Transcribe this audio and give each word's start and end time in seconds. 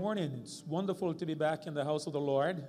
morning. 0.00 0.32
It's 0.40 0.62
wonderful 0.66 1.12
to 1.12 1.26
be 1.26 1.34
back 1.34 1.66
in 1.66 1.74
the 1.74 1.84
house 1.84 2.06
of 2.06 2.14
the 2.14 2.20
Lord. 2.20 2.64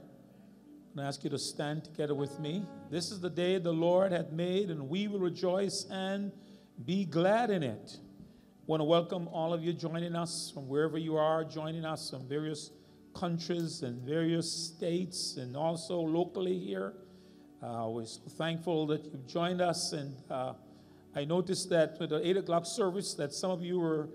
I 0.99 1.01
ask 1.01 1.23
you 1.23 1.29
to 1.29 1.39
stand 1.39 1.85
together 1.85 2.13
with 2.13 2.37
me. 2.41 2.65
This 2.89 3.09
is 3.09 3.21
the 3.21 3.29
day 3.29 3.57
the 3.57 3.71
Lord 3.71 4.11
had 4.11 4.33
made, 4.33 4.69
and 4.69 4.89
we 4.89 5.07
will 5.07 5.21
rejoice 5.21 5.85
and 5.89 6.33
be 6.83 7.05
glad 7.05 7.49
in 7.49 7.63
it. 7.63 7.95
I 7.95 8.63
want 8.65 8.81
to 8.81 8.83
welcome 8.83 9.29
all 9.29 9.53
of 9.53 9.63
you 9.63 9.71
joining 9.71 10.13
us 10.13 10.51
from 10.53 10.67
wherever 10.67 10.97
you 10.97 11.15
are, 11.15 11.45
joining 11.45 11.85
us 11.85 12.09
from 12.09 12.27
various 12.27 12.69
countries 13.15 13.81
and 13.81 14.01
various 14.01 14.51
states, 14.51 15.37
and 15.37 15.55
also 15.55 16.01
locally 16.01 16.59
here. 16.59 16.95
Uh, 17.63 17.85
we're 17.87 18.03
so 18.03 18.19
thankful 18.27 18.87
that 18.87 19.05
you've 19.05 19.25
joined 19.25 19.61
us, 19.61 19.93
and 19.93 20.13
uh, 20.29 20.51
I 21.15 21.23
noticed 21.23 21.69
that 21.69 21.97
with 21.97 22.09
the 22.09 22.27
eight 22.27 22.35
o'clock 22.35 22.65
service, 22.65 23.13
that 23.13 23.31
some 23.31 23.51
of 23.51 23.63
you 23.63 23.79
were 23.79 24.09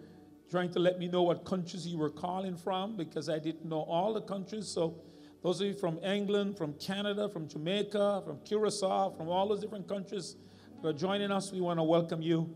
trying 0.51 0.71
to 0.73 0.79
let 0.79 0.99
me 0.99 1.09
know 1.09 1.23
what 1.23 1.45
countries 1.45 1.87
you 1.87 1.99
were 1.99 2.11
calling 2.11 2.57
from 2.57 2.97
because 2.97 3.29
I 3.29 3.39
didn't 3.39 3.65
know 3.65 3.81
all 3.81 4.15
the 4.15 4.21
countries. 4.21 4.69
So 4.69 5.01
those 5.43 5.61
of 5.61 5.67
you 5.67 5.75
from 5.75 5.99
England, 6.05 6.57
from 6.57 6.75
Canada, 6.75 7.29
from 7.29 7.49
Jamaica, 7.49 8.23
from 8.25 8.39
Curacao, 8.45 9.11
from 9.11 9.29
all 9.29 9.49
those 9.49 9.61
different 9.61 9.89
countries 9.89 10.37
that 10.83 10.89
are 10.89 10.93
joining 10.93 11.33
us, 11.33 11.53
we 11.53 11.61
want 11.61 11.79
to 11.79 11.83
welcome 11.83 12.23
you 12.23 12.55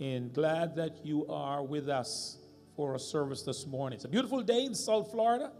and 0.00 0.32
glad 0.32 0.74
that 0.76 1.04
you 1.04 1.26
are 1.28 1.62
with 1.62 1.88
us 1.88 2.38
for 2.76 2.94
a 2.94 2.98
service 2.98 3.42
this 3.42 3.66
morning. 3.66 3.96
It's 3.96 4.04
a 4.04 4.08
beautiful 4.08 4.42
day 4.42 4.64
in 4.64 4.74
South 4.74 5.10
Florida. 5.10 5.52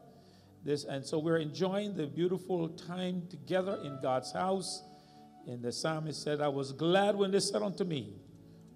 This, 0.64 0.84
and 0.84 1.04
so 1.04 1.18
we're 1.18 1.38
enjoying 1.38 1.96
the 1.96 2.06
beautiful 2.06 2.68
time 2.68 3.22
together 3.30 3.78
in 3.82 3.98
God's 4.02 4.32
house. 4.32 4.82
And 5.46 5.62
the 5.62 5.72
psalmist 5.72 6.22
said, 6.22 6.40
I 6.40 6.48
was 6.48 6.72
glad 6.72 7.16
when 7.16 7.30
they 7.30 7.40
said 7.40 7.62
unto 7.62 7.84
me, 7.84 8.14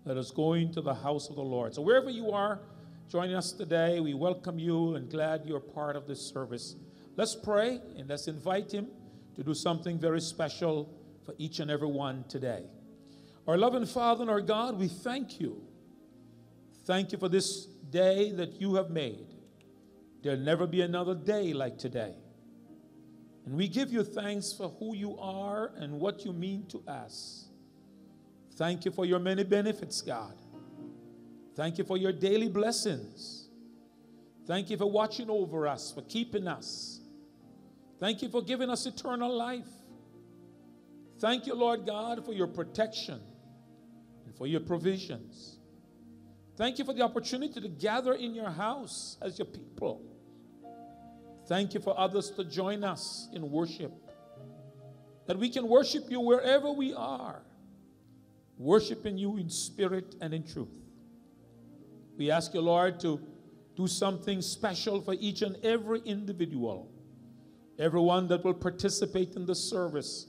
Let 0.04 0.16
us 0.16 0.30
go 0.30 0.54
into 0.54 0.80
the 0.80 0.94
house 0.94 1.28
of 1.28 1.36
the 1.36 1.42
Lord. 1.42 1.74
So 1.74 1.82
wherever 1.82 2.08
you 2.08 2.30
are 2.30 2.60
joining 3.08 3.36
us 3.36 3.52
today, 3.52 4.00
we 4.00 4.14
welcome 4.14 4.58
you 4.58 4.94
and 4.94 5.10
glad 5.10 5.42
you're 5.44 5.60
part 5.60 5.96
of 5.96 6.06
this 6.06 6.20
service. 6.20 6.76
Let's 7.16 7.34
pray 7.34 7.80
and 7.96 8.08
let's 8.08 8.28
invite 8.28 8.72
him 8.72 8.88
to 9.36 9.42
do 9.42 9.54
something 9.54 9.98
very 9.98 10.20
special 10.20 10.92
for 11.24 11.34
each 11.38 11.60
and 11.60 11.70
every 11.70 11.88
one 11.88 12.24
today. 12.28 12.64
Our 13.46 13.58
loving 13.58 13.86
Father 13.86 14.22
and 14.22 14.30
our 14.30 14.40
God, 14.40 14.78
we 14.78 14.88
thank 14.88 15.38
you. 15.38 15.62
Thank 16.86 17.12
you 17.12 17.18
for 17.18 17.28
this 17.28 17.66
day 17.90 18.32
that 18.32 18.60
you 18.60 18.74
have 18.76 18.90
made. 18.90 19.26
There'll 20.22 20.38
never 20.38 20.66
be 20.66 20.80
another 20.80 21.14
day 21.14 21.52
like 21.52 21.78
today. 21.78 22.14
And 23.44 23.54
we 23.54 23.68
give 23.68 23.92
you 23.92 24.02
thanks 24.02 24.52
for 24.52 24.70
who 24.78 24.96
you 24.96 25.18
are 25.18 25.72
and 25.76 26.00
what 26.00 26.24
you 26.24 26.32
mean 26.32 26.66
to 26.68 26.82
us. 26.88 27.48
Thank 28.56 28.84
you 28.84 28.90
for 28.90 29.04
your 29.04 29.18
many 29.18 29.44
benefits, 29.44 30.00
God. 30.00 30.34
Thank 31.56 31.78
you 31.78 31.84
for 31.84 31.96
your 31.96 32.12
daily 32.12 32.48
blessings. 32.48 33.48
Thank 34.46 34.70
you 34.70 34.76
for 34.76 34.90
watching 34.90 35.30
over 35.30 35.66
us, 35.66 35.92
for 35.92 36.02
keeping 36.02 36.48
us. 36.48 37.00
Thank 38.00 38.22
you 38.22 38.28
for 38.28 38.42
giving 38.42 38.68
us 38.68 38.86
eternal 38.86 39.34
life. 39.34 39.68
Thank 41.20 41.46
you, 41.46 41.54
Lord 41.54 41.86
God, 41.86 42.24
for 42.24 42.32
your 42.32 42.48
protection 42.48 43.20
and 44.26 44.34
for 44.36 44.46
your 44.46 44.60
provisions. 44.60 45.58
Thank 46.56 46.78
you 46.78 46.84
for 46.84 46.92
the 46.92 47.02
opportunity 47.02 47.60
to 47.60 47.68
gather 47.68 48.12
in 48.12 48.34
your 48.34 48.50
house 48.50 49.16
as 49.22 49.38
your 49.38 49.46
people. 49.46 50.02
Thank 51.46 51.74
you 51.74 51.80
for 51.80 51.98
others 51.98 52.30
to 52.30 52.44
join 52.44 52.84
us 52.84 53.28
in 53.32 53.50
worship. 53.50 53.92
That 55.26 55.38
we 55.38 55.48
can 55.50 55.68
worship 55.68 56.04
you 56.10 56.20
wherever 56.20 56.70
we 56.70 56.92
are, 56.92 57.42
worshiping 58.58 59.16
you 59.16 59.36
in 59.36 59.48
spirit 59.48 60.16
and 60.20 60.34
in 60.34 60.46
truth. 60.46 60.83
We 62.16 62.30
ask 62.30 62.54
you, 62.54 62.60
Lord, 62.60 63.00
to 63.00 63.20
do 63.76 63.86
something 63.86 64.40
special 64.40 65.00
for 65.00 65.14
each 65.14 65.42
and 65.42 65.56
every 65.64 66.00
individual, 66.00 66.90
everyone 67.78 68.28
that 68.28 68.44
will 68.44 68.54
participate 68.54 69.34
in 69.34 69.46
the 69.46 69.54
service, 69.54 70.26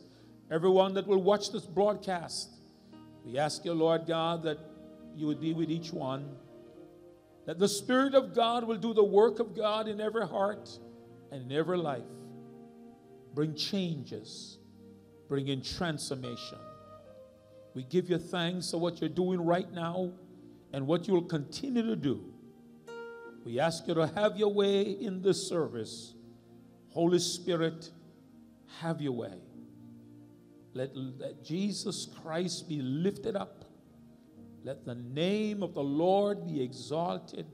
everyone 0.49 0.93
that 0.95 1.05
will 1.05 1.21
watch 1.21 1.51
this 1.51 1.65
broadcast. 1.65 2.49
We 3.23 3.37
ask 3.37 3.63
you, 3.65 3.73
Lord 3.73 4.07
God, 4.07 4.43
that 4.43 4.57
you 5.15 5.27
would 5.27 5.39
be 5.39 5.53
with 5.53 5.69
each 5.69 5.91
one, 5.93 6.35
that 7.45 7.59
the 7.59 7.67
Spirit 7.67 8.15
of 8.15 8.33
God 8.33 8.63
will 8.63 8.77
do 8.77 8.93
the 8.93 9.03
work 9.03 9.39
of 9.39 9.55
God 9.55 9.87
in 9.87 10.01
every 10.01 10.27
heart 10.27 10.69
and 11.31 11.51
in 11.51 11.57
every 11.57 11.77
life. 11.77 12.03
Bring 13.35 13.53
changes, 13.53 14.57
bring 15.27 15.49
in 15.49 15.61
transformation. 15.61 16.57
We 17.75 17.83
give 17.83 18.09
you 18.09 18.17
thanks 18.17 18.71
for 18.71 18.79
what 18.79 19.01
you're 19.01 19.09
doing 19.09 19.41
right 19.41 19.71
now 19.71 20.13
and 20.75 20.85
what 20.85 21.07
you 21.07 21.13
will 21.13 21.21
continue 21.21 21.83
to 21.83 21.95
do. 21.95 22.21
We 23.45 23.61
ask 23.61 23.87
you 23.87 23.93
to 23.93 24.07
have 24.07 24.35
your 24.35 24.53
way 24.53 24.81
in 24.81 25.21
this 25.21 25.47
service. 25.47 26.13
Holy 26.89 27.19
Spirit, 27.19 27.89
have 28.81 28.99
your 28.99 29.13
way. 29.13 29.39
Let, 30.73 30.93
let 30.93 31.45
Jesus 31.45 32.09
Christ 32.21 32.67
be 32.67 32.81
lifted 32.81 33.37
up. 33.37 33.63
Let 34.65 34.83
the 34.83 34.95
name 34.95 35.63
of 35.63 35.73
the 35.73 35.83
Lord 35.83 36.45
be 36.45 36.61
exalted. 36.61 37.47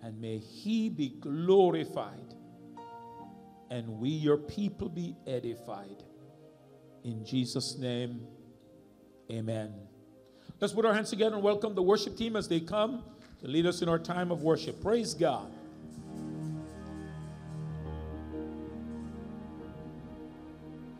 And 0.00 0.20
may 0.20 0.38
he 0.38 0.90
be 0.90 1.16
glorified. 1.18 2.32
And 3.70 3.88
we, 3.98 4.10
your 4.10 4.36
people, 4.36 4.88
be 4.88 5.16
edified. 5.26 6.04
In 7.02 7.24
Jesus' 7.24 7.76
name, 7.76 8.20
amen. 9.32 9.72
Let's 10.60 10.72
put 10.72 10.84
our 10.84 10.92
hands 10.92 11.10
together 11.10 11.36
and 11.36 11.44
welcome 11.44 11.76
the 11.76 11.82
worship 11.82 12.16
team 12.16 12.34
as 12.34 12.48
they 12.48 12.58
come 12.58 13.04
to 13.42 13.46
lead 13.46 13.64
us 13.64 13.80
in 13.80 13.88
our 13.88 13.98
time 13.98 14.32
of 14.32 14.42
worship. 14.42 14.82
Praise 14.82 15.14
God. 15.14 15.46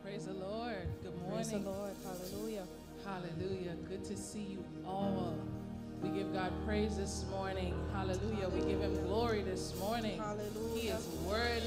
Praise 0.04 0.26
the 0.26 0.34
Lord. 0.34 0.86
Good 1.02 1.12
morning. 1.22 1.34
Praise 1.34 1.50
the 1.50 1.58
Lord. 1.58 1.90
Hallelujah. 2.04 2.62
Hallelujah. 3.04 3.74
Good 3.88 4.04
to 4.04 4.16
see 4.16 4.42
you 4.44 4.64
all. 4.86 5.36
We 6.04 6.10
give 6.10 6.32
God 6.32 6.52
praise 6.64 6.96
this 6.96 7.24
morning. 7.28 7.74
Hallelujah. 7.92 8.48
We 8.50 8.60
give 8.60 8.80
him 8.80 8.94
glory 9.06 9.42
this 9.42 9.76
morning. 9.80 10.20
Hallelujah. 10.20 10.76
He 10.76 10.88
is 10.88 11.08
worthy 11.26 11.60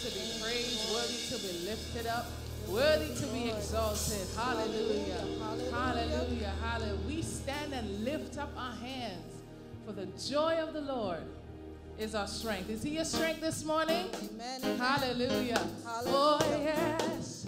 to 0.00 0.06
be 0.10 0.42
praised, 0.42 0.92
worthy 0.92 1.14
to 1.30 1.38
be 1.46 1.64
lifted 1.70 2.08
up, 2.08 2.26
worthy 2.68 3.14
to 3.14 3.26
be 3.28 3.50
exalted. 3.50 4.26
Hallelujah. 4.36 5.24
Hallelujah. 5.70 6.52
Hallelujah. 6.60 6.98
We 7.06 7.19
stand 7.70 7.86
and 7.86 8.04
lift 8.04 8.38
up 8.38 8.50
our 8.56 8.74
hands 8.76 9.42
for 9.86 9.92
the 9.92 10.06
joy 10.28 10.56
of 10.56 10.72
the 10.72 10.80
Lord 10.80 11.22
is 11.98 12.14
our 12.14 12.26
strength. 12.26 12.70
Is 12.70 12.82
he 12.82 12.90
your 12.90 13.04
strength 13.04 13.40
this 13.40 13.64
morning? 13.64 14.06
Amen. 14.32 14.78
Hallelujah. 14.78 15.60
Hallelujah. 15.84 16.06
Oh, 16.06 16.38
yes. 16.62 17.46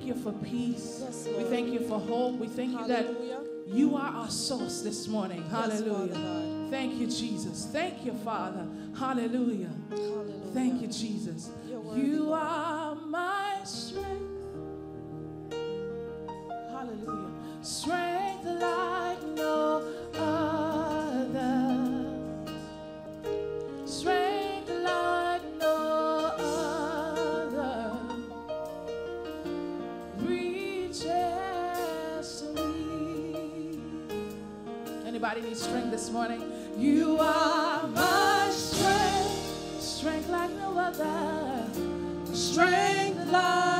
thank 0.00 0.16
you 0.16 0.22
for 0.22 0.32
peace. 0.44 1.02
Yes, 1.02 1.28
we 1.36 1.44
thank 1.44 1.68
you 1.68 1.80
for 1.80 2.00
hope. 2.00 2.38
We 2.38 2.46
thank 2.46 2.72
Hallelujah. 2.72 3.10
you 3.28 3.66
that 3.66 3.76
you 3.76 3.96
are 3.96 4.08
our 4.08 4.30
source 4.30 4.80
this 4.80 5.06
morning. 5.08 5.42
Hallelujah. 5.50 6.14
Yes, 6.14 6.70
thank 6.70 6.94
you, 6.94 7.06
Jesus. 7.06 7.68
Thank 7.70 8.06
you, 8.06 8.14
Father. 8.24 8.66
Hallelujah. 8.98 9.68
Hallelujah. 9.90 10.54
Thank 10.54 10.80
you, 10.80 10.88
Jesus. 10.88 11.50
You 11.94 12.32
are 12.32 12.94
my 12.94 13.58
strength. 13.64 14.46
Hallelujah. 16.70 17.30
Strength 17.60 18.44
like 18.46 19.22
no 19.36 19.84
I 35.30 35.34
need 35.34 35.56
strength 35.56 35.92
this 35.92 36.10
morning? 36.10 36.42
You 36.76 37.16
are 37.20 37.86
my 37.86 38.50
strength, 38.50 39.80
strength 39.80 40.28
like 40.28 40.50
no 40.50 40.76
other, 40.76 42.34
strength 42.34 43.30
like. 43.30 43.79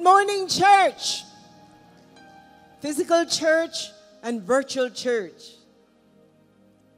Good 0.00 0.04
morning, 0.04 0.48
church. 0.48 1.24
Physical 2.80 3.26
church 3.26 3.90
and 4.22 4.40
virtual 4.40 4.88
church. 4.88 5.56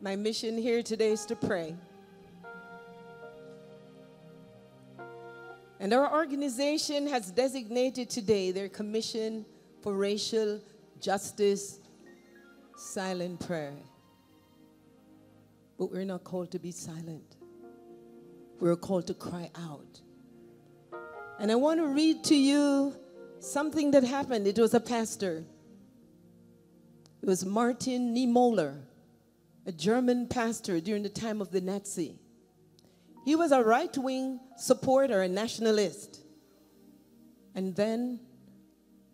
My 0.00 0.14
mission 0.14 0.56
here 0.56 0.84
today 0.84 1.10
is 1.10 1.26
to 1.26 1.34
pray. 1.34 1.74
And 5.80 5.92
our 5.92 6.14
organization 6.14 7.08
has 7.08 7.32
designated 7.32 8.08
today 8.08 8.52
their 8.52 8.68
commission 8.68 9.46
for 9.82 9.94
racial 9.94 10.60
justice 11.00 11.80
silent 12.76 13.40
prayer. 13.40 13.74
But 15.76 15.90
we're 15.90 16.04
not 16.04 16.22
called 16.22 16.52
to 16.52 16.60
be 16.60 16.70
silent. 16.70 17.34
We're 18.60 18.76
called 18.76 19.08
to 19.08 19.14
cry 19.14 19.50
out. 19.56 20.00
And 21.42 21.50
I 21.50 21.56
want 21.56 21.80
to 21.80 21.88
read 21.88 22.22
to 22.26 22.36
you 22.36 22.94
something 23.40 23.90
that 23.90 24.04
happened. 24.04 24.46
It 24.46 24.60
was 24.60 24.74
a 24.74 24.80
pastor. 24.80 25.42
It 27.20 27.26
was 27.26 27.44
Martin 27.44 28.14
Niemöller, 28.14 28.80
a 29.66 29.72
German 29.72 30.28
pastor 30.28 30.80
during 30.80 31.02
the 31.02 31.08
time 31.08 31.40
of 31.40 31.50
the 31.50 31.60
Nazi. 31.60 32.20
He 33.24 33.34
was 33.34 33.50
a 33.50 33.60
right 33.60 33.98
wing 33.98 34.38
supporter, 34.56 35.20
a 35.20 35.28
nationalist. 35.28 36.20
And 37.56 37.74
then 37.74 38.20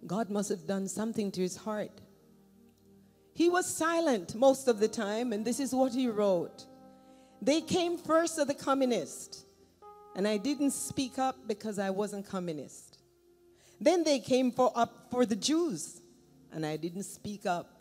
God 0.06 0.28
must 0.28 0.50
have 0.50 0.66
done 0.66 0.87
something 0.87 1.32
to 1.32 1.40
his 1.40 1.56
heart. 1.56 2.02
He 3.32 3.49
was 3.49 3.64
silent 3.64 4.35
most 4.35 4.68
of 4.68 4.80
the 4.80 4.88
time, 4.88 5.32
and 5.32 5.47
this 5.47 5.61
is 5.61 5.75
what 5.75 5.94
he 5.94 6.08
wrote 6.08 6.66
They 7.40 7.62
came 7.62 7.96
first 7.96 8.38
of 8.38 8.48
the 8.48 8.55
communists, 8.55 9.46
and 10.18 10.26
I 10.26 10.37
didn't 10.37 10.72
speak 10.72 11.16
up 11.16 11.37
because 11.46 11.78
I 11.78 11.90
wasn't 11.90 12.26
communist. 12.26 12.98
Then 13.81 14.02
they 14.02 14.18
came 14.18 14.50
for 14.50 14.72
up 14.74 15.07
for 15.12 15.24
the 15.24 15.37
Jews, 15.37 16.02
and 16.52 16.66
I 16.66 16.76
didn't 16.76 17.04
speak 17.04 17.46
up 17.46 17.81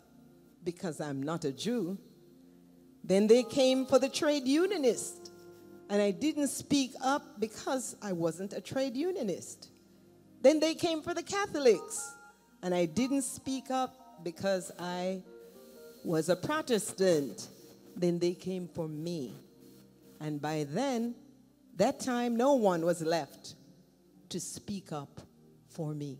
because 0.62 1.00
I'm 1.00 1.20
not 1.20 1.44
a 1.44 1.50
Jew. 1.50 1.98
Then 3.02 3.26
they 3.26 3.42
came 3.42 3.86
for 3.86 3.98
the 3.98 4.08
trade 4.08 4.46
unionist, 4.46 5.32
and 5.90 6.00
I 6.00 6.12
didn't 6.12 6.46
speak 6.46 6.92
up 7.02 7.40
because 7.40 7.96
I 8.00 8.12
wasn't 8.12 8.52
a 8.52 8.60
trade 8.60 8.96
unionist. 8.96 9.70
Then 10.40 10.60
they 10.60 10.76
came 10.76 11.02
for 11.02 11.14
the 11.14 11.24
Catholics, 11.24 12.14
and 12.62 12.72
I 12.72 12.84
didn't 12.84 13.22
speak 13.22 13.68
up 13.72 14.22
because 14.22 14.70
I 14.78 15.22
was 16.04 16.28
a 16.28 16.36
Protestant. 16.36 17.48
Then 17.96 18.20
they 18.20 18.34
came 18.34 18.68
for 18.68 18.86
me. 18.86 19.34
And 20.20 20.40
by 20.40 20.66
then, 20.68 21.16
that 21.78 22.00
time, 22.00 22.36
no 22.36 22.54
one 22.54 22.84
was 22.84 23.02
left 23.02 23.54
to 24.28 24.40
speak 24.40 24.92
up 24.92 25.20
for 25.68 25.94
me. 25.94 26.18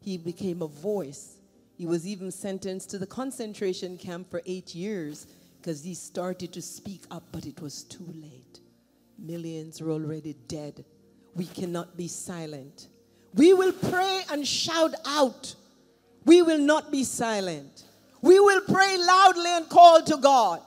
He 0.00 0.18
became 0.18 0.60
a 0.60 0.68
voice. 0.68 1.38
He 1.76 1.86
was 1.86 2.06
even 2.06 2.30
sentenced 2.30 2.90
to 2.90 2.98
the 2.98 3.06
concentration 3.06 3.96
camp 3.96 4.30
for 4.30 4.42
eight 4.44 4.74
years 4.74 5.26
because 5.58 5.82
he 5.82 5.94
started 5.94 6.52
to 6.52 6.62
speak 6.62 7.02
up, 7.10 7.24
but 7.32 7.46
it 7.46 7.60
was 7.62 7.82
too 7.84 8.06
late. 8.14 8.60
Millions 9.18 9.80
are 9.80 9.90
already 9.90 10.34
dead. 10.48 10.84
We 11.34 11.46
cannot 11.46 11.96
be 11.96 12.06
silent. 12.06 12.88
We 13.32 13.54
will 13.54 13.72
pray 13.72 14.22
and 14.30 14.46
shout 14.46 14.94
out. 15.06 15.54
We 16.26 16.42
will 16.42 16.58
not 16.58 16.92
be 16.92 17.04
silent. 17.04 17.84
We 18.20 18.38
will 18.38 18.60
pray 18.60 18.96
loudly 18.98 19.50
and 19.50 19.68
call 19.68 20.02
to 20.02 20.18
God. 20.18 20.60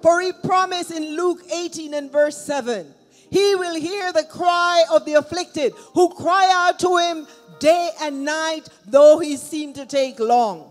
For 0.00 0.22
he 0.22 0.32
promised 0.32 0.90
in 0.90 1.16
Luke 1.16 1.42
18 1.54 1.92
and 1.92 2.10
verse 2.10 2.38
7 2.38 2.94
He 3.32 3.54
will 3.54 3.80
hear 3.80 4.12
the 4.12 4.24
cry 4.24 4.84
of 4.92 5.06
the 5.06 5.14
afflicted 5.14 5.72
who 5.94 6.10
cry 6.10 6.50
out 6.52 6.78
to 6.80 6.98
him 6.98 7.26
day 7.60 7.88
and 8.02 8.26
night, 8.26 8.68
though 8.84 9.20
he 9.20 9.38
seem 9.38 9.72
to 9.72 9.86
take 9.86 10.20
long. 10.20 10.70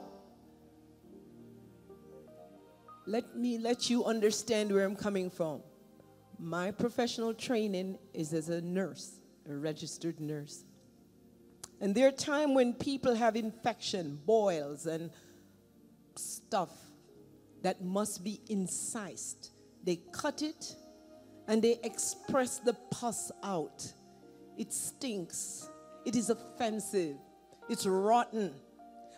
Let 3.07 3.35
me 3.35 3.57
let 3.57 3.89
you 3.89 4.05
understand 4.05 4.71
where 4.71 4.85
I'm 4.85 4.95
coming 4.95 5.31
from. 5.31 5.63
My 6.37 6.69
professional 6.69 7.33
training 7.33 7.97
is 8.13 8.31
as 8.31 8.49
a 8.49 8.61
nurse, 8.61 9.19
a 9.49 9.55
registered 9.55 10.19
nurse. 10.19 10.63
And 11.79 11.95
there 11.95 12.07
are 12.09 12.11
times 12.11 12.53
when 12.53 12.73
people 12.75 13.15
have 13.15 13.35
infection, 13.35 14.19
boils, 14.23 14.85
and 14.85 15.09
stuff 16.15 16.69
that 17.63 17.83
must 17.83 18.23
be 18.23 18.39
incised. 18.49 19.49
They 19.83 19.95
cut 20.11 20.43
it 20.43 20.75
and 21.51 21.61
they 21.61 21.77
express 21.83 22.59
the 22.59 22.73
pus 22.91 23.29
out. 23.43 23.91
It 24.57 24.71
stinks. 24.71 25.69
It 26.05 26.15
is 26.15 26.29
offensive. 26.29 27.17
It's 27.67 27.85
rotten. 27.85 28.53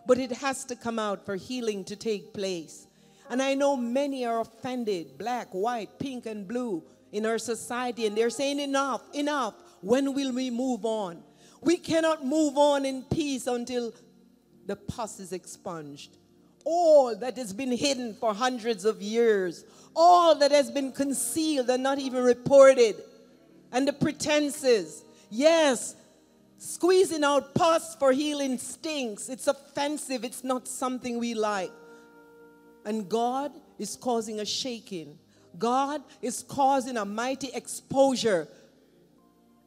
but 0.08 0.18
it 0.18 0.32
has 0.32 0.66
to 0.66 0.76
come 0.76 0.98
out 0.98 1.26
for 1.26 1.36
healing 1.36 1.84
to 1.86 1.96
take 1.96 2.34
place. 2.34 2.88
And 3.30 3.40
I 3.40 3.54
know 3.54 3.78
many 3.78 4.26
are 4.26 4.42
offended 4.42 5.18
black, 5.18 5.48
white, 5.52 6.00
pink, 6.00 6.26
and 6.26 6.48
blue 6.48 6.84
in 7.12 7.26
our 7.28 7.38
society, 7.38 8.08
and 8.08 8.18
they're 8.18 8.32
saying, 8.32 8.60
Enough, 8.60 9.04
enough. 9.14 9.54
When 9.82 10.14
will 10.16 10.34
we 10.34 10.50
move 10.50 10.86
on? 10.86 11.22
We 11.62 11.78
cannot 11.78 12.26
move 12.26 12.58
on 12.58 12.84
in 12.84 13.04
peace 13.04 13.46
until 13.46 13.94
the 14.66 14.76
pus 14.76 15.20
is 15.20 15.34
expunged. 15.34 16.18
All 16.66 17.16
that 17.16 17.38
has 17.38 17.54
been 17.54 17.72
hidden 17.72 18.14
for 18.14 18.34
hundreds 18.34 18.86
of 18.86 19.02
years, 19.02 19.66
all 19.96 20.36
that 20.36 20.52
has 20.52 20.72
been 20.72 20.92
concealed 20.92 21.70
and 21.70 21.84
not 21.84 22.00
even 22.00 22.24
reported, 22.24 22.96
and 23.72 23.88
the 23.88 23.94
pretenses. 23.94 25.04
Yes, 25.30 25.96
squeezing 26.58 27.24
out 27.24 27.54
pus 27.54 27.96
for 27.96 28.12
healing 28.12 28.58
stinks. 28.58 29.30
It's 29.30 29.48
offensive, 29.48 30.24
it's 30.24 30.44
not 30.44 30.68
something 30.68 31.20
we 31.20 31.34
like. 31.34 31.72
And 32.86 33.10
God 33.10 33.52
is 33.78 33.96
causing 33.96 34.40
a 34.40 34.46
shaking. 34.46 35.18
God 35.58 36.02
is 36.22 36.44
causing 36.44 36.98
a 36.98 37.06
mighty 37.06 37.50
exposure. 37.54 38.48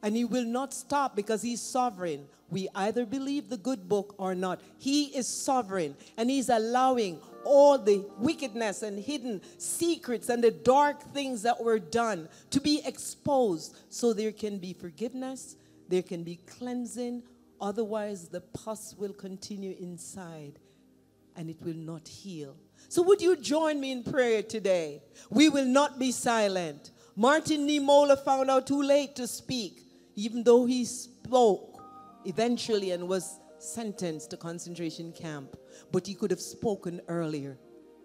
And 0.03 0.15
He 0.15 0.25
will 0.25 0.45
not 0.45 0.73
stop 0.73 1.15
because 1.15 1.41
He's 1.41 1.61
sovereign. 1.61 2.27
We 2.49 2.69
either 2.75 3.05
believe 3.05 3.49
the 3.49 3.57
good 3.57 3.89
book 3.89 4.15
or 4.17 4.35
not. 4.35 4.61
He 4.77 5.05
is 5.05 5.27
sovereign 5.27 5.95
and 6.17 6.29
He's 6.29 6.49
allowing 6.49 7.19
all 7.43 7.77
the 7.77 8.05
wickedness 8.19 8.83
and 8.83 8.99
hidden 8.99 9.41
secrets 9.57 10.29
and 10.29 10.43
the 10.43 10.51
dark 10.51 11.01
things 11.13 11.41
that 11.43 11.61
were 11.63 11.79
done 11.79 12.27
to 12.49 12.59
be 12.59 12.81
exposed 12.85 13.77
so 13.89 14.11
there 14.13 14.33
can 14.33 14.57
be 14.57 14.73
forgiveness, 14.73 15.55
there 15.87 16.03
can 16.03 16.23
be 16.23 16.35
cleansing. 16.45 17.23
Otherwise, 17.59 18.27
the 18.27 18.41
pus 18.41 18.93
will 18.97 19.13
continue 19.13 19.75
inside 19.79 20.59
and 21.37 21.49
it 21.49 21.57
will 21.61 21.73
not 21.73 22.07
heal. 22.07 22.55
So, 22.89 23.01
would 23.03 23.21
you 23.21 23.35
join 23.35 23.79
me 23.79 23.91
in 23.91 24.03
prayer 24.03 24.43
today? 24.43 25.01
We 25.29 25.49
will 25.49 25.65
not 25.65 25.99
be 25.99 26.11
silent. 26.11 26.91
Martin 27.15 27.67
Niemöller 27.67 28.23
found 28.23 28.49
out 28.49 28.67
too 28.67 28.81
late 28.81 29.15
to 29.15 29.27
speak, 29.27 29.86
even 30.17 30.43
though 30.43 30.65
he 30.65 30.83
spoke 30.83 31.81
eventually 32.25 32.91
and 32.91 33.07
was 33.07 33.39
sentenced 33.59 34.31
to 34.31 34.37
concentration 34.37 35.13
camp. 35.13 35.55
But 35.91 36.07
he 36.07 36.15
could 36.15 36.31
have 36.31 36.41
spoken 36.41 37.01
earlier, 37.07 37.57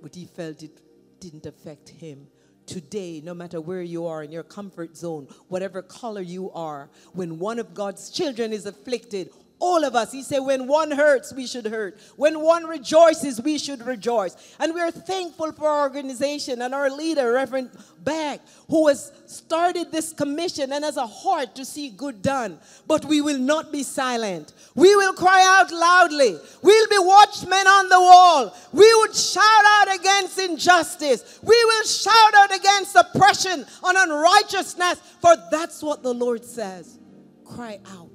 but 0.02 0.14
he 0.14 0.26
felt 0.26 0.62
it 0.62 0.80
didn't 1.20 1.46
affect 1.46 1.88
him. 1.88 2.28
Today, 2.66 3.20
no 3.24 3.34
matter 3.34 3.60
where 3.60 3.82
you 3.82 4.06
are 4.06 4.22
in 4.22 4.30
your 4.30 4.44
comfort 4.44 4.96
zone, 4.96 5.26
whatever 5.48 5.82
color 5.82 6.20
you 6.20 6.50
are, 6.52 6.90
when 7.12 7.38
one 7.38 7.58
of 7.58 7.74
God's 7.74 8.10
children 8.10 8.52
is 8.52 8.66
afflicted, 8.66 9.30
all 9.62 9.84
of 9.84 9.94
us. 9.94 10.10
He 10.10 10.22
said, 10.22 10.40
when 10.40 10.66
one 10.66 10.90
hurts, 10.90 11.32
we 11.32 11.46
should 11.46 11.66
hurt. 11.66 11.96
When 12.16 12.40
one 12.40 12.64
rejoices, 12.64 13.40
we 13.40 13.58
should 13.58 13.86
rejoice. 13.86 14.34
And 14.58 14.74
we're 14.74 14.90
thankful 14.90 15.52
for 15.52 15.68
our 15.68 15.82
organization 15.82 16.60
and 16.62 16.74
our 16.74 16.90
leader, 16.90 17.32
Reverend 17.32 17.70
Bach, 18.02 18.40
who 18.68 18.88
has 18.88 19.12
started 19.26 19.92
this 19.92 20.12
commission 20.12 20.72
and 20.72 20.84
has 20.84 20.96
a 20.96 21.06
heart 21.06 21.54
to 21.54 21.64
see 21.64 21.90
good 21.90 22.22
done. 22.22 22.58
But 22.88 23.04
we 23.04 23.20
will 23.20 23.38
not 23.38 23.70
be 23.70 23.84
silent. 23.84 24.52
We 24.74 24.96
will 24.96 25.12
cry 25.12 25.44
out 25.46 25.70
loudly. 25.70 26.36
We'll 26.60 26.88
be 26.88 26.98
watchmen 26.98 27.66
on 27.66 27.88
the 27.88 28.00
wall. 28.00 28.56
We 28.72 28.92
would 28.94 29.14
shout 29.14 29.44
out 29.44 29.94
against 29.94 30.40
injustice. 30.40 31.38
We 31.40 31.64
will 31.64 31.84
shout 31.84 32.34
out 32.34 32.52
against 32.52 32.96
oppression 32.96 33.64
and 33.84 34.10
unrighteousness, 34.10 34.98
for 35.20 35.36
that's 35.52 35.84
what 35.84 36.02
the 36.02 36.12
Lord 36.12 36.44
says. 36.44 36.98
Cry 37.44 37.78
out. 37.86 38.11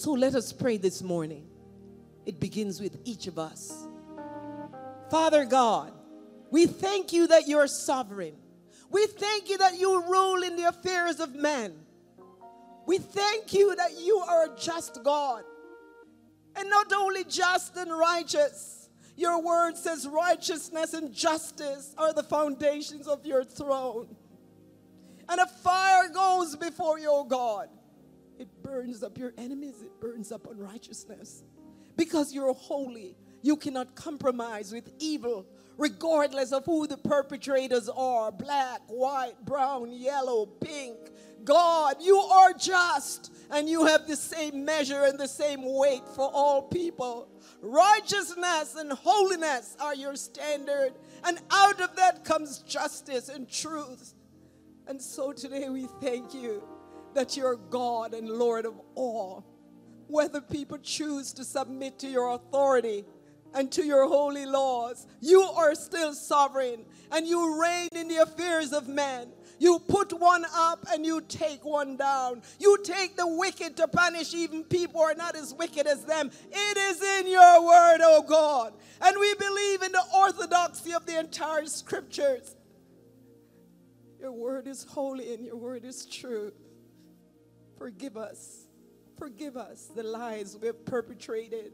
So 0.00 0.12
let 0.12 0.34
us 0.34 0.50
pray 0.50 0.78
this 0.78 1.02
morning. 1.02 1.46
It 2.24 2.40
begins 2.40 2.80
with 2.80 2.96
each 3.04 3.26
of 3.26 3.38
us. 3.38 3.86
Father 5.10 5.44
God, 5.44 5.92
we 6.50 6.64
thank 6.66 7.12
you 7.12 7.26
that 7.26 7.46
you're 7.46 7.66
sovereign. 7.66 8.32
We 8.90 9.06
thank 9.06 9.50
you 9.50 9.58
that 9.58 9.78
you 9.78 10.02
rule 10.10 10.42
in 10.42 10.56
the 10.56 10.68
affairs 10.68 11.20
of 11.20 11.34
men. 11.34 11.74
We 12.86 12.96
thank 12.96 13.52
you 13.52 13.76
that 13.76 14.00
you 14.00 14.16
are 14.26 14.46
a 14.46 14.56
just 14.58 15.04
God. 15.04 15.42
And 16.56 16.70
not 16.70 16.90
only 16.94 17.24
just 17.24 17.76
and 17.76 17.92
righteous, 17.92 18.88
your 19.18 19.42
word 19.42 19.76
says 19.76 20.08
righteousness 20.08 20.94
and 20.94 21.12
justice 21.12 21.94
are 21.98 22.14
the 22.14 22.22
foundations 22.22 23.06
of 23.06 23.26
your 23.26 23.44
throne. 23.44 24.16
And 25.28 25.42
a 25.42 25.46
fire 25.46 26.08
goes 26.08 26.56
before 26.56 26.98
you, 26.98 27.26
God. 27.28 27.68
It 28.40 28.62
burns 28.62 29.02
up 29.02 29.18
your 29.18 29.34
enemies, 29.36 29.82
it 29.82 30.00
burns 30.00 30.32
up 30.32 30.50
unrighteousness. 30.50 31.44
Because 31.94 32.32
you're 32.32 32.54
holy, 32.54 33.14
you 33.42 33.54
cannot 33.54 33.94
compromise 33.94 34.72
with 34.72 34.90
evil, 34.98 35.46
regardless 35.76 36.50
of 36.50 36.64
who 36.64 36.86
the 36.86 36.96
perpetrators 36.96 37.90
are 37.90 38.32
black, 38.32 38.80
white, 38.88 39.34
brown, 39.44 39.92
yellow, 39.92 40.46
pink. 40.46 40.96
God, 41.44 41.96
you 42.00 42.16
are 42.16 42.54
just, 42.54 43.30
and 43.50 43.68
you 43.68 43.84
have 43.84 44.06
the 44.06 44.16
same 44.16 44.64
measure 44.64 45.04
and 45.04 45.20
the 45.20 45.28
same 45.28 45.60
weight 45.62 46.08
for 46.16 46.30
all 46.32 46.62
people. 46.62 47.28
Righteousness 47.60 48.74
and 48.74 48.90
holiness 48.90 49.76
are 49.78 49.94
your 49.94 50.16
standard, 50.16 50.94
and 51.24 51.38
out 51.50 51.78
of 51.82 51.94
that 51.96 52.24
comes 52.24 52.60
justice 52.60 53.28
and 53.28 53.50
truth. 53.50 54.14
And 54.86 55.00
so 55.00 55.32
today 55.32 55.68
we 55.68 55.86
thank 56.00 56.32
you 56.32 56.62
that 57.14 57.36
you're 57.36 57.56
God 57.56 58.14
and 58.14 58.28
Lord 58.28 58.66
of 58.66 58.74
all. 58.94 59.44
Whether 60.06 60.40
people 60.40 60.78
choose 60.78 61.32
to 61.34 61.44
submit 61.44 61.98
to 62.00 62.08
your 62.08 62.34
authority 62.34 63.04
and 63.54 63.70
to 63.72 63.84
your 63.84 64.08
holy 64.08 64.46
laws, 64.46 65.06
you 65.20 65.42
are 65.42 65.74
still 65.74 66.14
sovereign 66.14 66.84
and 67.12 67.26
you 67.26 67.60
reign 67.60 67.88
in 67.92 68.08
the 68.08 68.16
affairs 68.16 68.72
of 68.72 68.88
men. 68.88 69.28
You 69.58 69.78
put 69.78 70.18
one 70.18 70.46
up 70.54 70.86
and 70.90 71.04
you 71.04 71.20
take 71.20 71.64
one 71.64 71.96
down. 71.98 72.42
You 72.58 72.78
take 72.82 73.16
the 73.16 73.26
wicked 73.26 73.76
to 73.76 73.88
punish 73.88 74.32
even 74.32 74.64
people 74.64 75.00
who 75.00 75.06
are 75.06 75.14
not 75.14 75.36
as 75.36 75.52
wicked 75.52 75.86
as 75.86 76.04
them. 76.04 76.30
It 76.50 76.76
is 76.78 77.02
in 77.18 77.30
your 77.30 77.66
word, 77.66 77.98
oh 78.00 78.24
God. 78.26 78.72
And 79.02 79.18
we 79.20 79.34
believe 79.34 79.82
in 79.82 79.92
the 79.92 80.02
orthodoxy 80.16 80.94
of 80.94 81.04
the 81.04 81.18
entire 81.18 81.66
scriptures. 81.66 82.56
Your 84.18 84.32
word 84.32 84.66
is 84.66 84.84
holy 84.84 85.34
and 85.34 85.44
your 85.44 85.56
word 85.56 85.84
is 85.84 86.06
true. 86.06 86.52
Forgive 87.80 88.18
us. 88.18 88.66
Forgive 89.16 89.56
us 89.56 89.90
the 89.96 90.02
lies 90.02 90.58
we 90.60 90.66
have 90.66 90.84
perpetrated 90.84 91.72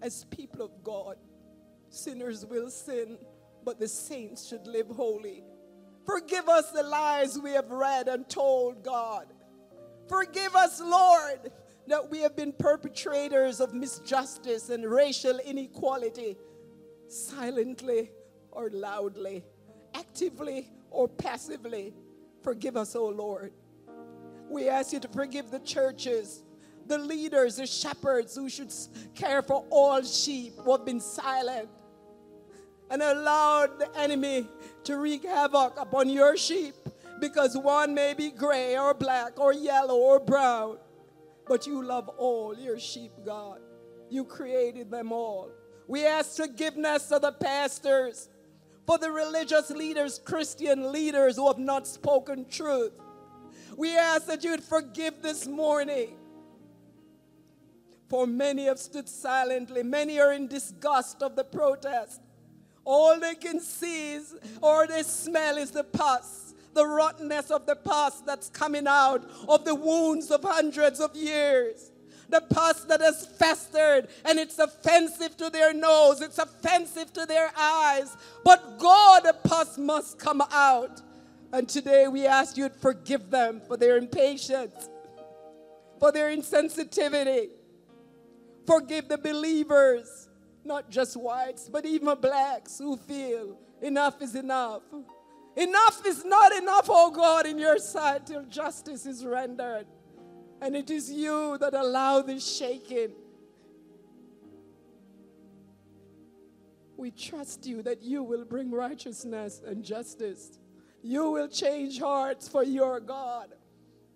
as 0.00 0.24
people 0.26 0.64
of 0.64 0.84
God. 0.84 1.16
Sinners 1.88 2.46
will 2.46 2.70
sin, 2.70 3.18
but 3.64 3.80
the 3.80 3.88
saints 3.88 4.46
should 4.46 4.68
live 4.68 4.86
holy. 4.86 5.42
Forgive 6.06 6.48
us 6.48 6.70
the 6.70 6.84
lies 6.84 7.36
we 7.40 7.50
have 7.50 7.72
read 7.72 8.06
and 8.06 8.28
told, 8.28 8.84
God. 8.84 9.26
Forgive 10.08 10.54
us, 10.54 10.80
Lord, 10.80 11.50
that 11.88 12.08
we 12.08 12.20
have 12.20 12.36
been 12.36 12.52
perpetrators 12.52 13.58
of 13.58 13.72
misjustice 13.72 14.70
and 14.70 14.88
racial 14.88 15.40
inequality, 15.40 16.36
silently 17.08 18.12
or 18.52 18.70
loudly, 18.70 19.42
actively 19.92 20.70
or 20.88 21.08
passively. 21.08 21.94
Forgive 22.44 22.76
us, 22.76 22.94
O 22.94 23.06
oh 23.06 23.08
Lord. 23.08 23.52
We 24.50 24.68
ask 24.68 24.92
you 24.92 24.98
to 25.00 25.08
forgive 25.08 25.50
the 25.52 25.60
churches, 25.60 26.42
the 26.86 26.98
leaders, 26.98 27.56
the 27.56 27.66
shepherds 27.66 28.34
who 28.34 28.48
should 28.48 28.72
care 29.14 29.42
for 29.42 29.64
all 29.70 30.02
sheep 30.02 30.54
who 30.58 30.72
have 30.72 30.84
been 30.84 31.00
silent 31.00 31.68
and 32.90 33.00
allowed 33.00 33.78
the 33.78 33.88
enemy 33.96 34.48
to 34.82 34.96
wreak 34.96 35.24
havoc 35.24 35.78
upon 35.78 36.08
your 36.08 36.36
sheep 36.36 36.74
because 37.20 37.56
one 37.56 37.94
may 37.94 38.12
be 38.12 38.30
gray 38.30 38.76
or 38.76 38.92
black 38.92 39.38
or 39.38 39.52
yellow 39.52 39.96
or 39.96 40.18
brown. 40.18 40.78
But 41.46 41.66
you 41.66 41.84
love 41.84 42.08
all 42.08 42.56
your 42.58 42.80
sheep, 42.80 43.12
God. 43.24 43.60
You 44.08 44.24
created 44.24 44.90
them 44.90 45.12
all. 45.12 45.50
We 45.86 46.04
ask 46.04 46.36
forgiveness 46.36 47.10
of 47.12 47.22
the 47.22 47.32
pastors, 47.32 48.28
for 48.86 48.98
the 48.98 49.10
religious 49.10 49.70
leaders, 49.70 50.18
Christian 50.24 50.90
leaders 50.90 51.36
who 51.36 51.46
have 51.46 51.58
not 51.58 51.86
spoken 51.86 52.48
truth. 52.48 52.92
We 53.76 53.96
ask 53.96 54.26
that 54.26 54.44
you 54.44 54.50
would 54.50 54.64
forgive 54.64 55.22
this 55.22 55.46
morning. 55.46 56.16
For 58.08 58.26
many 58.26 58.64
have 58.64 58.78
stood 58.78 59.08
silently, 59.08 59.84
many 59.84 60.18
are 60.18 60.32
in 60.32 60.48
disgust 60.48 61.22
of 61.22 61.36
the 61.36 61.44
protest. 61.44 62.20
All 62.84 63.20
they 63.20 63.36
can 63.36 63.60
see 63.60 64.14
is, 64.14 64.34
or 64.60 64.86
they 64.86 65.04
smell 65.04 65.56
is 65.58 65.70
the 65.70 65.84
pus, 65.84 66.54
the 66.74 66.84
rottenness 66.84 67.50
of 67.50 67.66
the 67.66 67.76
pus 67.76 68.20
that's 68.22 68.48
coming 68.50 68.86
out 68.88 69.30
of 69.48 69.64
the 69.64 69.74
wounds 69.74 70.30
of 70.30 70.42
hundreds 70.42 70.98
of 70.98 71.14
years. 71.14 71.92
The 72.30 72.40
pus 72.40 72.84
that 72.84 73.00
has 73.00 73.26
festered 73.26 74.08
and 74.24 74.38
it's 74.38 74.58
offensive 74.58 75.36
to 75.36 75.50
their 75.50 75.72
nose, 75.74 76.20
it's 76.20 76.38
offensive 76.38 77.12
to 77.12 77.26
their 77.26 77.50
eyes. 77.56 78.16
But 78.44 78.78
God, 78.78 79.24
the 79.24 79.34
pus 79.48 79.78
must 79.78 80.18
come 80.18 80.42
out. 80.50 81.00
And 81.52 81.68
today 81.68 82.06
we 82.08 82.26
ask 82.26 82.56
you 82.56 82.68
to 82.68 82.74
forgive 82.74 83.30
them 83.30 83.60
for 83.66 83.76
their 83.76 83.96
impatience, 83.96 84.88
for 85.98 86.12
their 86.12 86.34
insensitivity, 86.34 87.48
Forgive 88.70 89.08
the 89.08 89.18
believers, 89.18 90.28
not 90.64 90.90
just 90.90 91.16
whites, 91.16 91.68
but 91.68 91.84
even 91.84 92.16
blacks 92.20 92.78
who 92.78 92.96
feel 92.96 93.58
enough 93.82 94.22
is 94.22 94.36
enough. 94.36 94.82
Enough 95.56 96.06
is 96.06 96.24
not 96.24 96.52
enough, 96.52 96.86
oh 96.88 97.10
God, 97.10 97.46
in 97.46 97.58
your 97.58 97.78
sight 97.78 98.28
till 98.28 98.44
justice 98.44 99.06
is 99.06 99.24
rendered. 99.24 99.86
And 100.62 100.76
it 100.76 100.88
is 100.88 101.10
you 101.10 101.58
that 101.58 101.74
allow 101.74 102.22
this 102.22 102.46
shaking. 102.58 103.10
We 106.96 107.10
trust 107.10 107.66
you 107.66 107.82
that 107.82 108.04
you 108.04 108.22
will 108.22 108.44
bring 108.44 108.70
righteousness 108.70 109.62
and 109.66 109.82
justice. 109.82 110.59
You 111.02 111.30
will 111.30 111.48
change 111.48 111.98
hearts 111.98 112.48
for 112.48 112.62
your 112.62 113.00
God 113.00 113.48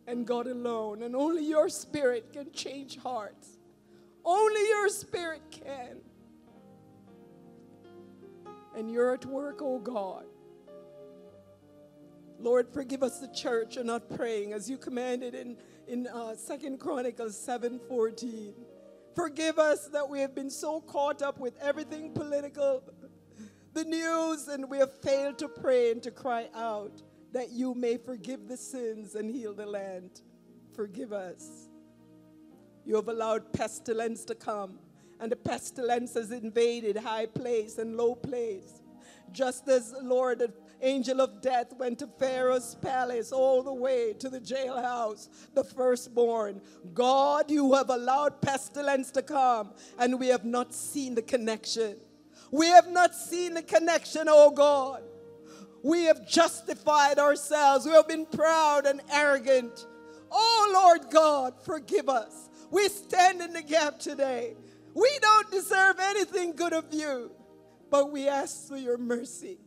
and 0.07 0.27
God 0.27 0.47
alone. 0.47 1.03
And 1.03 1.17
only 1.17 1.45
your 1.47 1.69
spirit 1.69 2.33
can 2.33 2.53
change 2.53 2.99
hearts. 2.99 3.59
Only 4.25 4.69
your 4.69 4.89
spirit 4.89 5.43
can. 5.51 6.01
And 8.77 8.91
you're 8.91 9.15
at 9.15 9.25
work, 9.25 9.61
oh 9.63 9.79
God. 9.79 10.25
Lord, 12.39 12.69
forgive 12.73 13.03
us 13.03 13.21
the 13.21 13.29
church 13.29 13.77
for 13.77 13.85
not 13.85 14.15
praying 14.15 14.53
as 14.53 14.69
you 14.69 14.77
commanded 14.77 15.35
in, 15.35 15.57
in 15.87 16.07
uh, 16.09 16.35
2 16.35 16.77
Chronicles 16.77 17.35
7.14. 17.37 18.53
Forgive 19.15 19.59
us 19.59 19.87
that 19.89 20.09
we 20.09 20.21
have 20.21 20.35
been 20.35 20.51
so 20.51 20.81
caught 20.81 21.23
up 21.23 21.39
with 21.39 21.55
everything 21.63 22.13
political, 22.13 22.83
the 23.75 23.85
news, 23.85 24.49
and 24.49 24.71
we 24.71 24.79
have 24.79 24.97
failed 25.01 25.39
to 25.39 25.49
pray 25.49 25.91
and 25.91 26.03
to 26.03 26.11
cry 26.11 26.49
out 26.55 27.03
that 27.33 27.51
you 27.51 27.75
may 27.75 27.97
forgive 27.97 28.47
the 28.49 28.57
sins 28.57 29.17
and 29.17 29.29
heal 29.29 29.53
the 29.53 29.67
land. 29.67 30.23
Forgive 30.75 31.13
us. 31.13 31.69
You 32.85 32.97
have 32.97 33.09
allowed 33.09 33.53
pestilence 33.53 34.25
to 34.27 34.35
come, 34.35 34.79
and 35.21 35.31
the 35.33 35.37
pestilence 35.37 36.15
has 36.15 36.31
invaded 36.31 36.97
high 36.97 37.27
place 37.27 37.79
and 37.79 37.97
low 37.97 38.15
place. 38.15 38.81
Just 39.33 39.69
as, 39.69 39.93
Lord, 40.01 40.39
the 40.39 40.53
angel 40.81 41.21
of 41.21 41.41
death 41.41 41.73
went 41.77 41.99
to 42.01 42.07
Pharaoh's 42.07 42.77
palace 42.77 43.33
all 43.33 43.63
the 43.63 43.73
way 43.73 44.13
to 44.19 44.29
the 44.29 44.39
jailhouse, 44.39 45.29
the 45.55 45.65
firstborn. 45.65 46.61
God, 46.93 47.51
you 47.51 47.73
have 47.75 47.91
allowed 47.91 48.41
pestilence 48.41 49.11
to 49.13 49.23
come, 49.23 49.73
and 49.99 50.21
we 50.21 50.29
have 50.29 50.45
not 50.45 50.73
seen 50.73 51.15
the 51.15 51.23
connection. 51.23 51.97
We 52.55 52.69
have 52.69 52.87
not 52.87 53.17
seen 53.17 53.55
the 53.55 53.63
connection, 53.63 54.27
oh 54.29 54.53
God. 54.53 55.03
We 55.83 56.05
have 56.05 56.25
justified 56.25 57.19
ourselves. 57.19 57.85
We 57.85 57.91
have 57.91 58.07
been 58.07 58.27
proud 58.27 58.87
and 58.87 59.01
arrogant. 59.13 59.85
Oh 60.31 60.71
Lord 60.73 61.11
God, 61.11 61.55
forgive 61.65 62.09
us. 62.09 62.49
We 62.71 62.89
stand 62.89 63.43
in 63.43 63.55
the 63.55 63.63
gap 63.63 63.99
today. 63.99 64.55
We 64.95 65.19
don't 65.21 65.51
deserve 65.51 65.97
anything 65.99 66.55
good 66.55 66.73
of 66.73 66.85
you, 66.95 67.33
but 67.91 68.13
we 68.13 68.29
ask 68.29 68.69
for 68.69 68.77
your 68.77 68.99
mercy. 68.99 69.59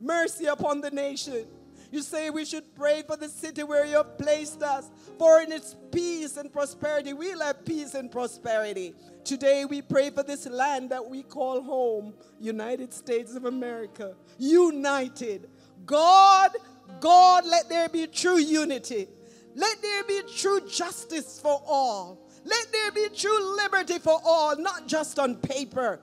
Mercy 0.00 0.46
upon 0.46 0.80
the 0.80 0.90
nation. 0.90 1.46
You 1.90 2.02
say 2.02 2.30
we 2.30 2.44
should 2.44 2.74
pray 2.76 3.02
for 3.06 3.16
the 3.16 3.28
city 3.28 3.62
where 3.62 3.84
you 3.84 3.96
have 3.96 4.16
placed 4.16 4.62
us, 4.62 4.90
for 5.18 5.40
in 5.40 5.50
its 5.50 5.74
peace 5.90 6.36
and 6.36 6.52
prosperity, 6.52 7.12
we'll 7.12 7.40
have 7.40 7.64
peace 7.64 7.94
and 7.94 8.10
prosperity. 8.10 8.94
Today 9.24 9.64
we 9.64 9.82
pray 9.82 10.10
for 10.10 10.22
this 10.22 10.46
land 10.46 10.90
that 10.90 11.04
we 11.04 11.22
call 11.22 11.62
home, 11.62 12.14
United 12.38 12.92
States 12.92 13.34
of 13.34 13.44
America. 13.44 14.14
United. 14.38 15.48
God, 15.84 16.52
God, 17.00 17.44
let 17.46 17.68
there 17.68 17.88
be 17.88 18.06
true 18.06 18.38
unity. 18.38 19.08
Let 19.54 19.82
there 19.82 20.04
be 20.04 20.22
true 20.36 20.60
justice 20.68 21.40
for 21.40 21.60
all. 21.66 22.28
Let 22.44 22.72
there 22.72 22.92
be 22.92 23.08
true 23.14 23.56
liberty 23.56 23.98
for 23.98 24.20
all, 24.24 24.56
not 24.56 24.86
just 24.86 25.18
on 25.18 25.36
paper, 25.36 26.00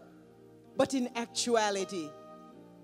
but 0.76 0.94
in 0.94 1.10
actuality. 1.16 2.10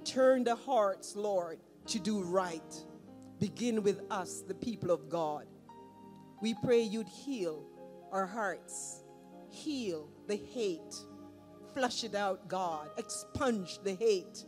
Turn 0.06 0.44
the 0.44 0.56
hearts, 0.56 1.16
Lord, 1.16 1.60
to 1.88 2.00
do 2.00 2.24
right. 2.24 2.62
Begin 3.44 3.84
with 3.84 4.04
us, 4.10 4.42
the 4.48 4.54
people 4.54 4.90
of 4.90 5.10
God. 5.10 5.46
We 6.42 6.54
pray 6.64 6.80
you'd 6.80 7.10
heal 7.10 7.66
our 8.10 8.26
hearts, 8.26 9.04
heal 9.50 10.08
the 10.28 10.38
hate, 10.38 10.96
flush 11.74 12.06
it 12.06 12.16
out, 12.16 12.48
God, 12.48 12.88
expunge 12.98 13.80
the 13.84 13.96
hate, 13.96 14.46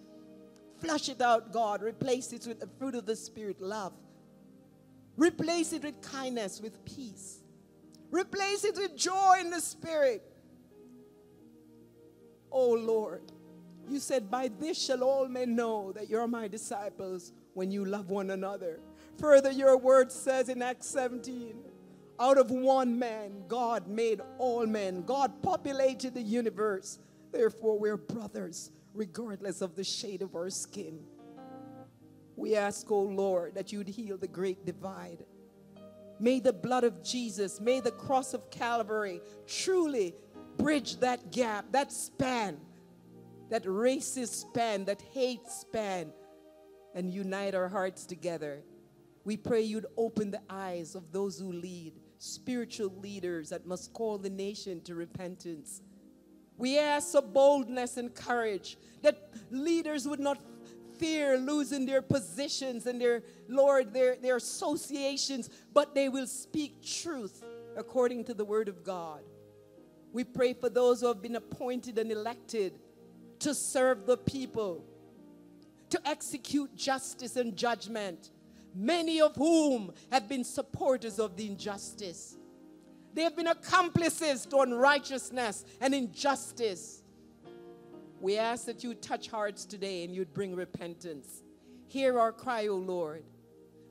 flush 0.80 1.10
it 1.10 1.20
out, 1.20 1.52
God, 1.52 1.84
replace 1.84 2.32
it 2.32 2.48
with 2.48 2.62
the 2.62 2.70
fruit 2.80 2.96
of 2.96 3.06
the 3.06 3.18
Spirit, 3.18 3.60
love. 3.60 3.92
Replace 5.18 5.74
it 5.74 5.84
with 5.84 6.00
kindness, 6.00 6.62
with 6.62 6.86
peace. 6.86 7.44
Replace 8.12 8.64
it 8.64 8.78
with 8.78 8.96
joy 8.96 9.40
in 9.42 9.50
the 9.50 9.60
Spirit. 9.60 10.24
Oh 12.50 12.72
Lord, 12.72 13.30
you 13.90 14.00
said, 14.00 14.32
By 14.32 14.50
this 14.58 14.82
shall 14.82 15.04
all 15.04 15.28
men 15.28 15.54
know 15.54 15.92
that 15.92 16.10
you're 16.10 16.30
my 16.30 16.48
disciples 16.48 17.34
when 17.56 17.72
you 17.72 17.84
love 17.86 18.12
one 18.12 18.30
another. 18.30 18.80
Further, 19.18 19.50
your 19.50 19.78
word 19.78 20.12
says 20.12 20.50
in 20.50 20.62
Acts 20.62 20.88
17, 20.88 21.56
out 22.20 22.38
of 22.38 22.52
one 22.52 23.00
man, 23.00 23.44
God 23.48 23.88
made 23.88 24.22
all 24.38 24.66
men. 24.68 25.02
God 25.04 25.42
populated 25.42 26.14
the 26.14 26.22
universe. 26.22 27.00
Therefore, 27.32 27.80
we're 27.80 27.98
brothers, 27.98 28.72
regardless 28.94 29.62
of 29.62 29.76
the 29.76 29.84
shade 29.84 30.22
of 30.22 30.36
our 30.36 30.50
skin. 30.50 31.00
We 32.36 32.56
ask, 32.56 32.92
oh 32.92 33.02
Lord, 33.02 33.56
that 33.56 33.72
you'd 33.72 33.88
heal 33.88 34.18
the 34.18 34.28
great 34.28 34.66
divide. 34.66 35.26
May 36.20 36.40
the 36.40 36.54
blood 36.54 36.84
of 36.84 37.04
Jesus, 37.04 37.60
may 37.60 37.80
the 37.80 37.92
cross 37.92 38.34
of 38.34 38.50
Calvary 38.52 39.22
truly 39.48 40.14
bridge 40.58 40.98
that 41.00 41.32
gap, 41.32 41.72
that 41.72 41.92
span, 41.92 42.58
that 43.50 43.64
racist 43.64 44.42
span, 44.42 44.86
that 44.86 45.02
hate 45.14 45.48
span, 45.48 46.12
and 46.96 47.14
unite 47.14 47.54
our 47.54 47.68
hearts 47.68 48.06
together. 48.06 48.64
We 49.24 49.38
pray 49.38 49.62
you'd 49.62 49.86
open 49.98 50.32
the 50.32 50.42
eyes 50.50 50.96
of 50.96 51.12
those 51.12 51.38
who 51.40 51.52
lead, 51.52 51.94
spiritual 52.18 52.92
leaders 53.02 53.50
that 53.50 53.68
must 53.68 53.94
call 53.94 54.18
the 54.18 54.30
nation 54.30 54.82
to 54.82 54.96
repentance. 54.96 55.82
We 56.58 56.80
ask 56.80 57.12
for 57.12 57.22
boldness 57.22 57.98
and 57.98 58.16
courage 58.16 58.78
that 59.02 59.30
leaders 59.52 60.08
would 60.08 60.22
not 60.22 60.40
fear 60.98 61.38
losing 61.38 61.86
their 61.86 62.02
positions 62.02 62.86
and 62.86 63.02
their, 63.02 63.24
Lord, 63.50 63.94
their, 63.94 64.16
their 64.16 64.38
associations, 64.38 65.50
but 65.74 65.94
they 65.94 66.08
will 66.08 66.28
speak 66.28 66.82
truth 66.82 67.44
according 67.76 68.24
to 68.26 68.34
the 68.34 68.46
word 68.46 68.70
of 68.70 68.84
God. 68.84 69.22
We 70.14 70.24
pray 70.24 70.54
for 70.54 70.70
those 70.70 71.02
who 71.02 71.08
have 71.08 71.22
been 71.22 71.36
appointed 71.36 71.98
and 71.98 72.10
elected 72.10 72.80
to 73.40 73.54
serve 73.54 74.06
the 74.06 74.16
people, 74.16 74.86
to 75.96 76.10
execute 76.10 76.76
justice 76.76 77.38
and 77.38 77.56
judgment, 77.56 78.32
many 78.76 79.22
of 79.22 79.34
whom 79.36 79.94
have 80.12 80.28
been 80.28 80.44
supporters 80.44 81.20
of 81.20 81.38
the 81.38 81.48
injustice. 81.48 82.36
They 83.14 83.22
have 83.22 83.38
been 83.38 83.48
accomplices 83.48 84.46
to 84.48 84.58
unrighteousness 84.58 85.64
and 85.80 85.96
injustice. 85.96 87.02
We 88.20 88.38
ask 88.38 88.66
that 88.66 88.84
you 88.84 88.94
touch 88.96 89.30
hearts 89.30 89.64
today 89.64 90.04
and 90.04 90.14
you'd 90.14 90.34
bring 90.34 90.54
repentance. 90.54 91.44
Hear 91.88 92.20
our 92.20 92.34
cry, 92.34 92.68
O 92.68 92.76
Lord, 92.76 93.24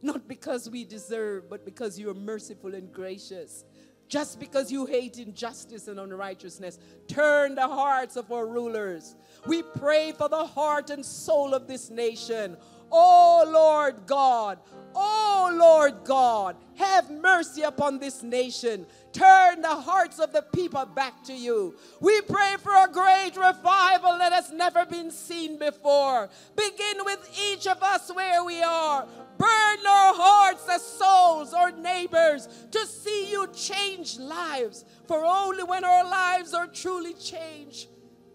not 0.03 0.29
because 0.29 0.69
we 0.69 0.85
deserve, 0.85 1.49
but 1.49 1.64
because 1.64 1.99
you 1.99 2.11
are 2.11 2.14
merciful 2.14 2.75
and 2.75 2.93
gracious. 2.93 3.64
Just 4.09 4.38
because 4.38 4.71
you 4.71 4.87
hate 4.87 5.19
injustice 5.19 5.88
and 5.88 5.99
unrighteousness, 5.99 6.79
turn 7.09 7.55
the 7.55 7.67
hearts 7.67 8.17
of 8.17 8.31
our 8.31 8.47
rulers. 8.47 9.17
We 9.47 9.62
pray 9.62 10.12
for 10.12 10.29
the 10.29 10.45
heart 10.45 10.90
and 10.90 11.05
soul 11.05 11.55
of 11.55 11.67
this 11.67 11.90
nation. 11.90 12.57
Oh 12.93 13.45
Lord 13.49 14.07
God, 14.07 14.59
oh 14.95 15.51
Lord 15.53 16.05
God, 16.05 16.57
have 16.94 17.11
mercy 17.11 17.62
upon 17.62 17.98
this 17.98 18.22
nation. 18.22 18.87
Turn 19.12 19.62
the 19.62 19.68
hearts 19.68 20.18
of 20.18 20.33
the 20.33 20.42
people 20.42 20.85
back 20.87 21.24
to 21.24 21.33
you. 21.33 21.76
We 22.00 22.20
pray 22.22 22.54
for 22.61 22.72
a 22.72 22.90
great 22.90 23.33
revival 23.37 24.18
that 24.18 24.33
has 24.33 24.52
never 24.52 24.87
been 24.87 25.11
seen 25.11 25.59
before. 25.59 26.28
Begin 26.57 27.04
with 27.04 27.28
each 27.50 27.66
of 27.66 27.83
us 27.83 28.11
where 28.14 28.44
we 28.44 28.62
are. 28.62 29.07
Burn 29.37 29.87
our 29.87 30.14
hearts 30.14 30.68
as 30.70 30.83
souls, 30.83 31.52
our 31.52 31.72
neighbors, 31.72 32.48
to 32.70 32.87
see 32.87 33.30
you 33.30 33.48
change 33.52 34.18
lives. 34.18 34.85
For 35.07 35.24
only 35.24 35.64
when 35.64 35.85
our 35.85 36.04
lives 36.04 36.54
are 36.54 36.68
truly 36.68 37.14
changed 37.14 37.88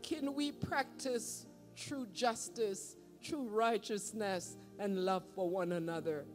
can 0.04 0.34
we 0.34 0.52
practice 0.52 1.46
true 1.76 2.08
justice, 2.14 2.96
true 3.24 3.48
righteousness, 3.48 4.58
and 4.80 5.06
love 5.06 5.24
for 5.36 5.50
one 5.50 5.72
another. 5.72 6.26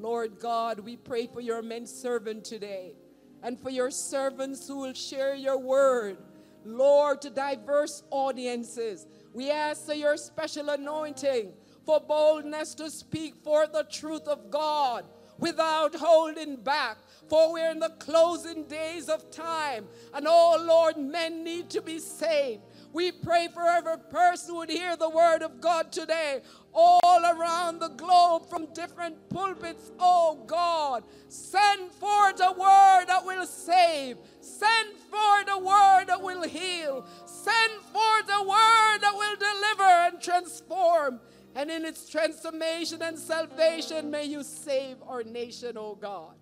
Lord 0.00 0.38
God, 0.38 0.80
we 0.80 0.96
pray 0.96 1.26
for 1.26 1.40
your 1.40 1.62
men 1.62 1.86
servant 1.86 2.44
today 2.44 2.94
and 3.42 3.58
for 3.58 3.70
your 3.70 3.90
servants 3.90 4.66
who 4.66 4.78
will 4.78 4.94
share 4.94 5.34
your 5.34 5.58
word, 5.58 6.18
Lord, 6.64 7.22
to 7.22 7.30
diverse 7.30 8.02
audiences. 8.10 9.06
We 9.32 9.50
ask 9.50 9.86
for 9.86 9.94
your 9.94 10.16
special 10.16 10.68
anointing 10.70 11.52
for 11.84 12.00
boldness 12.00 12.74
to 12.76 12.90
speak 12.90 13.34
for 13.42 13.66
the 13.66 13.84
truth 13.84 14.28
of 14.28 14.50
God. 14.50 15.04
without 15.38 15.94
holding 15.94 16.56
back. 16.56 16.98
For 17.28 17.52
we're 17.52 17.70
in 17.70 17.78
the 17.78 17.94
closing 17.98 18.64
days 18.64 19.08
of 19.08 19.30
time. 19.30 19.86
And 20.14 20.26
oh 20.28 20.62
Lord, 20.66 20.96
men 20.96 21.44
need 21.44 21.70
to 21.70 21.82
be 21.82 21.98
saved. 21.98 22.62
We 22.92 23.12
pray 23.12 23.48
for 23.52 23.62
every 23.62 23.98
person 24.10 24.50
who 24.50 24.56
would 24.60 24.70
hear 24.70 24.96
the 24.96 25.10
word 25.10 25.42
of 25.42 25.60
God 25.60 25.92
today, 25.92 26.40
all 26.80 27.24
around 27.24 27.80
the 27.80 27.88
globe 27.88 28.48
from 28.48 28.72
different 28.72 29.16
pulpits. 29.30 29.90
Oh 29.98 30.44
God, 30.46 31.02
send 31.26 31.90
forth 31.90 32.40
a 32.40 32.52
word 32.52 33.06
that 33.08 33.24
will 33.24 33.46
save, 33.46 34.18
send 34.40 34.96
forth 35.10 35.48
a 35.50 35.58
word 35.58 36.04
that 36.06 36.22
will 36.22 36.44
heal, 36.44 37.04
send 37.26 37.72
forth 37.92 38.30
a 38.32 38.42
word 38.44 38.98
that 39.00 39.14
will 39.14 39.36
deliver 39.36 39.82
and 39.82 40.22
transform. 40.22 41.20
And 41.56 41.68
in 41.70 41.84
its 41.84 42.08
transformation 42.08 43.02
and 43.02 43.18
salvation, 43.18 44.10
may 44.10 44.26
you 44.26 44.44
save 44.44 44.98
our 45.04 45.24
nation, 45.24 45.76
oh 45.76 45.96
God. 45.96 46.36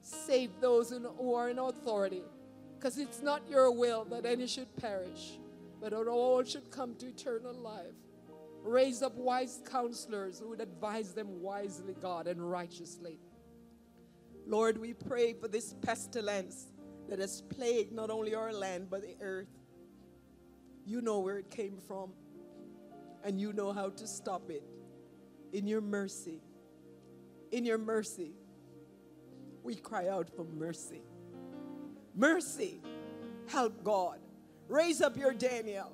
Save 0.00 0.50
those 0.60 0.90
who 0.90 1.34
are 1.34 1.50
in 1.50 1.58
authority, 1.58 2.22
because 2.78 2.96
it's 2.96 3.20
not 3.20 3.42
your 3.50 3.70
will 3.70 4.04
that 4.06 4.24
any 4.24 4.46
should 4.46 4.74
perish 4.76 5.38
but 5.82 5.90
that 5.90 6.06
all 6.06 6.44
should 6.44 6.70
come 6.70 6.94
to 6.94 7.08
eternal 7.08 7.52
life. 7.52 8.01
Raise 8.62 9.02
up 9.02 9.16
wise 9.16 9.60
counselors 9.70 10.38
who 10.38 10.50
would 10.50 10.60
advise 10.60 11.12
them 11.12 11.40
wisely, 11.42 11.94
God, 12.00 12.26
and 12.26 12.48
righteously. 12.48 13.18
Lord, 14.46 14.78
we 14.78 14.92
pray 14.92 15.32
for 15.34 15.48
this 15.48 15.74
pestilence 15.82 16.66
that 17.08 17.18
has 17.18 17.42
plagued 17.42 17.92
not 17.92 18.10
only 18.10 18.34
our 18.34 18.52
land, 18.52 18.88
but 18.88 19.02
the 19.02 19.16
earth. 19.20 19.48
You 20.84 21.00
know 21.00 21.20
where 21.20 21.38
it 21.38 21.50
came 21.50 21.78
from, 21.86 22.12
and 23.24 23.40
you 23.40 23.52
know 23.52 23.72
how 23.72 23.90
to 23.90 24.06
stop 24.06 24.50
it. 24.50 24.64
In 25.52 25.66
your 25.66 25.80
mercy, 25.80 26.40
in 27.50 27.64
your 27.64 27.78
mercy, 27.78 28.32
we 29.62 29.74
cry 29.74 30.08
out 30.08 30.30
for 30.34 30.44
mercy. 30.44 31.02
Mercy, 32.14 32.80
help 33.46 33.84
God. 33.84 34.18
Raise 34.68 35.00
up 35.00 35.16
your 35.16 35.34
Daniel. 35.34 35.92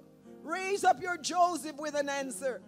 Raise 0.48 0.82
up 0.82 1.02
your 1.02 1.18
Joseph 1.18 1.76
with 1.76 1.94
an 1.94 2.08
answer. 2.08 2.62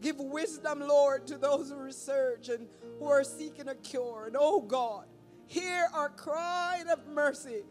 Give 0.00 0.18
wisdom, 0.18 0.80
Lord, 0.80 1.26
to 1.26 1.36
those 1.36 1.70
who 1.70 1.76
research 1.76 2.48
and 2.48 2.66
who 2.98 3.04
are 3.04 3.24
seeking 3.24 3.68
a 3.68 3.74
cure. 3.74 4.24
And 4.26 4.36
oh 4.40 4.62
God, 4.62 5.04
hear 5.46 5.86
our 5.92 6.08
cry 6.08 6.82
of 6.90 7.06
mercy. 7.08 7.62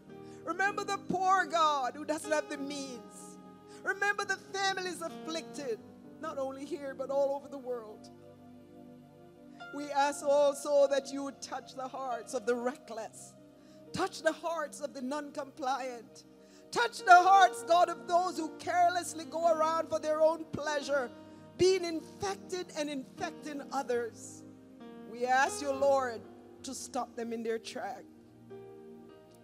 Remember 0.45 0.83
the 0.83 0.99
poor 1.09 1.45
God 1.45 1.93
who 1.95 2.05
doesn't 2.05 2.31
have 2.31 2.47
the 2.47 2.59
means. 2.59 3.37
Remember 3.83 4.23
the 4.23 4.37
families 4.53 5.01
afflicted, 5.01 5.79
not 6.21 6.37
only 6.37 6.63
here, 6.63 6.93
but 6.95 7.09
all 7.09 7.35
over 7.35 7.47
the 7.47 7.57
world. 7.57 8.07
We 9.73 9.89
ask 9.89 10.23
also 10.23 10.87
that 10.91 11.11
you 11.11 11.23
would 11.23 11.41
touch 11.41 11.73
the 11.75 11.87
hearts 11.87 12.35
of 12.35 12.45
the 12.45 12.55
reckless, 12.55 13.33
touch 13.93 14.21
the 14.21 14.31
hearts 14.31 14.79
of 14.79 14.93
the 14.93 15.01
non 15.01 15.31
compliant, 15.31 16.25
Touch 16.71 16.99
the 16.99 17.15
hearts, 17.15 17.63
God, 17.63 17.89
of 17.89 18.07
those 18.07 18.37
who 18.37 18.49
carelessly 18.59 19.25
go 19.25 19.51
around 19.51 19.89
for 19.89 19.99
their 19.99 20.21
own 20.21 20.45
pleasure, 20.51 21.09
being 21.57 21.83
infected 21.83 22.67
and 22.77 22.89
infecting 22.89 23.63
others. 23.71 24.43
We 25.11 25.25
ask 25.25 25.61
you, 25.61 25.71
Lord, 25.71 26.21
to 26.63 26.73
stop 26.75 27.15
them 27.15 27.33
in 27.33 27.41
their 27.41 27.57
track. 27.57 28.03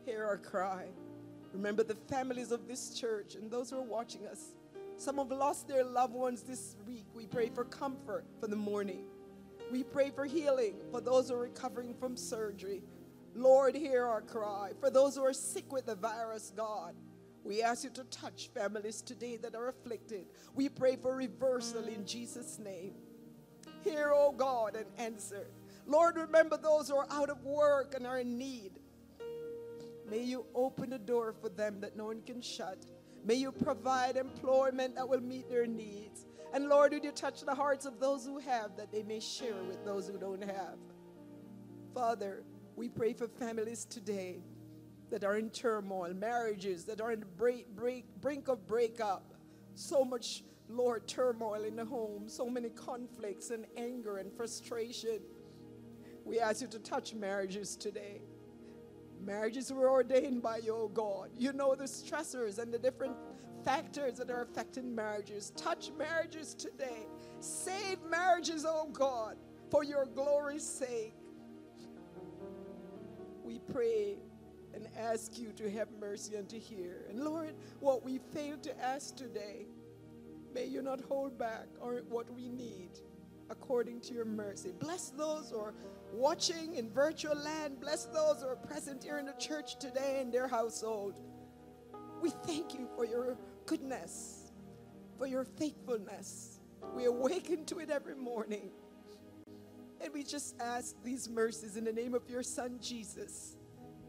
Hear 0.06 0.24
our 0.24 0.38
cry. 0.38 0.86
Remember 1.52 1.84
the 1.84 1.96
families 2.08 2.52
of 2.52 2.68
this 2.68 2.94
church 2.94 3.36
and 3.36 3.50
those 3.50 3.72
who 3.72 3.78
are 3.78 3.82
watching 3.82 4.28
us. 4.28 4.54
Some 4.98 5.18
have 5.18 5.32
lost 5.32 5.68
their 5.68 5.84
loved 5.84 6.14
ones 6.14 6.44
this 6.44 6.76
week. 6.86 7.06
We 7.16 7.26
pray 7.26 7.50
for 7.50 7.66
comfort 7.66 8.26
for 8.40 8.48
the 8.48 8.56
morning. 8.56 9.06
We 9.72 9.84
pray 9.84 10.12
for 10.12 10.26
healing 10.26 10.76
for 10.92 11.02
those 11.02 11.30
who 11.30 11.36
are 11.36 11.42
recovering 11.42 11.96
from 11.96 12.16
surgery. 12.16 12.84
Lord, 13.34 13.76
hear 13.76 14.06
our 14.06 14.22
cry. 14.22 14.72
For 14.80 14.90
those 14.90 15.16
who 15.16 15.24
are 15.24 15.34
sick 15.34 15.72
with 15.74 15.88
the 15.88 15.96
virus, 15.96 16.54
God, 16.56 16.94
we 17.46 17.62
ask 17.62 17.84
you 17.84 17.92
to 17.92 18.04
touch 18.06 18.50
families 18.56 19.04
today 19.04 19.38
that 19.38 19.54
are 19.54 19.70
afflicted. 19.70 20.26
We 20.56 20.68
pray 20.68 20.96
for 20.96 21.16
reversal 21.16 21.86
in 21.86 22.06
Jesus' 22.06 22.58
name. 22.58 22.96
Hear, 23.84 24.12
oh 24.14 24.32
God, 24.32 24.76
and 24.76 24.88
answer. 24.98 25.48
Lord, 25.86 26.18
remember 26.18 26.58
those 26.58 26.90
who 26.90 26.96
are 26.96 27.08
out 27.12 27.30
of 27.30 27.44
work 27.44 27.94
and 27.94 28.08
are 28.08 28.18
in 28.18 28.40
need. 28.40 28.80
May 30.10 30.24
you 30.24 30.48
open 30.56 30.90
the 30.90 30.98
door 30.98 31.36
for 31.40 31.50
them 31.50 31.80
that 31.82 31.96
no 31.96 32.06
one 32.06 32.24
can 32.24 32.42
shut. 32.42 32.84
May 33.24 33.36
you 33.36 33.52
provide 33.52 34.18
employment 34.18 34.96
that 34.96 35.08
will 35.08 35.22
meet 35.22 35.48
their 35.48 35.68
needs. 35.68 36.26
And 36.52 36.68
Lord, 36.68 36.94
would 36.94 37.04
you 37.04 37.12
touch 37.12 37.42
the 37.42 37.54
hearts 37.54 37.86
of 37.86 38.00
those 38.00 38.26
who 38.26 38.40
have 38.40 38.76
that 38.78 38.92
they 38.92 39.04
may 39.04 39.20
share 39.20 39.64
with 39.68 39.86
those 39.86 40.08
who 40.08 40.18
don't 40.18 40.44
have? 40.44 40.78
Father, 41.94 42.44
we 42.76 42.90
pray 42.90 43.14
for 43.14 43.28
families 43.28 43.86
today 43.86 44.42
that 45.10 45.24
are 45.24 45.38
in 45.38 45.50
turmoil, 45.50 46.14
marriages 46.14 46.86
that 46.86 47.02
are 47.02 47.12
in 47.12 47.20
the 47.22 47.26
break, 47.26 47.68
break, 47.76 48.06
brink 48.22 48.48
of 48.48 48.66
breakup. 48.68 49.34
So 49.76 50.04
much, 50.04 50.44
Lord, 50.68 51.08
turmoil 51.08 51.64
in 51.64 51.76
the 51.76 51.86
home, 51.86 52.28
so 52.28 52.50
many 52.50 52.70
conflicts 52.70 53.52
and 53.52 53.66
anger 53.78 54.18
and 54.18 54.32
frustration. 54.34 55.20
We 56.24 56.40
ask 56.40 56.62
you 56.62 56.68
to 56.68 56.80
touch 56.80 57.14
marriages 57.14 57.76
today. 57.76 58.22
Marriages 59.24 59.72
were 59.72 59.90
ordained 59.90 60.42
by 60.42 60.58
you, 60.58 60.76
oh 60.76 60.88
God. 60.88 61.30
You 61.38 61.54
know 61.54 61.76
the 61.76 61.86
stressors 61.86 62.60
and 62.60 62.74
the 62.74 62.80
different 62.80 63.16
factors 63.64 64.18
that 64.18 64.30
are 64.30 64.42
affecting 64.42 64.94
marriages. 64.94 65.52
Touch 65.56 65.92
marriages 65.98 66.54
today. 66.54 67.08
Save 67.40 67.98
marriages, 68.10 68.66
oh 68.68 68.90
God, 68.92 69.38
for 69.70 69.84
your 69.84 70.06
glory's 70.06 70.64
sake. 70.68 71.16
We 73.44 73.60
pray 73.60 74.18
and 74.76 74.88
ask 74.98 75.40
you 75.40 75.52
to 75.54 75.70
have 75.72 75.88
mercy 76.00 76.36
and 76.36 76.50
to 76.50 76.60
hear. 76.60 77.06
And 77.10 77.24
Lord, 77.24 77.54
what 77.80 78.04
we 78.04 78.20
failed 78.34 78.62
to 78.64 78.84
ask 78.84 79.16
today, 79.16 79.68
may 80.54 80.66
you 80.66 80.82
not 80.82 81.00
hold 81.02 81.38
back 81.38 81.68
or 81.80 82.02
what 82.10 82.32
we 82.34 82.50
need 82.50 82.92
according 83.50 84.02
to 84.02 84.14
your 84.14 84.26
mercy. 84.26 84.74
Bless 84.78 85.10
those 85.12 85.52
who 85.52 85.60
are 85.60 85.74
watching 86.12 86.76
in 86.76 86.90
virtual 86.90 87.36
land. 87.36 87.80
Bless 87.80 88.06
those 88.06 88.42
who 88.42 88.48
are 88.48 88.56
present 88.56 89.04
here 89.04 89.18
in 89.18 89.26
the 89.26 89.34
church 89.34 89.78
today 89.80 90.20
in 90.22 90.32
their 90.32 90.48
household. 90.48 91.20
We 92.22 92.32
thank 92.46 92.74
you 92.74 92.88
for 92.96 93.06
your 93.06 93.38
goodness, 93.66 94.52
for 95.18 95.28
your 95.28 95.46
faithfulness. 95.46 96.60
We 96.96 97.06
awaken 97.06 97.66
to 97.66 97.80
it 97.80 97.90
every 97.90 98.16
morning. 98.16 98.72
And 100.02 100.14
we 100.14 100.24
just 100.24 100.56
ask 100.60 100.96
these 101.04 101.30
mercies 101.30 101.78
in 101.78 101.84
the 101.84 101.94
name 101.94 102.14
of 102.14 102.30
your 102.30 102.44
Son, 102.44 102.80
Jesus. 102.82 103.55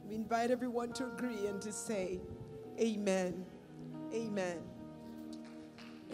We 0.09 0.15
invite 0.15 0.51
everyone 0.51 0.93
to 0.95 1.07
agree 1.07 1.47
and 1.47 1.61
to 1.63 1.73
say, 1.73 2.21
Amen. 2.79 3.45
Amen. 4.13 4.59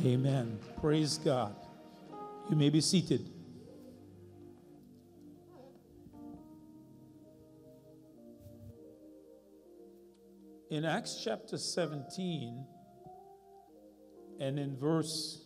Amen. 0.05 0.59
Praise 0.81 1.18
God. 1.18 1.55
You 2.48 2.57
may 2.57 2.70
be 2.70 2.81
seated. 2.81 3.28
In 10.70 10.87
Acts 10.87 11.20
chapter 11.22 11.59
17 11.59 12.64
and 14.40 14.59
in 14.59 14.74
verse 14.78 15.44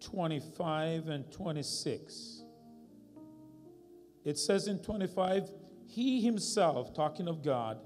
25 0.00 1.08
and 1.08 1.32
26, 1.32 2.39
it 4.24 4.38
says 4.38 4.66
in 4.66 4.78
25, 4.80 5.50
He 5.86 6.20
Himself, 6.20 6.94
talking 6.94 7.28
of 7.28 7.42
God, 7.42 7.78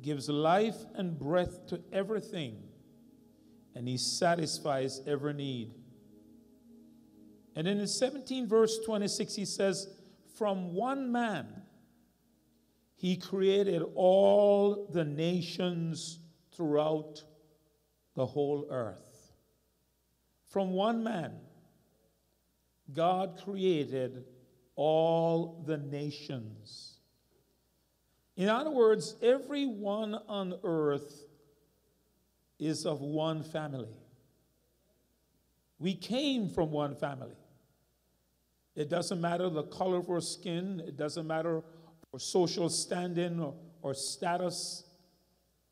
gives 0.00 0.28
life 0.28 0.76
and 0.94 1.18
breath 1.18 1.66
to 1.68 1.80
everything, 1.92 2.62
and 3.74 3.86
He 3.88 3.96
satisfies 3.96 5.00
every 5.06 5.34
need. 5.34 5.72
And 7.56 7.66
in 7.66 7.78
the 7.78 7.86
17 7.86 8.46
verse 8.46 8.78
26, 8.84 9.34
He 9.34 9.44
says, 9.44 9.88
From 10.36 10.74
one 10.74 11.10
man, 11.10 11.62
He 12.94 13.16
created 13.16 13.82
all 13.94 14.88
the 14.92 15.04
nations 15.04 16.20
throughout 16.52 17.24
the 18.14 18.26
whole 18.26 18.66
earth. 18.70 19.32
From 20.48 20.72
one 20.72 21.04
man, 21.04 21.32
God 22.92 23.40
created 23.44 24.24
all 24.82 25.62
the 25.66 25.76
nations. 25.76 26.94
In 28.34 28.48
other 28.48 28.70
words, 28.70 29.14
everyone 29.20 30.14
on 30.26 30.54
earth 30.64 31.26
is 32.58 32.86
of 32.86 33.02
one 33.02 33.42
family. 33.42 33.92
We 35.78 35.94
came 35.94 36.48
from 36.48 36.70
one 36.70 36.94
family. 36.94 37.36
It 38.74 38.88
doesn't 38.88 39.20
matter 39.20 39.50
the 39.50 39.64
color 39.64 39.98
of 39.98 40.08
our 40.08 40.22
skin, 40.22 40.82
it 40.86 40.96
doesn't 40.96 41.26
matter 41.26 41.62
our 42.14 42.18
social 42.18 42.70
standing 42.70 43.38
or, 43.38 43.52
or 43.82 43.92
status. 43.92 44.84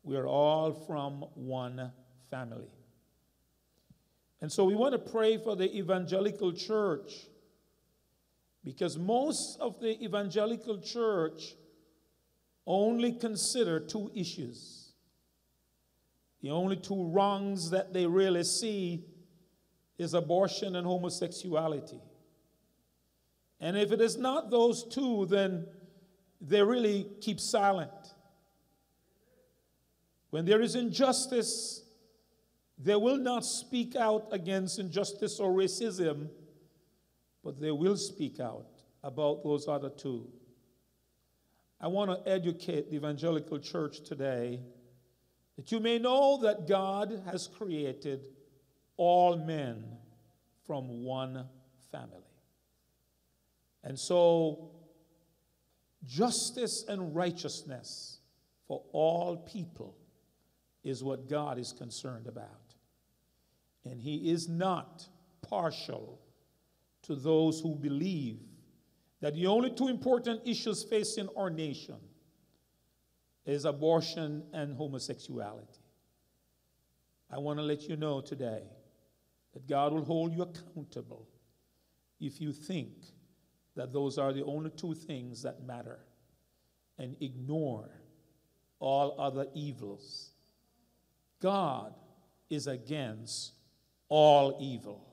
We 0.03 0.17
are 0.17 0.27
all 0.27 0.71
from 0.71 1.25
one 1.33 1.91
family. 2.29 2.69
And 4.39 4.51
so 4.51 4.65
we 4.65 4.75
want 4.75 4.91
to 4.91 4.99
pray 4.99 5.39
for 5.39 5.55
the 5.55 5.75
evangelical 5.75 6.53
church 6.53 7.28
Because 8.63 8.97
most 8.97 9.59
of 9.59 9.79
the 9.79 10.03
evangelical 10.03 10.79
church 10.79 11.55
only 12.65 13.13
consider 13.13 13.79
two 13.79 14.11
issues. 14.13 14.91
The 16.41 16.51
only 16.51 16.75
two 16.75 17.05
wrongs 17.05 17.69
that 17.71 17.93
they 17.93 18.05
really 18.05 18.43
see 18.43 19.05
is 19.97 20.13
abortion 20.13 20.75
and 20.75 20.85
homosexuality. 20.85 21.99
And 23.59 23.77
if 23.77 23.91
it 23.91 23.99
is 23.99 24.17
not 24.17 24.49
those 24.49 24.85
two, 24.85 25.25
then 25.25 25.65
they 26.39 26.61
really 26.61 27.07
keep 27.19 27.39
silent. 27.39 27.91
When 30.29 30.45
there 30.45 30.61
is 30.61 30.75
injustice, 30.75 31.83
they 32.77 32.95
will 32.95 33.17
not 33.17 33.45
speak 33.45 33.95
out 33.95 34.27
against 34.31 34.79
injustice 34.79 35.39
or 35.39 35.51
racism, 35.51 36.29
but 37.43 37.59
they 37.59 37.71
will 37.71 37.97
speak 37.97 38.39
out 38.39 38.67
about 39.03 39.43
those 39.43 39.67
other 39.67 39.89
two. 39.89 40.27
I 41.81 41.87
want 41.87 42.11
to 42.11 42.31
educate 42.31 42.89
the 42.89 42.97
evangelical 42.97 43.59
church 43.59 44.01
today 44.01 44.59
that 45.55 45.71
you 45.71 45.79
may 45.79 45.99
know 45.99 46.39
that 46.41 46.67
God 46.67 47.21
has 47.25 47.47
created 47.47 48.27
all 48.97 49.37
men 49.37 49.85
from 50.65 51.03
one 51.03 51.45
family. 51.91 52.23
And 53.83 53.97
so, 53.97 54.71
justice 56.05 56.85
and 56.87 57.15
righteousness 57.15 58.19
for 58.67 58.83
all 58.91 59.37
people 59.37 59.95
is 60.83 61.03
what 61.03 61.29
God 61.29 61.57
is 61.57 61.71
concerned 61.71 62.27
about. 62.27 62.75
And 63.85 63.99
He 63.99 64.31
is 64.31 64.47
not 64.47 65.07
partial 65.41 66.19
to 67.09 67.15
those 67.15 67.59
who 67.59 67.73
believe 67.73 68.37
that 69.19 69.33
the 69.33 69.47
only 69.47 69.71
two 69.71 69.87
important 69.87 70.39
issues 70.45 70.83
facing 70.83 71.27
our 71.35 71.49
nation 71.49 71.95
is 73.47 73.65
abortion 73.65 74.43
and 74.53 74.75
homosexuality. 74.75 75.81
I 77.31 77.39
want 77.39 77.57
to 77.57 77.63
let 77.63 77.89
you 77.89 77.95
know 77.95 78.21
today 78.21 78.61
that 79.53 79.67
God 79.67 79.91
will 79.91 80.05
hold 80.05 80.35
you 80.35 80.43
accountable 80.43 81.27
if 82.19 82.39
you 82.39 82.53
think 82.53 82.91
that 83.75 83.91
those 83.91 84.19
are 84.19 84.31
the 84.31 84.45
only 84.45 84.69
two 84.69 84.93
things 84.93 85.41
that 85.41 85.63
matter 85.63 86.01
and 86.99 87.15
ignore 87.21 87.89
all 88.79 89.19
other 89.19 89.47
evils. 89.55 90.29
God 91.41 91.95
is 92.51 92.67
against 92.67 93.53
all 94.09 94.59
evil, 94.61 95.07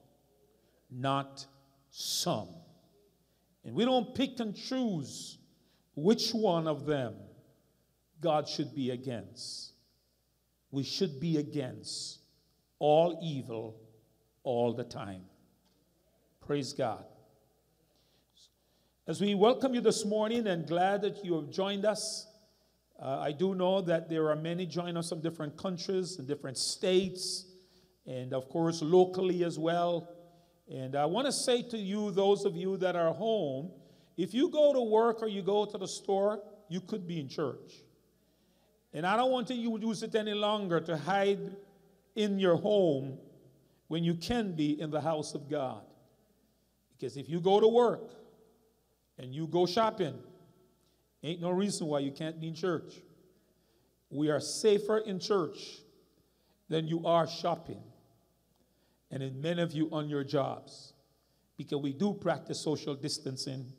not 0.90 1.47
some. 1.99 2.49
And 3.64 3.74
we 3.74 3.86
don't 3.86 4.14
pick 4.14 4.38
and 4.38 4.55
choose 4.55 5.38
which 5.94 6.32
one 6.32 6.68
of 6.68 6.84
them 6.84 7.14
God 8.20 8.47
should 8.47 8.74
be 8.74 8.90
against. 8.90 9.72
We 10.70 10.82
should 10.82 11.18
be 11.18 11.38
against 11.38 12.18
all 12.78 13.18
evil 13.22 13.80
all 14.42 14.74
the 14.74 14.84
time. 14.84 15.22
Praise 16.47 16.74
God. 16.74 17.03
As 19.07 19.18
we 19.18 19.34
welcome 19.34 19.72
you 19.72 19.80
this 19.80 20.05
morning 20.05 20.49
and 20.49 20.66
glad 20.66 21.01
that 21.01 21.24
you 21.24 21.34
have 21.36 21.51
joined 21.51 21.86
us, 21.86 22.26
uh, 23.03 23.20
I 23.20 23.32
do 23.32 23.55
know 23.55 23.80
that 23.80 24.11
there 24.11 24.28
are 24.28 24.36
many 24.36 24.66
joining 24.66 24.99
us 24.99 25.09
from 25.09 25.22
different 25.22 25.57
countries 25.57 26.18
and 26.18 26.28
different 26.28 26.59
states, 26.59 27.47
and 28.07 28.34
of 28.34 28.51
course, 28.51 28.82
locally 28.82 29.44
as 29.44 29.59
well. 29.59 30.11
And 30.69 30.97
I 30.97 31.07
want 31.07 31.27
to 31.27 31.33
say 31.33 31.62
to 31.62 31.79
you, 31.79 32.11
those 32.11 32.45
of 32.45 32.57
you 32.57 32.77
that 32.79 32.97
are 32.97 33.12
home, 33.12 33.71
if 34.17 34.35
you 34.35 34.49
go 34.49 34.73
to 34.73 34.81
work 34.81 35.23
or 35.23 35.29
you 35.29 35.43
go 35.43 35.64
to 35.64 35.79
the 35.79 35.87
store, 35.87 36.43
you 36.69 36.81
could 36.81 37.07
be 37.07 37.21
in 37.21 37.29
church. 37.29 37.73
And 38.93 39.07
I 39.07 39.17
don't 39.17 39.31
want 39.31 39.51
you 39.51 39.79
to 39.79 39.87
use 39.87 40.03
it 40.03 40.14
any 40.14 40.35
longer 40.35 40.81
to 40.81 40.97
hide 40.97 41.55
in 42.14 42.39
your 42.39 42.57
home 42.57 43.19
when 43.89 44.03
you 44.03 44.14
can 44.14 44.53
be 44.53 44.81
in 44.81 44.91
the 44.91 45.01
house 45.01 45.35
of 45.35 45.49
God. 45.49 45.83
Because 46.97 47.17
if 47.17 47.29
you 47.29 47.41
go 47.41 47.61
to 47.61 47.69
work 47.69 48.11
and 49.19 49.35
you 49.35 49.47
go 49.47 49.67
shopping, 49.67 50.14
ain't 51.23 51.41
no 51.41 51.51
reason 51.51 51.87
why 51.87 52.01
you 52.01 52.11
can't 52.11 52.41
be 52.41 52.49
in 52.49 52.55
church. 52.55 52.95
We 54.11 54.31
are 54.31 54.41
safer 54.41 54.99
in 54.99 55.21
church 55.21 55.59
than 56.69 56.89
you 56.89 57.07
are 57.07 57.29
shopping 57.29 57.83
and 59.11 59.22
in 59.22 59.40
many 59.40 59.62
of 59.62 59.72
you 59.72 59.88
on 59.92 60.09
your 60.09 60.24
jobs 60.24 60.92
because 61.57 61.80
we 61.80 61.92
do 61.92 62.12
practice 62.12 62.61
social 62.61 62.94
distancing 62.94 63.72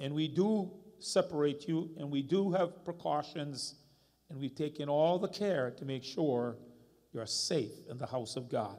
and 0.00 0.12
we 0.14 0.28
do 0.28 0.70
separate 0.98 1.68
you 1.68 1.90
and 1.98 2.10
we 2.10 2.22
do 2.22 2.52
have 2.52 2.84
precautions 2.84 3.76
and 4.30 4.40
we've 4.40 4.54
taken 4.54 4.88
all 4.88 5.18
the 5.18 5.28
care 5.28 5.70
to 5.70 5.84
make 5.84 6.02
sure 6.02 6.56
you're 7.12 7.26
safe 7.26 7.72
in 7.90 7.98
the 7.98 8.06
house 8.06 8.36
of 8.36 8.48
God. 8.48 8.78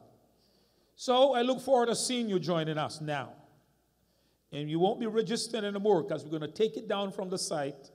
So 0.96 1.34
I 1.34 1.42
look 1.42 1.60
forward 1.60 1.86
to 1.86 1.96
seeing 1.96 2.28
you 2.28 2.38
joining 2.38 2.78
us 2.78 3.00
now. 3.00 3.32
And 4.52 4.70
you 4.70 4.78
won't 4.78 5.00
be 5.00 5.06
registering 5.06 5.64
anymore 5.64 6.02
because 6.02 6.24
we're 6.24 6.30
going 6.30 6.42
to 6.42 6.48
take 6.48 6.76
it 6.76 6.88
down 6.88 7.10
from 7.10 7.28
the 7.28 7.38
site. 7.38 7.90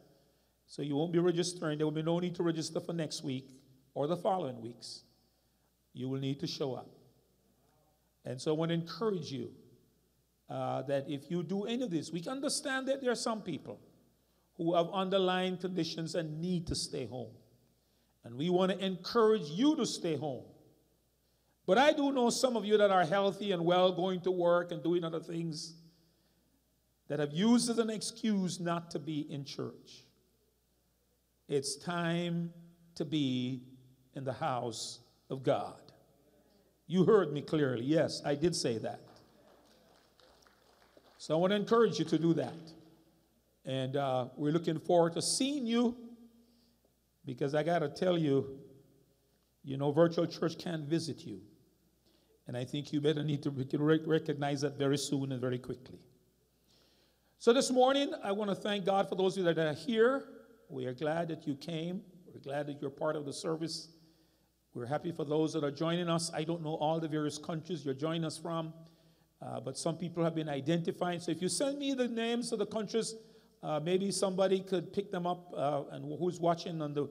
So 0.68 0.82
you 0.82 0.96
won't 0.96 1.14
be 1.14 1.20
registering. 1.20 1.78
There 1.78 1.88
will 1.88 1.92
be 1.92 2.02
no 2.02 2.20
need 2.20 2.36
to 2.36 2.44
register 2.44 2.80
for 2.80 2.94
next 2.94 3.24
week 3.24 3.50
or 3.94 4.08
the 4.08 4.18
following 4.18 4.62
weeks. 4.62 5.04
You 5.94 6.10
will 6.10 6.20
need 6.20 6.40
to 6.42 6.48
show 6.48 6.76
up. 6.76 6.99
And 8.30 8.40
so 8.40 8.54
I 8.54 8.58
want 8.58 8.70
to 8.70 8.76
encourage 8.76 9.32
you 9.32 9.50
uh, 10.52 10.84
that 10.84 11.10
if 11.10 11.32
you 11.32 11.42
do 11.42 11.64
any 11.64 11.82
of 11.82 11.90
this, 11.90 12.12
we 12.12 12.24
understand 12.26 12.88
that 12.88 13.02
there 13.02 13.12
are 13.12 13.16
some 13.16 13.42
people 13.42 13.80
who 14.56 14.76
have 14.76 14.88
underlying 14.94 15.58
conditions 15.58 16.14
and 16.14 16.40
need 16.40 16.68
to 16.68 16.76
stay 16.76 17.08
home. 17.08 17.32
And 18.24 18.36
we 18.36 18.52
want 18.52 18.72
to 18.72 18.86
encourage 18.86 19.50
you 19.50 19.76
to 19.78 19.86
stay 19.86 20.16
home. 20.16 20.44
But 21.66 21.80
I 21.80 21.92
do 21.92 22.12
know 22.12 22.30
some 22.30 22.56
of 22.56 22.66
you 22.66 22.78
that 22.78 22.92
are 22.92 23.04
healthy 23.04 23.52
and 23.52 23.66
well, 23.66 23.92
going 23.92 24.22
to 24.22 24.32
work 24.32 24.72
and 24.72 24.84
doing 24.84 25.04
other 25.04 25.22
things, 25.22 25.74
that 27.08 27.18
have 27.18 27.34
used 27.34 27.68
as 27.72 27.80
an 27.80 27.90
excuse 27.90 28.60
not 28.60 28.92
to 28.92 29.00
be 29.00 29.26
in 29.32 29.44
church. 29.44 30.06
It's 31.48 31.76
time 31.76 32.54
to 32.94 33.06
be 33.06 33.64
in 34.14 34.24
the 34.24 34.34
house 34.34 35.00
of 35.32 35.42
God. 35.42 35.89
You 36.90 37.04
heard 37.04 37.32
me 37.32 37.44
clearly. 37.44 37.86
Yes, 37.86 38.20
I 38.26 38.34
did 38.34 38.56
say 38.56 38.80
that. 38.80 39.00
So 41.20 41.36
I 41.36 41.38
want 41.38 41.52
to 41.52 41.56
encourage 41.56 42.00
you 42.00 42.06
to 42.06 42.18
do 42.18 42.34
that. 42.34 42.74
And 43.64 43.96
uh, 43.96 44.30
we're 44.36 44.52
looking 44.52 44.80
forward 44.80 45.14
to 45.14 45.22
seeing 45.22 45.68
you 45.68 45.96
because 47.28 47.54
I 47.54 47.62
got 47.62 47.80
to 47.80 47.90
tell 47.90 48.18
you, 48.18 48.58
you 49.64 49.78
know, 49.78 49.92
virtual 49.92 50.26
church 50.26 50.58
can't 50.58 50.86
visit 50.86 51.28
you. 51.28 51.42
And 52.48 52.58
I 52.58 52.66
think 52.66 52.92
you 52.92 53.00
better 53.00 53.24
need 53.24 53.44
to 53.44 53.52
recognize 53.52 54.62
that 54.62 54.80
very 54.80 54.98
soon 54.98 55.32
and 55.32 55.40
very 55.40 55.60
quickly. 55.60 56.00
So 57.38 57.54
this 57.54 57.70
morning, 57.70 58.14
I 58.24 58.32
want 58.32 58.50
to 58.50 58.56
thank 58.56 58.84
God 58.84 59.08
for 59.08 59.14
those 59.14 59.38
of 59.38 59.46
you 59.46 59.54
that 59.54 59.60
are 59.60 59.74
here. 59.74 60.24
We 60.70 60.88
are 60.88 60.96
glad 60.96 61.28
that 61.28 61.46
you 61.46 61.54
came. 61.54 62.02
We're 62.34 62.40
glad 62.40 62.66
that 62.66 62.82
you're 62.82 62.90
part 62.90 63.16
of 63.16 63.26
the 63.26 63.34
service. 63.34 63.90
We're 64.76 64.86
happy 64.86 65.12
for 65.12 65.26
those 65.26 65.54
that 65.54 65.64
are 65.64 65.72
joining 65.72 66.10
us. 66.10 66.32
I 66.32 66.44
don't 66.44 66.62
know 66.62 66.76
all 66.76 67.00
the 67.00 67.08
various 67.08 67.40
countries 67.40 67.84
you're 67.84 67.96
joining 67.96 68.24
us 68.24 68.38
from, 68.38 68.72
uh, 69.42 69.60
but 69.60 69.76
some 69.78 69.98
people 69.98 70.24
have 70.24 70.36
been 70.36 70.48
identifying. 70.48 71.20
So 71.20 71.32
if 71.32 71.42
you 71.42 71.50
send 71.50 71.80
me 71.80 71.96
the 71.96 72.08
names 72.08 72.52
of 72.52 72.60
the 72.60 72.68
countries, 72.68 73.16
uh, 73.64 73.80
maybe 73.80 74.12
somebody 74.12 74.60
could 74.60 74.94
pick 74.94 75.12
them 75.12 75.26
up 75.26 75.52
uh, 75.58 75.86
and 75.92 76.06
who's 76.20 76.40
watching 76.40 76.84
on 76.84 76.94
the 76.94 77.10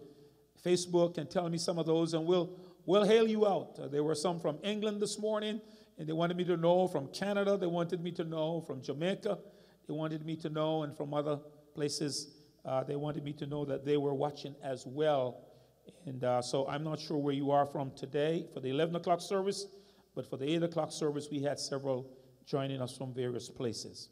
Facebook 0.65 1.19
and 1.19 1.29
tell 1.29 1.49
me 1.49 1.59
some 1.59 1.81
of 1.81 1.87
those, 1.87 2.15
and 2.15 2.25
we'll 2.25 2.61
we'll 2.87 3.05
hail 3.05 3.27
you 3.27 3.45
out. 3.45 3.77
Uh, 3.81 3.89
there 3.89 4.05
were 4.05 4.15
some 4.15 4.39
from 4.39 4.59
England 4.63 5.03
this 5.03 5.19
morning, 5.19 5.61
and 5.99 6.09
they 6.09 6.13
wanted 6.13 6.37
me 6.37 6.45
to 6.45 6.57
know. 6.57 6.87
From 6.87 7.09
Canada, 7.09 7.57
they 7.57 7.67
wanted 7.67 8.01
me 8.01 8.13
to 8.13 8.25
know. 8.25 8.61
From 8.61 8.81
Jamaica, 8.83 9.37
they 9.89 9.95
wanted 9.95 10.25
me 10.25 10.37
to 10.37 10.49
know, 10.49 10.85
and 10.85 10.97
from 10.97 11.13
other 11.13 11.41
places, 11.75 12.35
uh, 12.65 12.85
they 12.85 12.97
wanted 12.97 13.25
me 13.25 13.33
to 13.33 13.47
know 13.47 13.65
that 13.65 13.85
they 13.85 13.97
were 13.97 14.15
watching 14.15 14.55
as 14.63 14.87
well. 14.87 15.48
And 16.07 16.25
uh, 16.25 16.43
so 16.43 16.67
I'm 16.69 16.85
not 16.85 17.01
sure 17.01 17.17
where 17.17 17.35
you 17.35 17.51
are 17.51 17.67
from 17.67 17.91
today 17.93 18.47
for 18.53 18.61
the 18.61 18.71
11 18.71 18.97
o'clock 18.97 19.21
service, 19.21 19.67
but 20.15 20.29
for 20.29 20.37
the 20.37 20.49
8 20.55 20.63
o'clock 20.65 20.93
service, 20.93 21.29
we 21.31 21.41
had 21.43 21.59
several 21.59 22.11
joining 22.47 22.81
us 22.81 22.97
from 22.97 23.13
various 23.13 23.49
places. 23.49 24.09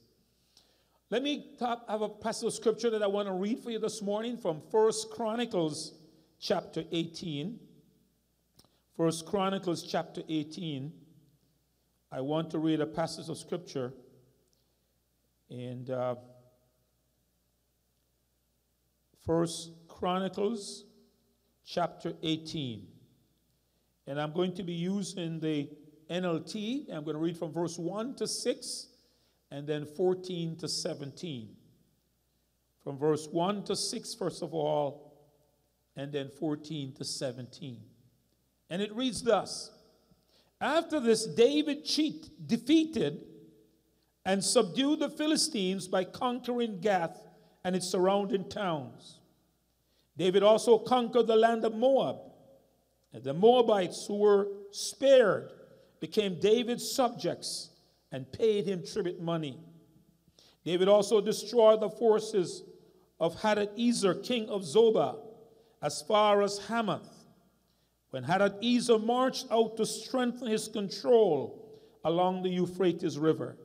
Let 1.08 1.22
me 1.22 1.52
have 1.60 2.02
a 2.02 2.08
passage 2.08 2.48
of 2.48 2.52
scripture 2.52 2.90
that 2.90 3.02
I 3.02 3.06
want 3.06 3.28
to 3.28 3.32
read 3.32 3.60
for 3.60 3.70
you 3.70 3.78
this 3.78 4.02
morning 4.02 4.36
from 4.36 4.60
First 4.72 5.10
Chronicles 5.10 5.94
chapter 6.40 6.82
18. 6.90 7.60
First 8.96 9.24
Chronicles 9.26 9.84
chapter 9.84 10.22
18. 10.28 10.92
I 12.10 12.20
want 12.20 12.50
to 12.50 12.58
read 12.58 12.80
a 12.80 12.86
passage 12.86 13.28
of 13.28 13.38
scripture. 13.38 13.92
And 15.48 15.90
uh, 15.90 16.16
First 19.24 19.70
Chronicles 19.86 20.85
chapter 21.66 22.14
18. 22.22 22.86
And 24.06 24.20
I'm 24.20 24.32
going 24.32 24.54
to 24.54 24.62
be 24.62 24.72
using 24.72 25.40
the 25.40 25.68
NLT. 26.08 26.92
I'm 26.92 27.04
going 27.04 27.16
to 27.16 27.22
read 27.22 27.36
from 27.36 27.52
verse 27.52 27.78
1 27.78 28.14
to 28.16 28.26
6. 28.26 28.86
and 29.50 29.66
then 29.66 29.84
14 29.84 30.56
to 30.56 30.68
17. 30.68 31.48
From 32.82 32.98
verse 32.98 33.28
1 33.30 33.64
to 33.64 33.76
6, 33.76 34.14
first 34.14 34.42
of 34.42 34.54
all, 34.54 35.12
and 35.96 36.12
then 36.12 36.28
14 36.28 36.92
to 36.94 37.04
17. 37.04 37.80
And 38.70 38.82
it 38.82 38.94
reads 38.94 39.22
thus 39.22 39.70
After 40.60 41.00
this, 41.00 41.26
David 41.26 41.84
cheat, 41.84 42.46
defeated 42.46 43.24
and 44.24 44.42
subdued 44.42 45.00
the 45.00 45.10
Philistines 45.10 45.88
by 45.88 46.04
conquering 46.04 46.80
Gath 46.80 47.22
and 47.64 47.74
its 47.74 47.88
surrounding 47.88 48.48
towns. 48.48 49.20
David 50.16 50.42
also 50.42 50.78
conquered 50.78 51.26
the 51.26 51.36
land 51.36 51.64
of 51.64 51.74
Moab. 51.74 52.16
And 53.12 53.22
the 53.22 53.34
Moabites 53.34 54.06
who 54.06 54.16
were 54.16 54.48
spared 54.70 55.50
became 56.00 56.38
David's 56.40 56.90
subjects 56.90 57.70
and 58.12 58.30
paid 58.30 58.66
him 58.66 58.84
tribute 58.84 59.20
money. 59.20 59.58
David 60.64 60.88
also 60.88 61.20
destroyed 61.20 61.80
the 61.80 61.90
forces 61.90 62.62
of 63.20 63.40
Hadadezer, 63.40 64.22
king 64.22 64.48
of 64.48 64.62
Zobah, 64.62 65.16
as 65.82 66.02
far 66.02 66.42
as 66.42 66.58
Hamath. 66.58 67.08
When 68.10 68.24
Hadadezer 68.24 69.02
marched 69.02 69.46
out 69.50 69.76
to 69.76 69.86
strengthen 69.86 70.48
his 70.48 70.68
control 70.68 71.80
along 72.04 72.42
the 72.42 72.50
Euphrates 72.50 73.18
River, 73.18 73.56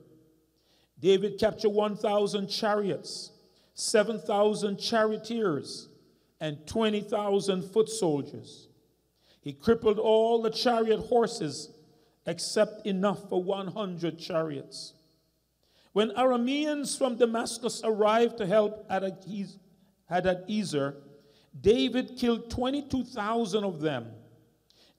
David 0.99 1.39
captured 1.39 1.70
1,000 1.70 2.47
chariots, 2.47 3.32
7,000 3.74 4.78
charioteers, 4.78 5.88
and 6.42 6.66
20,000 6.66 7.64
foot 7.64 7.88
soldiers. 7.88 8.68
He 9.42 9.54
crippled 9.54 10.00
all 10.00 10.42
the 10.42 10.50
chariot 10.50 11.00
horses 11.00 11.70
except 12.26 12.86
enough 12.86 13.30
for 13.30 13.42
100 13.42 14.20
chariots. 14.20 14.94
When 15.94 16.10
Arameans 16.12 16.98
from 16.98 17.18
Damascus 17.18 17.82
arrived 17.84 18.38
to 18.39 18.48
help 18.48 18.89
Hadadezer, 18.89 20.96
David 21.60 22.18
killed 22.18 22.50
22,000 22.50 23.64
of 23.64 23.82
them. 23.82 24.08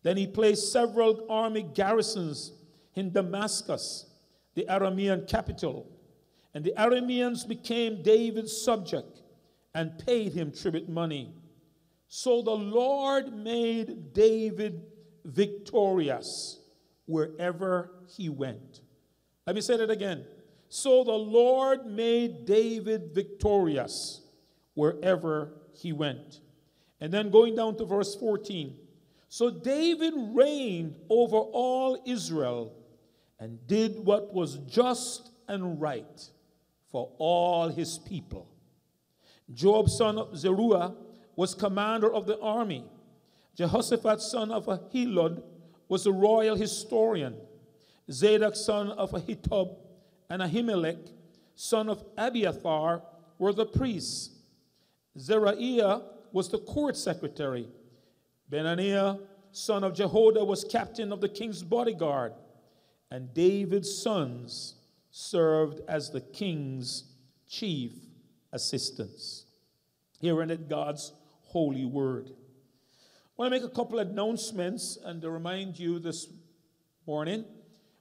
Then 0.02 0.16
he 0.16 0.26
placed 0.26 0.72
several 0.72 1.26
army 1.28 1.62
garrisons 1.62 2.52
in 2.94 3.12
Damascus, 3.12 4.06
the 4.54 4.66
Aramean 4.68 5.28
capital. 5.28 5.88
And 6.54 6.64
the 6.64 6.74
Arameans 6.76 7.48
became 7.48 8.02
David's 8.02 8.60
subject 8.60 9.21
and 9.74 9.98
paid 10.06 10.32
him 10.32 10.52
tribute 10.52 10.88
money. 10.88 11.34
So 12.08 12.42
the 12.42 12.50
Lord 12.50 13.32
made 13.32 14.12
David 14.12 14.82
victorious 15.24 16.60
wherever 17.06 17.90
he 18.16 18.28
went. 18.28 18.80
Let 19.46 19.56
me 19.56 19.62
say 19.62 19.76
that 19.76 19.90
again. 19.90 20.24
So 20.68 21.04
the 21.04 21.12
Lord 21.12 21.86
made 21.86 22.44
David 22.44 23.10
victorious 23.12 24.20
wherever 24.74 25.54
he 25.74 25.92
went. 25.92 26.40
And 27.00 27.12
then 27.12 27.30
going 27.30 27.56
down 27.56 27.76
to 27.76 27.84
verse 27.84 28.14
14. 28.14 28.76
So 29.28 29.50
David 29.50 30.14
reigned 30.16 30.94
over 31.08 31.36
all 31.36 32.02
Israel 32.06 32.74
and 33.40 33.66
did 33.66 34.04
what 34.04 34.32
was 34.32 34.58
just 34.58 35.30
and 35.48 35.80
right 35.80 36.30
for 36.90 37.10
all 37.18 37.68
his 37.68 37.98
people. 37.98 38.51
Joab, 39.52 39.88
son 39.88 40.18
of 40.18 40.36
Zeruiah, 40.36 40.94
was 41.36 41.54
commander 41.54 42.12
of 42.12 42.26
the 42.26 42.38
army. 42.40 42.84
Jehoshaphat, 43.56 44.20
son 44.20 44.50
of 44.50 44.66
Ahilud, 44.66 45.42
was 45.88 46.04
the 46.04 46.12
royal 46.12 46.56
historian. 46.56 47.36
Zadok, 48.10 48.56
son 48.56 48.90
of 48.90 49.12
Ahitub, 49.12 49.76
and 50.30 50.42
Ahimelech, 50.42 51.10
son 51.54 51.88
of 51.88 52.04
Abiathar, 52.16 53.02
were 53.38 53.52
the 53.52 53.66
priests. 53.66 54.30
Zerahiah 55.18 56.02
was 56.32 56.48
the 56.48 56.58
court 56.58 56.96
secretary. 56.96 57.68
Benaiah, 58.48 59.18
son 59.52 59.84
of 59.84 59.94
Jehoiada, 59.94 60.44
was 60.44 60.64
captain 60.64 61.12
of 61.12 61.20
the 61.20 61.28
king's 61.28 61.62
bodyguard. 61.62 62.32
And 63.10 63.34
David's 63.34 63.94
sons 63.94 64.76
served 65.10 65.80
as 65.86 66.10
the 66.10 66.22
king's 66.22 67.04
chief 67.46 67.92
assistants. 68.52 69.41
Here 70.22 70.40
ended 70.40 70.68
God's 70.68 71.12
holy 71.46 71.84
word. 71.84 72.30
I 72.30 72.32
want 73.36 73.52
to 73.52 73.60
make 73.60 73.68
a 73.68 73.74
couple 73.74 73.98
announcements 73.98 74.96
and 75.04 75.20
to 75.20 75.28
remind 75.28 75.76
you 75.76 75.98
this 75.98 76.28
morning. 77.08 77.40
I 77.40 77.44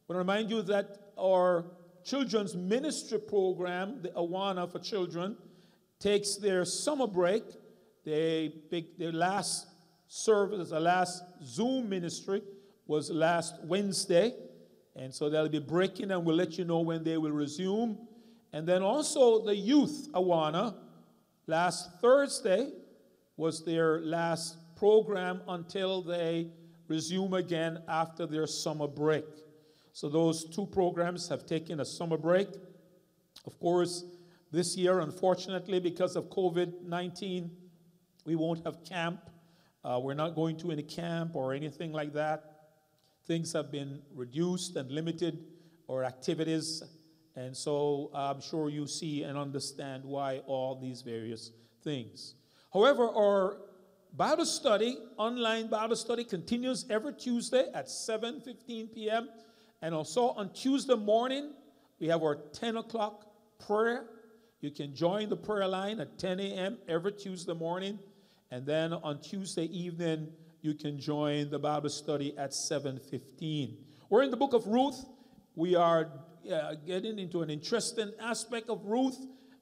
want 0.07 0.09
to 0.09 0.17
remind 0.19 0.51
you 0.51 0.61
that 0.61 1.13
our 1.19 1.65
children's 2.05 2.55
ministry 2.55 3.17
program, 3.17 4.03
the 4.03 4.09
Awana 4.09 4.71
for 4.71 4.77
Children, 4.77 5.35
takes 5.99 6.35
their 6.35 6.63
summer 6.63 7.07
break. 7.07 7.41
They, 8.05 8.53
their 8.99 9.11
last 9.11 9.65
service, 10.07 10.69
the 10.69 10.79
last 10.79 11.23
Zoom 11.43 11.89
ministry 11.89 12.43
was 12.85 13.09
last 13.09 13.55
Wednesday. 13.63 14.35
And 14.95 15.11
so 15.11 15.27
they'll 15.27 15.49
be 15.49 15.57
breaking 15.57 16.11
and 16.11 16.23
we'll 16.23 16.35
let 16.35 16.59
you 16.59 16.65
know 16.65 16.81
when 16.81 17.03
they 17.03 17.17
will 17.17 17.31
resume. 17.31 17.97
And 18.53 18.67
then 18.67 18.83
also 18.83 19.43
the 19.43 19.55
youth 19.55 20.07
Awana, 20.13 20.75
last 21.51 21.99
Thursday 21.99 22.71
was 23.35 23.65
their 23.65 23.99
last 23.99 24.55
program 24.77 25.41
until 25.49 26.01
they 26.01 26.47
resume 26.87 27.33
again 27.33 27.83
after 27.89 28.25
their 28.25 28.47
summer 28.47 28.87
break. 28.87 29.25
So 29.91 30.07
those 30.07 30.45
two 30.45 30.65
programs 30.65 31.27
have 31.27 31.45
taken 31.45 31.81
a 31.81 31.85
summer 31.85 32.17
break. 32.17 32.47
Of 33.45 33.59
course, 33.59 34.05
this 34.49 34.77
year, 34.77 35.01
unfortunately, 35.01 35.81
because 35.81 36.15
of 36.15 36.29
COVID 36.29 36.83
19, 36.83 37.51
we 38.25 38.35
won't 38.37 38.63
have 38.65 38.85
camp. 38.85 39.19
Uh, 39.83 39.99
we're 40.01 40.21
not 40.23 40.35
going 40.35 40.55
to 40.59 40.71
any 40.71 40.83
camp 40.83 41.35
or 41.35 41.53
anything 41.53 41.91
like 41.91 42.13
that. 42.13 42.39
Things 43.27 43.51
have 43.51 43.71
been 43.71 44.01
reduced 44.15 44.77
and 44.77 44.89
limited, 44.89 45.37
or 45.87 46.05
activities. 46.05 46.81
And 47.35 47.55
so 47.55 48.11
I'm 48.13 48.41
sure 48.41 48.69
you 48.69 48.87
see 48.87 49.23
and 49.23 49.37
understand 49.37 50.03
why 50.03 50.39
all 50.47 50.75
these 50.75 51.01
various 51.01 51.51
things. 51.83 52.35
However, 52.73 53.07
our 53.09 53.57
Bible 54.15 54.45
study, 54.45 54.97
online 55.17 55.67
Bible 55.67 55.95
study, 55.95 56.23
continues 56.23 56.85
every 56.89 57.13
Tuesday 57.13 57.69
at 57.73 57.87
7:15 57.87 58.93
p.m. 58.93 59.29
And 59.81 59.95
also 59.95 60.29
on 60.29 60.53
Tuesday 60.53 60.95
morning, 60.95 61.53
we 61.99 62.07
have 62.07 62.21
our 62.21 62.35
10 62.35 62.77
o'clock 62.77 63.25
prayer. 63.65 64.05
You 64.59 64.69
can 64.71 64.93
join 64.93 65.29
the 65.29 65.37
prayer 65.37 65.67
line 65.67 65.99
at 65.99 66.19
10 66.19 66.39
a.m. 66.39 66.77
every 66.87 67.13
Tuesday 67.13 67.53
morning. 67.53 67.99
And 68.51 68.65
then 68.65 68.93
on 68.93 69.21
Tuesday 69.21 69.65
evening, 69.65 70.27
you 70.61 70.73
can 70.73 70.99
join 70.99 71.49
the 71.49 71.57
Bible 71.57 71.89
study 71.89 72.37
at 72.37 72.51
7:15. 72.51 73.77
We're 74.09 74.23
in 74.23 74.31
the 74.31 74.37
book 74.37 74.53
of 74.53 74.67
Ruth. 74.67 75.05
We 75.55 75.75
are 75.75 76.11
uh, 76.49 76.75
getting 76.85 77.19
into 77.19 77.41
an 77.41 77.49
interesting 77.49 78.11
aspect 78.19 78.69
of 78.69 78.85
Ruth. 78.85 79.17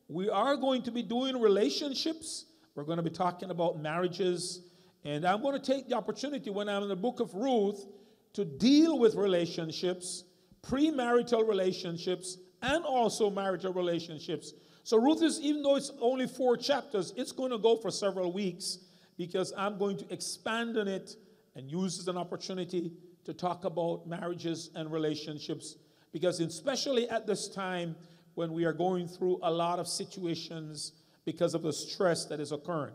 We 0.08 0.30
are 0.30 0.56
going 0.56 0.84
to 0.84 0.92
be 0.92 1.04
doing 1.04 1.40
relationships. 1.40 2.46
We're 2.76 2.84
going 2.84 2.98
to 2.98 3.04
be 3.04 3.10
talking 3.10 3.52
about 3.52 3.80
marriages. 3.80 4.62
And 5.04 5.26
I'm 5.26 5.42
going 5.42 5.60
to 5.60 5.66
take 5.66 5.88
the 5.90 5.96
opportunity 5.96 6.50
when 6.50 6.68
I'm 6.68 6.84
in 6.84 6.90
the 6.90 6.96
book 6.96 7.20
of 7.20 7.34
Ruth 7.34 7.86
to 8.34 8.46
deal 8.46 9.00
with 9.00 9.16
relationships, 9.16 10.24
premarital 10.64 11.48
relationships, 11.48 12.38
and 12.62 12.84
also 12.84 13.30
marital 13.30 13.74
relationships. 13.74 14.54
So, 14.84 14.98
Ruth 14.98 15.22
is, 15.22 15.40
even 15.42 15.62
though 15.62 15.76
it's 15.76 15.92
only 16.02 16.28
four 16.28 16.58
chapters, 16.58 17.14
it's 17.16 17.32
going 17.32 17.52
to 17.52 17.58
go 17.58 17.78
for 17.78 17.92
several 17.92 18.34
weeks 18.34 18.80
because 19.18 19.54
I'm 19.58 19.78
going 19.78 19.98
to 19.98 20.14
expand 20.14 20.78
on 20.78 20.88
it 20.88 21.16
and 21.56 21.70
use 21.70 21.98
it 21.98 22.02
as 22.02 22.08
an 22.08 22.18
opportunity 22.18 22.92
to 23.26 23.34
talk 23.34 23.66
about 23.66 24.08
marriages 24.08 24.72
and 24.76 24.92
relationships. 24.92 25.76
Because, 26.12 26.40
especially 26.40 27.08
at 27.10 27.28
this 27.28 27.48
time 27.48 27.96
when 28.36 28.54
we 28.54 28.66
are 28.66 28.74
going 28.74 29.08
through 29.08 29.40
a 29.44 29.52
lot 29.52 29.80
of 29.80 29.88
situations 29.88 30.94
because 31.26 31.54
of 31.54 31.62
the 31.62 31.74
stress 31.74 32.26
that 32.26 32.40
is 32.40 32.52
occurring. 32.52 32.94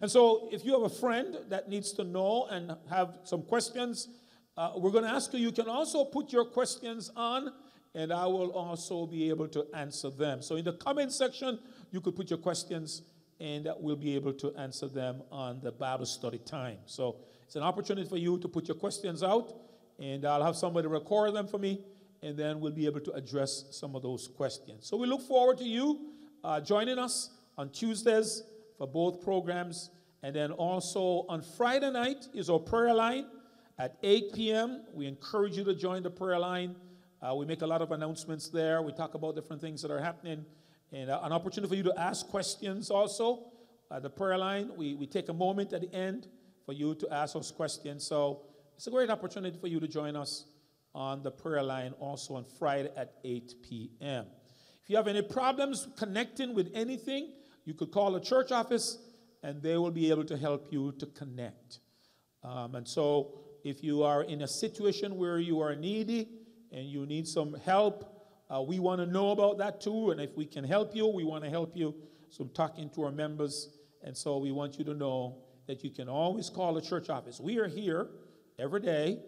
And 0.00 0.10
so, 0.10 0.48
if 0.52 0.64
you 0.64 0.72
have 0.72 0.82
a 0.82 0.94
friend 0.94 1.36
that 1.48 1.68
needs 1.68 1.92
to 1.92 2.04
know 2.04 2.46
and 2.50 2.74
have 2.90 3.18
some 3.24 3.42
questions, 3.42 4.08
uh, 4.56 4.72
we're 4.76 4.90
going 4.90 5.04
to 5.04 5.10
ask 5.10 5.32
you, 5.32 5.38
you 5.38 5.52
can 5.52 5.68
also 5.68 6.04
put 6.04 6.32
your 6.32 6.44
questions 6.44 7.10
on, 7.14 7.52
and 7.94 8.12
I 8.12 8.26
will 8.26 8.50
also 8.50 9.06
be 9.06 9.28
able 9.28 9.48
to 9.48 9.66
answer 9.74 10.10
them. 10.10 10.42
So, 10.42 10.56
in 10.56 10.64
the 10.64 10.72
comment 10.72 11.12
section, 11.12 11.58
you 11.90 12.00
could 12.00 12.16
put 12.16 12.30
your 12.30 12.38
questions, 12.38 13.02
and 13.38 13.68
we'll 13.78 13.96
be 13.96 14.14
able 14.14 14.32
to 14.34 14.54
answer 14.56 14.88
them 14.88 15.22
on 15.30 15.60
the 15.62 15.72
Bible 15.72 16.06
study 16.06 16.38
time. 16.38 16.78
So, 16.86 17.16
it's 17.44 17.56
an 17.56 17.62
opportunity 17.62 18.08
for 18.08 18.16
you 18.16 18.38
to 18.38 18.48
put 18.48 18.66
your 18.66 18.76
questions 18.76 19.22
out, 19.22 19.52
and 19.98 20.24
I'll 20.24 20.42
have 20.44 20.56
somebody 20.56 20.88
record 20.88 21.34
them 21.34 21.46
for 21.46 21.58
me, 21.58 21.84
and 22.22 22.36
then 22.36 22.60
we'll 22.60 22.72
be 22.72 22.86
able 22.86 23.00
to 23.00 23.12
address 23.12 23.64
some 23.70 23.94
of 23.94 24.02
those 24.02 24.28
questions. 24.28 24.86
So, 24.86 24.96
we 24.96 25.06
look 25.06 25.22
forward 25.22 25.58
to 25.58 25.64
you 25.64 26.12
uh, 26.44 26.60
joining 26.60 26.98
us 26.98 27.30
on 27.58 27.70
Tuesdays 27.70 28.42
for 28.78 28.86
both 28.86 29.22
programs. 29.22 29.90
And 30.22 30.34
then 30.34 30.50
also 30.50 31.24
on 31.28 31.42
Friday 31.42 31.90
night 31.90 32.26
is 32.34 32.50
our 32.50 32.58
prayer 32.58 32.94
line 32.94 33.26
at 33.78 33.96
8 34.02 34.32
p.m. 34.34 34.84
We 34.92 35.06
encourage 35.06 35.56
you 35.56 35.64
to 35.64 35.74
join 35.74 36.02
the 36.02 36.10
prayer 36.10 36.38
line 36.38 36.74
Uh, 37.22 37.34
we 37.34 37.46
make 37.46 37.62
a 37.62 37.66
lot 37.66 37.80
of 37.80 37.92
announcements 37.92 38.48
there. 38.48 38.82
We 38.82 38.92
talk 38.92 39.14
about 39.14 39.34
different 39.34 39.62
things 39.62 39.80
that 39.82 39.90
are 39.90 40.00
happening, 40.00 40.44
and 40.92 41.10
uh, 41.10 41.20
an 41.22 41.32
opportunity 41.32 41.68
for 41.68 41.74
you 41.74 41.82
to 41.84 41.98
ask 41.98 42.28
questions 42.28 42.90
also. 42.90 43.46
At 43.90 44.02
the 44.02 44.10
prayer 44.10 44.36
line, 44.36 44.70
we, 44.76 44.94
we 44.94 45.06
take 45.06 45.28
a 45.28 45.32
moment 45.32 45.72
at 45.72 45.80
the 45.80 45.92
end 45.94 46.26
for 46.66 46.72
you 46.72 46.94
to 46.96 47.08
ask 47.10 47.34
us 47.36 47.50
questions. 47.50 48.04
So 48.04 48.42
it's 48.76 48.86
a 48.86 48.90
great 48.90 49.10
opportunity 49.10 49.56
for 49.58 49.68
you 49.68 49.80
to 49.80 49.88
join 49.88 50.14
us 50.14 50.44
on 50.96 51.22
the 51.22 51.30
prayer 51.30 51.62
line 51.62 51.92
also 52.00 52.34
on 52.34 52.44
Friday 52.58 52.90
at 52.96 53.12
8 53.22 53.54
p.m. 53.62 54.24
If 54.82 54.88
you 54.88 54.96
have 54.96 55.06
any 55.06 55.20
problems 55.20 55.86
connecting 55.96 56.54
with 56.54 56.70
anything, 56.74 57.32
you 57.66 57.74
could 57.74 57.92
call 57.92 58.12
the 58.12 58.20
church 58.20 58.50
office 58.50 58.98
and 59.42 59.62
they 59.62 59.76
will 59.76 59.90
be 59.90 60.10
able 60.10 60.24
to 60.24 60.36
help 60.38 60.72
you 60.72 60.92
to 60.92 61.06
connect. 61.06 61.80
Um, 62.42 62.74
and 62.76 62.88
so, 62.88 63.40
if 63.62 63.82
you 63.82 64.04
are 64.04 64.22
in 64.22 64.42
a 64.42 64.48
situation 64.48 65.16
where 65.16 65.38
you 65.38 65.60
are 65.60 65.74
needy 65.74 66.28
and 66.72 66.86
you 66.86 67.04
need 67.04 67.28
some 67.28 67.54
help, 67.64 68.24
uh, 68.48 68.62
we 68.62 68.78
want 68.78 69.00
to 69.00 69.06
know 69.06 69.32
about 69.32 69.58
that 69.58 69.80
too. 69.80 70.12
And 70.12 70.20
if 70.20 70.36
we 70.36 70.46
can 70.46 70.64
help 70.64 70.94
you, 70.94 71.08
we 71.08 71.24
want 71.24 71.44
to 71.44 71.50
help 71.50 71.76
you. 71.76 71.94
So, 72.30 72.44
I'm 72.44 72.50
talking 72.50 72.88
to 72.90 73.04
our 73.04 73.12
members. 73.12 73.68
And 74.02 74.16
so, 74.16 74.38
we 74.38 74.50
want 74.50 74.78
you 74.78 74.84
to 74.86 74.94
know 74.94 75.42
that 75.66 75.84
you 75.84 75.90
can 75.90 76.08
always 76.08 76.48
call 76.48 76.72
the 76.72 76.80
church 76.80 77.10
office. 77.10 77.38
We 77.38 77.58
are 77.58 77.68
here 77.68 78.08
every 78.58 78.80
day. 78.80 79.18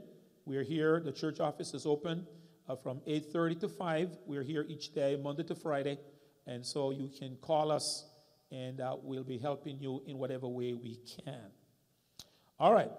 We 0.49 0.57
are 0.57 0.63
here. 0.63 0.99
The 0.99 1.13
church 1.13 1.41
office 1.41 1.75
is 1.75 1.85
open 1.85 2.27
uh, 2.71 2.75
from 2.75 3.03
8:30 3.07 3.61
to 3.61 3.69
5. 3.69 4.17
We're 4.25 4.43
here 4.43 4.65
each 4.67 4.95
day, 4.95 5.15
Monday 5.23 5.43
to 5.43 5.55
Friday, 5.55 5.99
and 6.47 6.65
so 6.65 6.91
you 6.91 7.11
can 7.11 7.37
call 7.43 7.71
us, 7.71 8.07
and 8.51 8.81
uh, 8.81 8.97
we'll 9.03 9.25
be 9.25 9.37
helping 9.37 9.79
you 9.79 10.03
in 10.07 10.17
whatever 10.17 10.49
way 10.49 10.73
we 10.73 11.01
can. 11.23 11.51
All 12.59 12.73
right, 12.73 12.91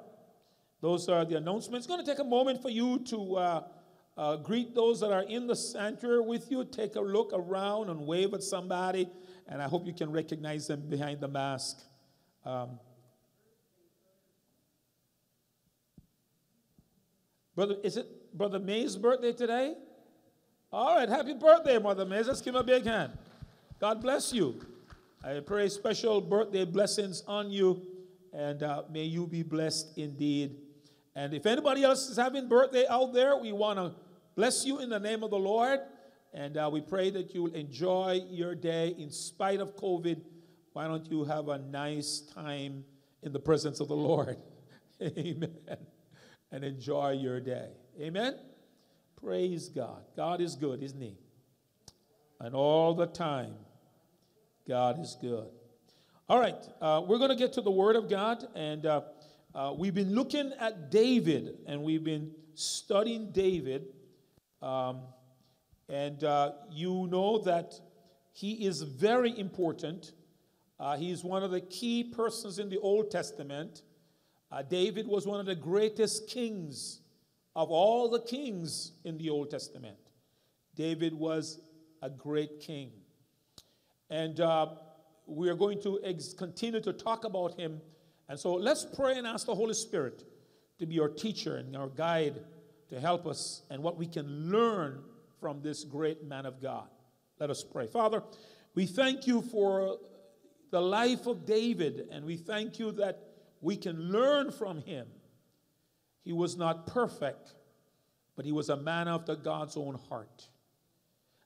those 0.80 1.10
are 1.10 1.26
the 1.26 1.38
announcements. 1.38 1.88
It's 1.88 1.91
going 1.91 2.06
to 2.06 2.12
take 2.12 2.20
a 2.20 2.30
moment 2.30 2.62
for 2.62 2.70
you 2.70 3.00
to 3.06 3.36
uh, 3.38 3.64
uh, 4.16 4.36
greet 4.36 4.76
those 4.76 5.00
that 5.00 5.12
are 5.12 5.24
in 5.24 5.47
the 5.47 5.56
sanctuary 5.56 6.22
with 6.22 6.52
you. 6.52 6.64
Take 6.64 6.97
a 6.97 7.02
look 7.02 7.32
around 7.34 7.89
and 7.89 8.06
wave 8.06 8.36
at 8.36 8.43
somebody, 8.43 9.10
and 9.47 9.60
I 9.60 9.68
hope 9.68 9.88
you 9.88 9.93
can 9.95 10.12
recognize 10.12 10.68
them 10.68 10.88
behind 10.88 11.20
the 11.20 11.28
mask. 11.28 11.80
Um, 12.45 12.80
Brother, 17.60 17.76
is 17.84 17.97
it 17.97 18.07
Brother 18.38 18.57
May's 18.57 18.95
birthday 18.95 19.34
today? 19.34 19.76
All 20.72 20.95
right, 20.95 21.10
happy 21.10 21.34
birthday, 21.34 21.78
Mother 21.78 22.05
May. 22.05 22.24
Let's 22.24 22.39
give 22.39 22.55
him 22.55 22.62
a 22.62 22.64
big 22.64 22.86
hand. 22.86 23.12
God 23.82 24.01
bless 24.01 24.32
you. 24.32 24.66
I 25.22 25.41
pray 25.41 25.68
special 25.68 26.22
birthday 26.22 26.64
blessings 26.64 27.22
on 27.28 27.51
you, 27.51 27.82
and 28.32 28.64
uh, 28.64 28.84
may 28.89 29.03
you 29.03 29.28
be 29.28 29.43
blessed 29.43 29.97
indeed. 29.97 30.55
And 31.18 31.34
if 31.34 31.45
anybody 31.45 31.84
else 31.84 32.07
is 32.07 32.16
having 32.16 32.47
birthday 32.47 32.86
out 32.89 33.12
there, 33.12 33.36
we 33.36 33.51
want 33.51 33.78
to 33.78 33.91
bless 34.38 34.66
you 34.66 34.80
in 34.80 34.89
the 34.89 34.99
name 35.01 35.22
of 35.22 35.30
the 35.30 35.38
Lord, 35.38 35.82
and 36.34 36.55
uh, 36.55 36.70
we 36.72 36.80
pray 36.80 37.10
that 37.10 37.36
you 37.36 37.43
will 37.43 37.55
enjoy 37.55 38.22
your 38.30 38.55
day 38.55 38.95
in 38.97 39.12
spite 39.12 39.60
of 39.60 39.76
COVID. 39.76 40.22
Why 40.72 40.88
don't 40.88 41.12
you 41.12 41.26
have 41.26 41.49
a 41.49 41.57
nice 41.57 42.22
time 42.22 42.86
in 43.22 43.34
the 43.34 43.39
presence 43.41 43.82
of 43.82 43.89
the 43.89 43.97
Lord? 43.97 44.38
Amen 45.01 45.57
and 46.52 46.64
enjoy 46.64 47.12
your 47.12 47.39
day. 47.39 47.70
Amen? 48.00 48.36
Praise 49.22 49.70
God. 49.70 50.02
God 50.16 50.41
is 50.41 50.56
good, 50.56 50.82
isn't 50.82 51.02
He? 51.02 51.18
And 52.39 52.56
all 52.56 52.93
the 52.93 53.08
time, 53.08 53.54
God 54.68 55.00
is 55.00 55.18
good. 55.20 55.47
All 56.30 56.39
right, 56.39 56.56
uh, 56.80 57.02
we're 57.06 57.18
going 57.18 57.32
to 57.32 57.36
get 57.36 57.54
to 57.54 57.62
the 57.62 57.72
Word 57.72 57.95
of 57.95 58.10
God, 58.10 58.45
and 58.56 58.86
uh, 58.86 59.02
uh, 59.56 59.74
we've 59.76 59.95
been 59.95 60.14
looking 60.14 60.54
at 60.60 60.91
David, 60.91 61.58
and 61.66 61.84
we've 61.84 62.04
been 62.04 62.32
studying 62.54 63.32
David. 63.32 63.88
Um, 64.62 65.02
and 65.89 66.24
uh, 66.24 66.52
you 66.72 67.08
know 67.10 67.39
that 67.39 67.74
he 68.32 68.66
is 68.66 68.84
very 68.84 69.38
important. 69.38 70.14
Uh, 70.80 70.97
he's 70.97 71.24
one 71.24 71.43
of 71.43 71.52
the 71.52 71.62
key 71.62 72.04
persons 72.04 72.60
in 72.60 72.70
the 72.70 72.78
Old 72.78 73.10
Testament. 73.10 73.82
Uh, 74.52 74.64
David 74.64 75.08
was 75.08 75.28
one 75.28 75.39
of 75.39 75.45
the 75.45 75.56
greatest 75.56 76.28
kings 76.28 77.02
of 77.56 77.70
all 77.70 78.10
the 78.10 78.22
kings 78.22 78.93
in 79.04 79.18
the 79.18 79.30
Old 79.30 79.52
Testament. 79.52 79.97
David 80.76 81.14
was 81.14 81.60
a 82.02 82.10
great 82.10 82.60
king. 82.60 82.91
And 84.10 84.39
uh, 84.39 84.68
we 85.28 85.50
are 85.50 85.56
going 85.56 85.82
to 85.84 86.00
ex- 86.04 86.34
continue 86.34 86.82
to 86.82 86.93
talk 86.93 87.26
about 87.26 87.60
him. 87.60 87.82
And 88.28 88.39
so 88.39 88.54
let's 88.54 88.86
pray 88.86 89.18
and 89.18 89.28
ask 89.28 89.45
the 89.45 89.56
Holy 89.56 89.74
Spirit 89.74 90.24
to 90.80 90.86
be 90.86 91.00
our 91.00 91.10
teacher 91.10 91.58
and 91.58 91.76
our 91.76 91.89
guide 91.89 92.41
to 92.89 93.00
help 93.00 93.28
us 93.28 93.64
and 93.70 93.84
what 93.84 93.97
we 93.97 94.08
can 94.08 94.50
learn 94.50 95.04
from 95.39 95.62
this 95.62 95.84
great 95.84 96.24
man 96.26 96.45
of 96.45 96.62
God. 96.62 96.88
Let 97.39 97.50
us 97.50 97.64
pray. 97.64 97.88
Father, 97.88 98.24
we 98.74 98.86
thank 98.86 99.28
you 99.28 99.41
for 99.41 99.97
the 100.72 100.82
life 100.82 101.28
of 101.28 101.45
David, 101.45 102.08
and 102.12 102.26
we 102.26 102.38
thank 102.38 102.80
you 102.80 102.91
that 102.93 103.28
we 103.62 103.76
can 103.76 104.12
learn 104.12 104.51
from 104.51 104.80
him. 104.80 105.07
He 106.24 106.34
was 106.34 106.57
not 106.57 106.88
perfect, 106.88 107.53
but 108.36 108.45
he 108.45 108.51
was 108.51 108.70
a 108.70 108.78
man 108.78 109.07
after 109.07 109.36
God's 109.36 109.76
own 109.78 109.97
heart. 110.10 110.47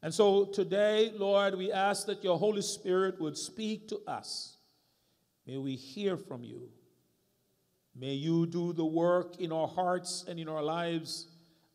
And 0.02 0.14
so 0.14 0.46
today, 0.46 1.12
Lord, 1.16 1.58
we 1.58 1.72
ask 1.72 2.08
that 2.08 2.24
your 2.24 2.38
Holy 2.38 2.62
Spirit 2.62 3.22
would 3.22 3.38
speak 3.38 3.88
to 3.88 4.00
us. 4.06 4.58
May 5.48 5.58
we 5.58 5.76
hear 5.76 6.18
from 6.18 6.44
you. 6.44 6.70
May 7.96 8.14
you 8.14 8.46
do 8.48 8.74
the 8.74 8.86
work 8.86 9.40
in 9.40 9.52
our 9.52 9.68
hearts 9.68 10.26
and 10.28 10.40
in 10.40 10.50
our 10.50 10.64
lives 10.64 11.28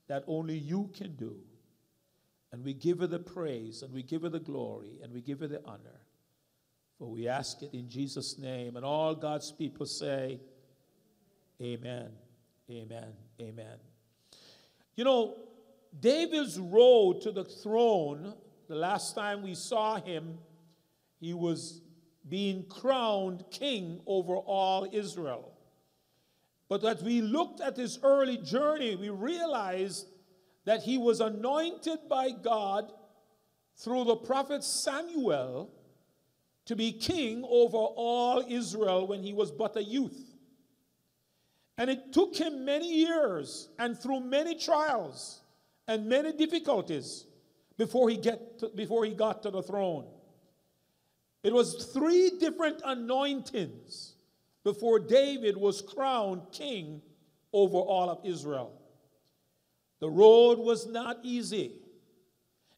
that 0.09 0.25
only 0.27 0.59
you 0.59 0.91
can 0.95 1.15
do. 1.17 1.37
And 2.53 2.65
we 2.65 2.75
give 2.75 3.01
you 3.01 3.07
the 3.07 3.19
praise, 3.19 3.83
and 3.83 3.93
we 3.93 4.03
give 4.03 4.23
you 4.23 4.31
the 4.31 4.41
glory, 4.41 4.99
and 5.03 5.13
we 5.13 5.21
give 5.21 5.43
you 5.43 5.49
the 5.49 5.63
honor. 5.65 6.01
For 6.99 7.07
we 7.07 7.29
ask 7.29 7.63
it 7.63 7.75
in 7.75 7.89
Jesus' 7.89 8.39
name. 8.39 8.77
And 8.77 8.85
all 8.85 9.15
God's 9.15 9.53
people 9.53 9.87
say, 9.87 10.41
Amen, 11.63 12.09
Amen, 12.71 13.13
Amen. 13.41 13.77
You 14.95 15.05
know, 15.05 15.37
David's 15.99 16.59
road 16.59 17.23
to 17.23 17.33
the 17.33 17.45
throne, 17.45 18.35
the 18.69 18.75
last 18.75 19.15
time 19.15 19.43
we 19.43 19.55
saw 19.55 20.01
him, 20.01 20.39
he 21.21 21.33
was 21.33 21.81
being 22.29 22.65
crowned 22.65 23.45
king 23.51 24.01
over 24.07 24.37
all 24.37 24.89
Israel. 24.93 25.53
But 26.69 26.85
as 26.85 27.03
we 27.03 27.23
looked 27.23 27.61
at 27.61 27.77
his 27.77 27.99
early 28.03 28.37
journey, 28.37 28.95
we 28.97 29.09
realized 29.09 30.07
that 30.65 30.83
he 30.83 30.99
was 30.99 31.21
anointed 31.21 32.01
by 32.09 32.31
God 32.31 32.93
through 33.77 34.05
the 34.05 34.17
prophet 34.17 34.63
Samuel 34.63 35.71
to 36.69 36.77
be 36.77 36.93
king 36.93 37.45
over 37.49 37.79
all 37.79 38.45
Israel 38.47 39.07
when 39.07 39.23
he 39.23 39.33
was 39.33 39.51
but 39.51 39.75
a 39.77 39.83
youth. 39.83 40.37
And 41.79 41.89
it 41.89 42.13
took 42.13 42.37
him 42.37 42.67
many 42.67 42.93
years 42.93 43.71
and 43.79 43.99
through 43.99 44.21
many 44.21 44.55
trials 44.55 45.41
and 45.87 46.07
many 46.07 46.31
difficulties 46.33 47.25
before 47.79 48.11
he, 48.11 48.19
get 48.19 48.59
to, 48.59 48.69
before 48.69 49.07
he 49.07 49.15
got 49.15 49.43
to 49.45 49.51
the 49.51 49.63
throne. 49.63 50.05
It 51.43 51.55
was 51.55 51.87
three 51.87 52.33
different 52.39 52.83
anointings 52.85 54.17
before 54.63 54.99
David 54.99 55.57
was 55.57 55.81
crowned 55.81 56.43
king 56.53 57.01
over 57.55 57.79
all 57.79 58.11
of 58.11 58.19
Israel. 58.27 58.75
The 60.01 60.11
road 60.11 60.59
was 60.59 60.87
not 60.87 61.21
easy. 61.23 61.77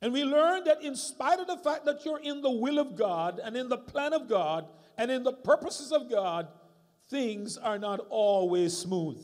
And 0.02 0.12
we 0.12 0.24
learn 0.24 0.64
that 0.64 0.82
in 0.82 0.96
spite 0.96 1.40
of 1.40 1.46
the 1.46 1.58
fact 1.58 1.84
that 1.84 2.04
you're 2.04 2.20
in 2.20 2.40
the 2.40 2.50
will 2.50 2.78
of 2.78 2.96
God 2.96 3.40
and 3.42 3.56
in 3.56 3.68
the 3.68 3.78
plan 3.78 4.12
of 4.12 4.28
God 4.28 4.66
and 4.96 5.10
in 5.10 5.22
the 5.22 5.32
purposes 5.32 5.92
of 5.92 6.10
God, 6.10 6.48
things 7.10 7.58
are 7.58 7.78
not 7.78 8.00
always 8.08 8.76
smooth. 8.76 9.20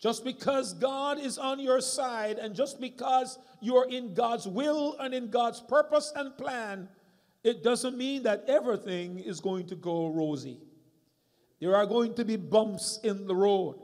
Just 0.00 0.24
because 0.24 0.72
God 0.72 1.18
is 1.18 1.36
on 1.36 1.60
your 1.60 1.82
side 1.82 2.38
and 2.38 2.54
just 2.54 2.80
because 2.80 3.38
you're 3.60 3.88
in 3.90 4.14
God's 4.14 4.46
will 4.46 4.96
and 4.98 5.12
in 5.12 5.28
God's 5.28 5.60
purpose 5.60 6.10
and 6.16 6.36
plan, 6.38 6.88
it 7.44 7.62
doesn't 7.62 7.98
mean 7.98 8.22
that 8.22 8.44
everything 8.48 9.18
is 9.18 9.40
going 9.40 9.66
to 9.66 9.76
go 9.76 10.08
rosy. 10.08 10.58
There 11.60 11.76
are 11.76 11.84
going 11.84 12.14
to 12.14 12.24
be 12.24 12.36
bumps 12.36 12.98
in 13.02 13.26
the 13.26 13.36
road. 13.36 13.78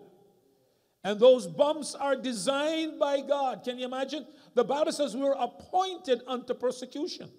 And 1.06 1.20
those 1.20 1.46
bumps 1.46 1.94
are 1.94 2.16
designed 2.16 2.98
by 2.98 3.20
God. 3.20 3.62
Can 3.62 3.78
you 3.78 3.84
imagine? 3.84 4.26
The 4.54 4.64
Bible 4.64 4.90
says 4.90 5.14
we 5.14 5.22
were 5.22 5.36
appointed 5.38 6.20
unto 6.26 6.52
persecution. 6.52 7.30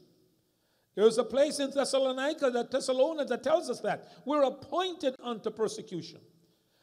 There's 0.96 1.18
a 1.18 1.24
place 1.26 1.60
in 1.60 1.72
Thessalonica, 1.72 2.50
that 2.50 2.72
Thessalonians, 2.72 3.30
that 3.30 3.44
tells 3.44 3.70
us 3.70 3.82
that. 3.82 4.08
We're 4.24 4.44
appointed 4.44 5.16
unto 5.22 5.50
persecution. 5.50 6.22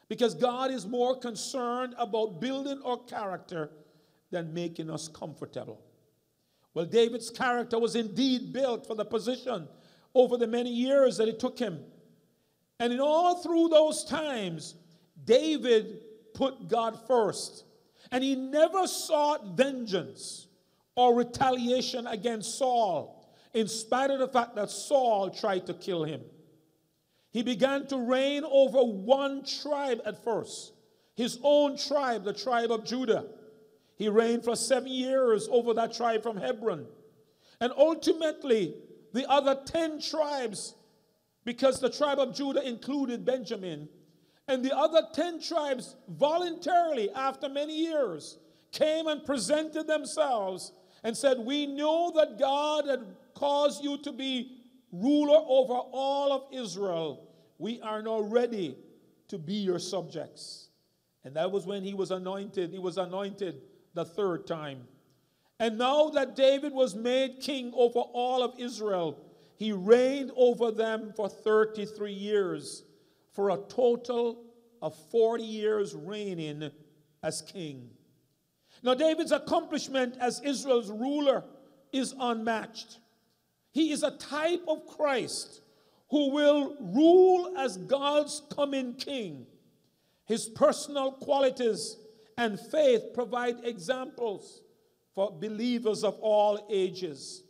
Because 0.09 0.35
God 0.35 0.69
is 0.69 0.85
more 0.85 1.17
concerned 1.17 1.95
about 1.97 2.39
building 2.39 2.79
our 2.85 2.97
character 2.97 3.71
than 4.29 4.53
making 4.53 4.91
us 4.91 5.07
comfortable. 5.07 5.81
Well, 6.75 6.85
David's 6.85 7.31
character 7.31 7.79
was 7.79 7.95
indeed 7.95 8.53
built 8.53 8.85
for 8.85 8.93
the 8.93 9.05
position 9.05 9.67
over 10.13 10.37
the 10.37 10.45
many 10.45 10.71
years 10.71 11.17
that 11.17 11.27
it 11.27 11.39
took 11.39 11.57
him. 11.57 11.79
And 12.79 12.93
in 12.93 12.99
all 12.99 13.41
through 13.41 13.69
those 13.69 14.05
times, 14.05 14.75
David 15.23 16.03
put 16.35 16.67
God 16.67 16.99
first. 17.07 17.65
And 18.11 18.23
he 18.23 18.35
never 18.35 18.85
sought 18.85 19.57
vengeance 19.57 20.47
or 20.95 21.15
retaliation 21.15 22.07
against 22.07 22.57
Saul, 22.57 23.33
in 23.53 23.67
spite 23.67 24.11
of 24.11 24.19
the 24.19 24.27
fact 24.27 24.55
that 24.55 24.69
Saul 24.69 25.29
tried 25.29 25.65
to 25.65 25.73
kill 25.73 26.03
him. 26.03 26.21
He 27.31 27.43
began 27.43 27.85
to 27.87 27.97
reign 27.97 28.43
over 28.45 28.79
one 28.79 29.43
tribe 29.43 30.01
at 30.05 30.23
first, 30.23 30.73
his 31.15 31.39
own 31.43 31.77
tribe, 31.77 32.23
the 32.23 32.33
tribe 32.33 32.71
of 32.71 32.85
Judah. 32.85 33.25
He 33.97 34.07
reigned 34.07 34.43
for 34.43 34.55
seven 34.55 34.89
years 34.89 35.47
over 35.51 35.73
that 35.73 35.93
tribe 35.93 36.23
from 36.23 36.37
Hebron. 36.37 36.85
And 37.59 37.73
ultimately, 37.77 38.75
the 39.13 39.29
other 39.29 39.59
10 39.65 40.01
tribes, 40.01 40.75
because 41.45 41.79
the 41.79 41.89
tribe 41.89 42.19
of 42.19 42.35
Judah 42.35 42.65
included 42.65 43.25
Benjamin, 43.25 43.87
and 44.47 44.63
the 44.63 44.75
other 44.75 45.01
10 45.13 45.41
tribes 45.41 45.95
voluntarily, 46.07 47.09
after 47.11 47.49
many 47.49 47.75
years, 47.75 48.37
came 48.71 49.07
and 49.07 49.25
presented 49.25 49.87
themselves 49.87 50.71
and 51.03 51.15
said, 51.15 51.39
We 51.39 51.65
know 51.65 52.11
that 52.15 52.37
God 52.37 52.87
had 52.87 53.05
caused 53.33 53.83
you 53.83 53.97
to 53.99 54.11
be 54.11 54.57
ruler 54.91 55.39
over 55.47 55.73
all 55.73 56.31
of 56.31 56.43
Israel. 56.51 57.27
We 57.57 57.81
are 57.81 58.01
now 58.01 58.21
ready 58.21 58.77
to 59.29 59.37
be 59.37 59.55
your 59.55 59.79
subjects. 59.79 60.69
And 61.23 61.35
that 61.35 61.51
was 61.51 61.65
when 61.65 61.83
he 61.83 61.93
was 61.93 62.11
anointed. 62.11 62.71
He 62.71 62.79
was 62.79 62.97
anointed 62.97 63.61
the 63.93 64.05
third 64.05 64.45
time. 64.45 64.87
And 65.59 65.77
now 65.77 66.09
that 66.09 66.35
David 66.35 66.73
was 66.73 66.95
made 66.95 67.39
king 67.39 67.71
over 67.75 67.99
all 67.99 68.43
of 68.43 68.59
Israel, 68.59 69.17
he 69.57 69.71
reigned 69.71 70.31
over 70.35 70.69
them 70.69 71.13
for 71.15 71.29
33 71.29 72.11
years, 72.11 72.83
for 73.35 73.49
a 73.49 73.57
total 73.67 74.43
of 74.81 74.95
40 75.11 75.43
years 75.43 75.93
reigning 75.93 76.71
as 77.21 77.41
king. 77.41 77.89
Now, 78.81 78.93
David's 78.93 79.31
accomplishment 79.31 80.15
as 80.19 80.41
Israel's 80.41 80.89
ruler 80.89 81.43
is 81.91 82.13
unmatched. 82.19 82.99
He 83.71 83.91
is 83.91 84.03
a 84.03 84.11
type 84.11 84.63
of 84.67 84.87
Christ 84.87 85.61
who 86.09 86.31
will 86.31 86.77
rule 86.79 87.57
as 87.57 87.77
God's 87.77 88.41
coming 88.55 88.93
king. 88.93 89.47
His 90.25 90.47
personal 90.47 91.11
qualities 91.11 91.97
and 92.37 92.59
faith 92.59 93.13
provide 93.13 93.65
examples 93.65 94.61
for 95.13 95.31
believers 95.31 96.03
of 96.03 96.17
all 96.19 96.67
ages. 96.71 97.43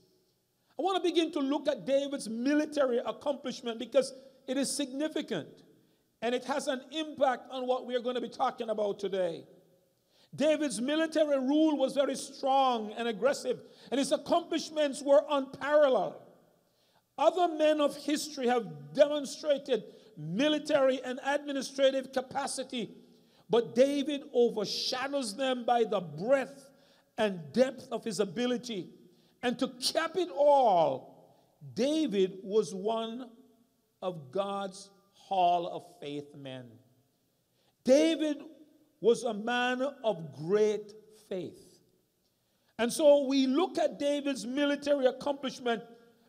I 0.79 0.81
want 0.81 1.03
to 1.03 1.09
begin 1.09 1.31
to 1.33 1.39
look 1.39 1.67
at 1.67 1.85
David's 1.85 2.29
military 2.29 2.99
accomplishment 2.99 3.79
because 3.79 4.13
it 4.47 4.57
is 4.57 4.75
significant 4.75 5.64
and 6.25 6.33
it 6.33 6.43
has 6.43 6.67
an 6.67 6.81
impact 6.91 7.51
on 7.51 7.67
what 7.67 7.85
we 7.85 7.95
are 7.95 7.99
going 7.99 8.15
to 8.15 8.21
be 8.21 8.27
talking 8.27 8.71
about 8.71 8.97
today. 8.97 9.43
David's 10.35 10.81
military 10.81 11.37
rule 11.37 11.77
was 11.77 11.93
very 11.93 12.15
strong 12.15 12.91
and 12.97 13.07
aggressive, 13.07 13.59
and 13.91 13.99
his 13.99 14.11
accomplishments 14.11 15.03
were 15.03 15.21
unparalleled. 15.29 16.15
Other 17.15 17.47
men 17.53 17.79
of 17.79 17.95
history 17.95 18.47
have 18.47 18.65
demonstrated 18.95 19.83
military 20.17 20.99
and 21.03 21.19
administrative 21.23 22.11
capacity, 22.11 22.89
but 23.47 23.75
David 23.75 24.23
overshadows 24.33 25.35
them 25.35 25.63
by 25.63 25.83
the 25.83 25.99
breadth 25.99 26.71
and 27.19 27.39
depth 27.53 27.87
of 27.91 28.03
his 28.03 28.19
ability. 28.19 28.89
And 29.43 29.59
to 29.59 29.67
cap 29.93 30.17
it 30.17 30.29
all, 30.35 31.37
David 31.75 32.39
was 32.41 32.73
one 32.73 33.29
of 34.01 34.31
God's 34.31 34.89
hall 35.27 35.67
of 35.67 35.83
faith 35.99 36.35
men. 36.35 36.65
David 37.83 38.43
was 39.01 39.23
a 39.23 39.33
man 39.33 39.81
of 40.03 40.35
great 40.35 40.93
faith. 41.29 41.79
And 42.77 42.91
so 42.91 43.25
we 43.25 43.47
look 43.47 43.77
at 43.77 43.99
David's 43.99 44.45
military 44.45 45.05
accomplishment 45.05 45.83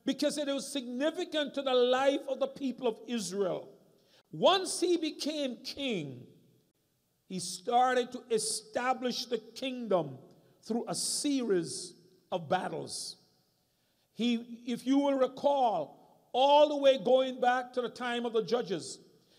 because 0.04 0.38
it 0.38 0.46
was 0.46 0.70
significant 0.70 1.54
to 1.54 1.62
the 1.62 1.74
life 1.74 2.20
of 2.28 2.38
the 2.38 2.46
people 2.46 2.86
of 2.86 2.98
Israel. 3.08 3.68
Once 4.30 4.80
he 4.80 4.96
became 4.96 5.56
king, 5.64 6.22
he 7.28 7.40
started 7.40 8.12
to 8.12 8.22
establish 8.30 9.26
the 9.26 9.38
kingdom 9.38 10.18
through 10.62 10.84
a 10.88 10.94
series 10.94 11.94
of 12.30 12.48
battles. 12.48 13.16
He, 14.14 14.62
if 14.66 14.86
you 14.86 14.98
will 14.98 15.18
recall, 15.18 16.05
all 16.38 16.68
the 16.68 16.76
way 16.76 16.98
going 16.98 17.40
back 17.40 17.72
to 17.72 17.80
the 17.80 17.88
time 17.88 18.26
of 18.26 18.34
the 18.34 18.42
judges, 18.42 18.98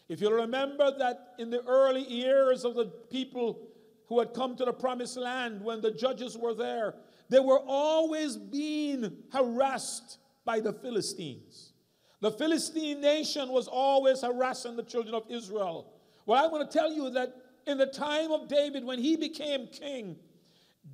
if 0.09 0.19
you 0.19 0.33
remember 0.33 0.91
that 0.97 1.35
in 1.37 1.51
the 1.51 1.63
early 1.67 2.01
years 2.01 2.65
of 2.65 2.73
the 2.73 2.85
people 3.11 3.69
who 4.07 4.17
had 4.17 4.33
come 4.33 4.55
to 4.55 4.65
the 4.65 4.73
promised 4.73 5.15
land, 5.15 5.63
when 5.63 5.79
the 5.79 5.91
judges 5.91 6.35
were 6.35 6.55
there, 6.55 6.95
they 7.29 7.39
were 7.39 7.59
always 7.67 8.35
being 8.35 9.15
harassed 9.31 10.17
by 10.43 10.59
the 10.59 10.73
Philistines. 10.73 11.73
The 12.19 12.31
Philistine 12.31 12.99
nation 12.99 13.49
was 13.49 13.67
always 13.67 14.21
harassing 14.21 14.75
the 14.75 14.81
children 14.81 15.13
of 15.13 15.29
Israel. 15.29 15.93
Well, 16.25 16.43
I 16.43 16.47
want 16.47 16.71
to 16.71 16.77
tell 16.79 16.91
you 16.91 17.11
that 17.11 17.35
in 17.67 17.77
the 17.77 17.85
time 17.85 18.31
of 18.31 18.47
David, 18.47 18.83
when 18.83 18.97
he 18.97 19.15
became 19.15 19.67
king, 19.67 20.15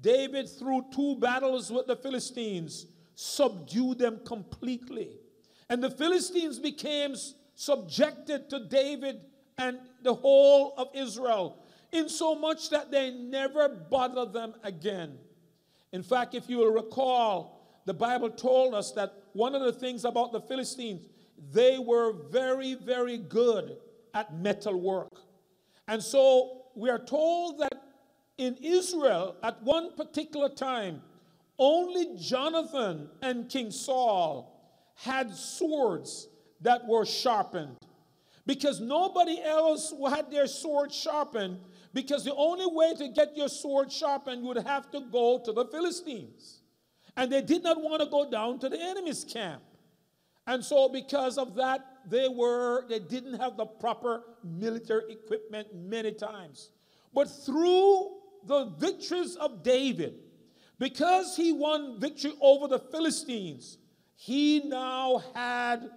David, 0.02 0.50
through 0.50 0.84
two 0.94 1.16
battles 1.16 1.72
with 1.72 1.88
the 1.88 1.96
Philistines, 1.96 2.88
subdued 3.16 4.00
them 4.00 4.20
completely. 4.26 5.12
And 5.70 5.84
the 5.84 5.90
Philistines 5.90 6.60
became 6.60 7.16
subjected 7.56 8.50
to 8.50 8.68
David 8.68 9.22
and 9.58 9.78
the 10.02 10.14
whole 10.14 10.74
of 10.78 10.90
Israel, 10.94 11.64
in 11.92 12.10
so 12.10 12.36
much 12.36 12.70
that 12.72 12.92
they 12.92 13.12
never 13.12 13.70
bothered 13.70 14.34
them 14.34 14.56
again. 14.64 15.18
In 15.92 16.02
fact, 16.02 16.34
if 16.34 16.50
you 16.50 16.58
will 16.58 16.74
recall, 16.74 17.82
the 17.86 17.94
Bible 17.94 18.30
told 18.30 18.74
us 18.74 18.92
that 18.94 19.14
one 19.34 19.54
of 19.54 19.62
the 19.62 19.72
things 19.72 20.06
about 20.06 20.32
the 20.32 20.42
Philistines, 20.42 21.08
they 21.52 21.78
were 21.78 22.14
very, 22.32 22.74
very 22.74 23.18
good 23.18 23.78
at 24.14 24.36
metal 24.36 24.80
work. 24.80 25.20
And 25.88 26.02
so 26.02 26.64
we 26.76 26.90
are 26.90 27.00
told 27.00 27.60
that 27.60 27.84
in 28.38 28.58
Israel, 28.62 29.36
at 29.44 29.62
one 29.62 29.96
particular 29.96 30.50
time, 30.50 31.02
only 31.60 32.18
Jonathan 32.18 33.10
and 33.22 33.48
King 33.50 33.70
Saul 33.70 34.53
had 34.96 35.34
swords 35.34 36.28
that 36.62 36.88
were 36.88 37.06
sharpened. 37.06 37.78
Because 38.46 38.82
nobody 38.82 39.42
else 39.42 39.94
had 40.10 40.30
their 40.30 40.48
sword 40.48 40.92
sharpened 40.92 41.60
because 41.94 42.26
the 42.26 42.36
only 42.36 42.66
way 42.66 42.94
to 42.96 43.08
get 43.10 43.38
your 43.38 43.48
sword 43.48 43.92
sharpened 43.92 44.42
you 44.42 44.48
would 44.50 44.58
have 44.58 44.92
to 44.92 45.02
go 45.12 45.42
to 45.46 45.54
the 45.54 45.66
Philistines. 45.66 46.62
And 47.16 47.32
they 47.32 47.42
did 47.42 47.64
not 47.64 47.82
want 47.82 48.02
to 48.02 48.10
go 48.10 48.30
down 48.30 48.60
to 48.60 48.70
the 48.70 48.82
enemy's 48.82 49.24
camp. 49.24 49.62
And 50.46 50.64
so 50.64 50.90
because 50.90 51.38
of 51.38 51.56
that 51.56 51.86
they 52.06 52.28
were 52.28 52.86
they 52.90 53.00
didn't 53.00 53.40
have 53.40 53.56
the 53.56 53.66
proper 53.66 54.24
military 54.44 55.14
equipment 55.14 55.74
many 55.74 56.12
times. 56.12 56.72
But 57.14 57.26
through 57.26 58.18
the 58.46 58.66
victories 58.78 59.36
of 59.38 59.64
David 59.64 60.16
because 60.80 61.38
he 61.38 61.54
won 61.54 62.00
victory 62.00 62.34
over 62.42 62.68
the 62.68 62.80
Philistines 62.80 63.78
he 64.26 64.62
now 64.64 65.22
had 65.36 65.90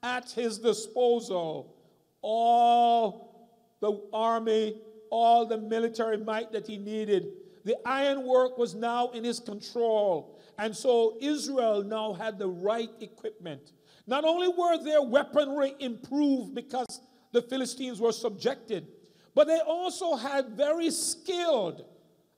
at 0.00 0.30
his 0.30 0.58
disposal 0.58 1.74
all 2.22 3.48
the 3.80 4.00
army, 4.12 4.76
all 5.10 5.44
the 5.44 5.58
military 5.58 6.16
might 6.16 6.52
that 6.52 6.68
he 6.68 6.78
needed. 6.78 7.32
The 7.64 7.76
ironwork 7.84 8.58
was 8.58 8.76
now 8.76 9.08
in 9.08 9.24
his 9.24 9.40
control. 9.40 10.38
And 10.56 10.76
so 10.76 11.16
Israel 11.20 11.82
now 11.82 12.12
had 12.12 12.38
the 12.38 12.46
right 12.46 12.90
equipment. 13.00 13.72
Not 14.06 14.22
only 14.24 14.46
were 14.46 14.78
their 14.80 15.02
weaponry 15.02 15.74
improved 15.80 16.54
because 16.54 17.00
the 17.32 17.42
Philistines 17.42 18.00
were 18.00 18.12
subjected, 18.12 18.86
but 19.34 19.48
they 19.48 19.58
also 19.58 20.14
had 20.14 20.50
very 20.50 20.92
skilled, 20.92 21.84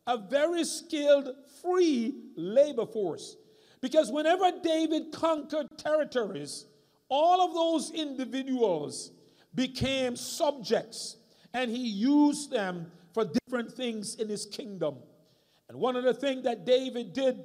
a 0.07 0.17
very 0.17 0.65
skilled 0.65 1.29
free 1.61 2.15
labor 2.37 2.87
force. 2.87 3.37
Because 3.81 4.11
whenever 4.11 4.51
David 4.63 5.13
conquered 5.13 5.67
territories, 5.79 6.67
all 7.09 7.47
of 7.47 7.55
those 7.55 7.91
individuals 7.93 9.13
became 9.55 10.17
subjects 10.17 11.17
and 11.55 11.71
he 11.71 11.87
used 11.89 12.51
them 12.51 12.91
for 13.15 13.25
different 13.25 13.73
things 13.73 14.17
in 14.17 14.29
his 14.29 14.45
kingdom. 14.45 14.97
And 15.69 15.79
one 15.79 15.97
of 15.97 16.05
the 16.05 16.13
things 16.13 16.45
that 16.45 16.67
David 16.67 17.13
did 17.13 17.43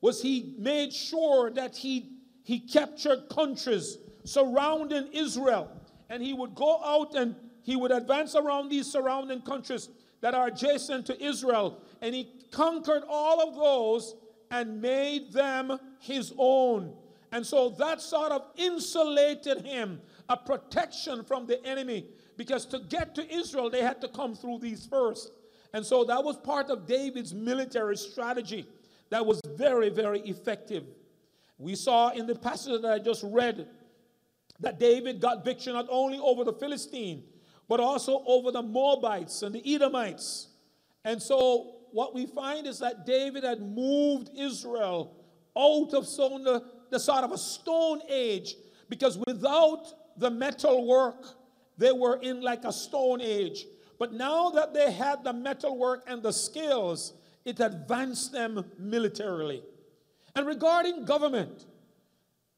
was 0.00 0.20
he 0.20 0.54
made 0.58 0.92
sure 0.92 1.50
that 1.52 1.76
he, 1.76 2.10
he 2.42 2.58
captured 2.58 3.28
countries 3.30 3.98
surrounding 4.24 5.08
Israel. 5.12 5.70
And 6.10 6.22
he 6.22 6.34
would 6.34 6.54
go 6.54 6.82
out 6.84 7.14
and 7.14 7.36
he 7.62 7.76
would 7.76 7.92
advance 7.92 8.34
around 8.34 8.68
these 8.68 8.90
surrounding 8.90 9.40
countries 9.42 9.88
that 10.20 10.34
are 10.34 10.48
adjacent 10.48 11.06
to 11.06 11.24
Israel. 11.24 11.80
And 12.00 12.14
he 12.14 12.28
conquered 12.50 13.04
all 13.08 13.48
of 13.48 13.54
those 13.54 14.16
and 14.52 14.80
made 14.80 15.32
them 15.32 15.78
his 15.98 16.32
own. 16.38 16.92
And 17.32 17.44
so 17.44 17.70
that 17.70 18.00
sort 18.00 18.30
of 18.30 18.44
insulated 18.56 19.64
him, 19.64 20.00
a 20.28 20.36
protection 20.36 21.24
from 21.24 21.46
the 21.46 21.64
enemy, 21.66 22.06
because 22.36 22.66
to 22.66 22.78
get 22.78 23.14
to 23.16 23.34
Israel, 23.34 23.70
they 23.70 23.82
had 23.82 24.00
to 24.02 24.08
come 24.08 24.34
through 24.34 24.58
these 24.58 24.86
first. 24.86 25.32
And 25.72 25.84
so 25.84 26.04
that 26.04 26.22
was 26.22 26.36
part 26.36 26.68
of 26.70 26.86
David's 26.86 27.32
military 27.32 27.96
strategy 27.96 28.66
that 29.08 29.24
was 29.24 29.40
very, 29.56 29.88
very 29.88 30.20
effective. 30.20 30.84
We 31.58 31.74
saw 31.74 32.10
in 32.10 32.26
the 32.26 32.34
passage 32.34 32.82
that 32.82 32.92
I 32.92 32.98
just 32.98 33.24
read 33.24 33.68
that 34.60 34.78
David 34.78 35.20
got 35.20 35.44
victory 35.44 35.72
not 35.72 35.86
only 35.90 36.18
over 36.18 36.44
the 36.44 36.52
Philistine, 36.52 37.24
but 37.68 37.80
also 37.80 38.22
over 38.26 38.50
the 38.50 38.62
Moabites 38.62 39.42
and 39.42 39.54
the 39.54 39.74
Edomites. 39.74 40.48
And 41.04 41.22
so 41.22 41.76
what 41.92 42.14
we 42.14 42.26
find 42.26 42.66
is 42.66 42.78
that 42.80 43.06
David 43.06 43.44
had 43.44 43.60
moved 43.60 44.30
Israel 44.36 45.16
out 45.56 45.92
of 45.94 46.04
the, 46.06 46.64
the 46.90 46.98
sort 46.98 47.24
of 47.24 47.32
a 47.32 47.38
stone 47.38 48.00
age 48.08 48.54
because 48.88 49.18
without 49.26 49.92
the 50.16 50.30
metal 50.30 50.86
work, 50.86 51.26
they 51.78 51.92
were 51.92 52.16
in 52.22 52.40
like 52.40 52.64
a 52.64 52.72
stone 52.72 53.20
age. 53.20 53.66
But 53.98 54.12
now 54.12 54.50
that 54.50 54.74
they 54.74 54.90
had 54.90 55.24
the 55.24 55.32
metal 55.32 55.78
work 55.78 56.04
and 56.06 56.22
the 56.22 56.32
skills, 56.32 57.14
it 57.44 57.60
advanced 57.60 58.32
them 58.32 58.64
militarily. 58.78 59.62
And 60.34 60.46
regarding 60.46 61.04
government, 61.04 61.66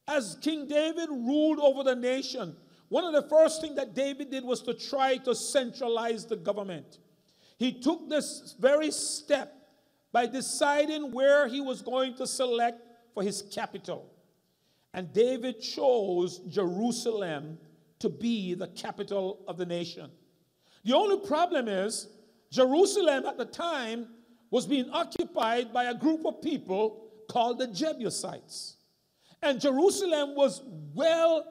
as 0.07 0.37
King 0.41 0.68
David 0.68 1.09
ruled 1.09 1.59
over 1.59 1.82
the 1.82 1.97
nation, 1.97 2.57
one 2.89 3.05
of 3.05 3.12
the 3.12 3.28
first 3.28 3.61
things 3.61 3.76
that 3.76 3.95
David 3.95 4.30
did 4.30 4.45
was 4.45 4.62
to 4.62 4.74
try 4.74 5.16
to 5.18 5.35
centralize 5.35 6.26
the 6.26 6.37
government. 6.37 6.99
He 7.57 7.73
took 7.73 8.09
this 8.09 8.55
very 8.59 8.91
step 8.91 9.55
by 10.13 10.27
deciding 10.27 11.13
where 11.13 11.49
he 11.49 11.61
was 11.61 11.83
going 11.83 12.15
to 12.17 12.27
select 12.27 12.81
for 13.15 13.23
his 13.23 13.43
capital. 13.53 14.11
And 14.93 15.13
David 15.13 15.61
chose 15.61 16.39
Jerusalem 16.49 17.59
to 17.99 18.09
be 18.09 18.55
the 18.55 18.69
capital 18.69 19.41
of 19.49 19.57
the 19.57 19.67
nation. 19.67 20.11
The 20.85 20.95
only 20.95 21.27
problem 21.27 21.69
is, 21.69 22.09
Jerusalem 22.51 23.27
at 23.27 23.39
the 23.39 23.45
time 23.45 24.09
was 24.51 24.67
being 24.67 24.89
occupied 24.91 25.73
by 25.73 25.85
a 25.85 25.95
group 25.95 26.25
of 26.25 26.41
people 26.41 27.11
called 27.29 27.59
the 27.59 27.67
Jebusites. 27.67 28.77
And 29.43 29.61
Jerusalem 29.61 30.37
was 30.37 30.63
well 30.95 31.45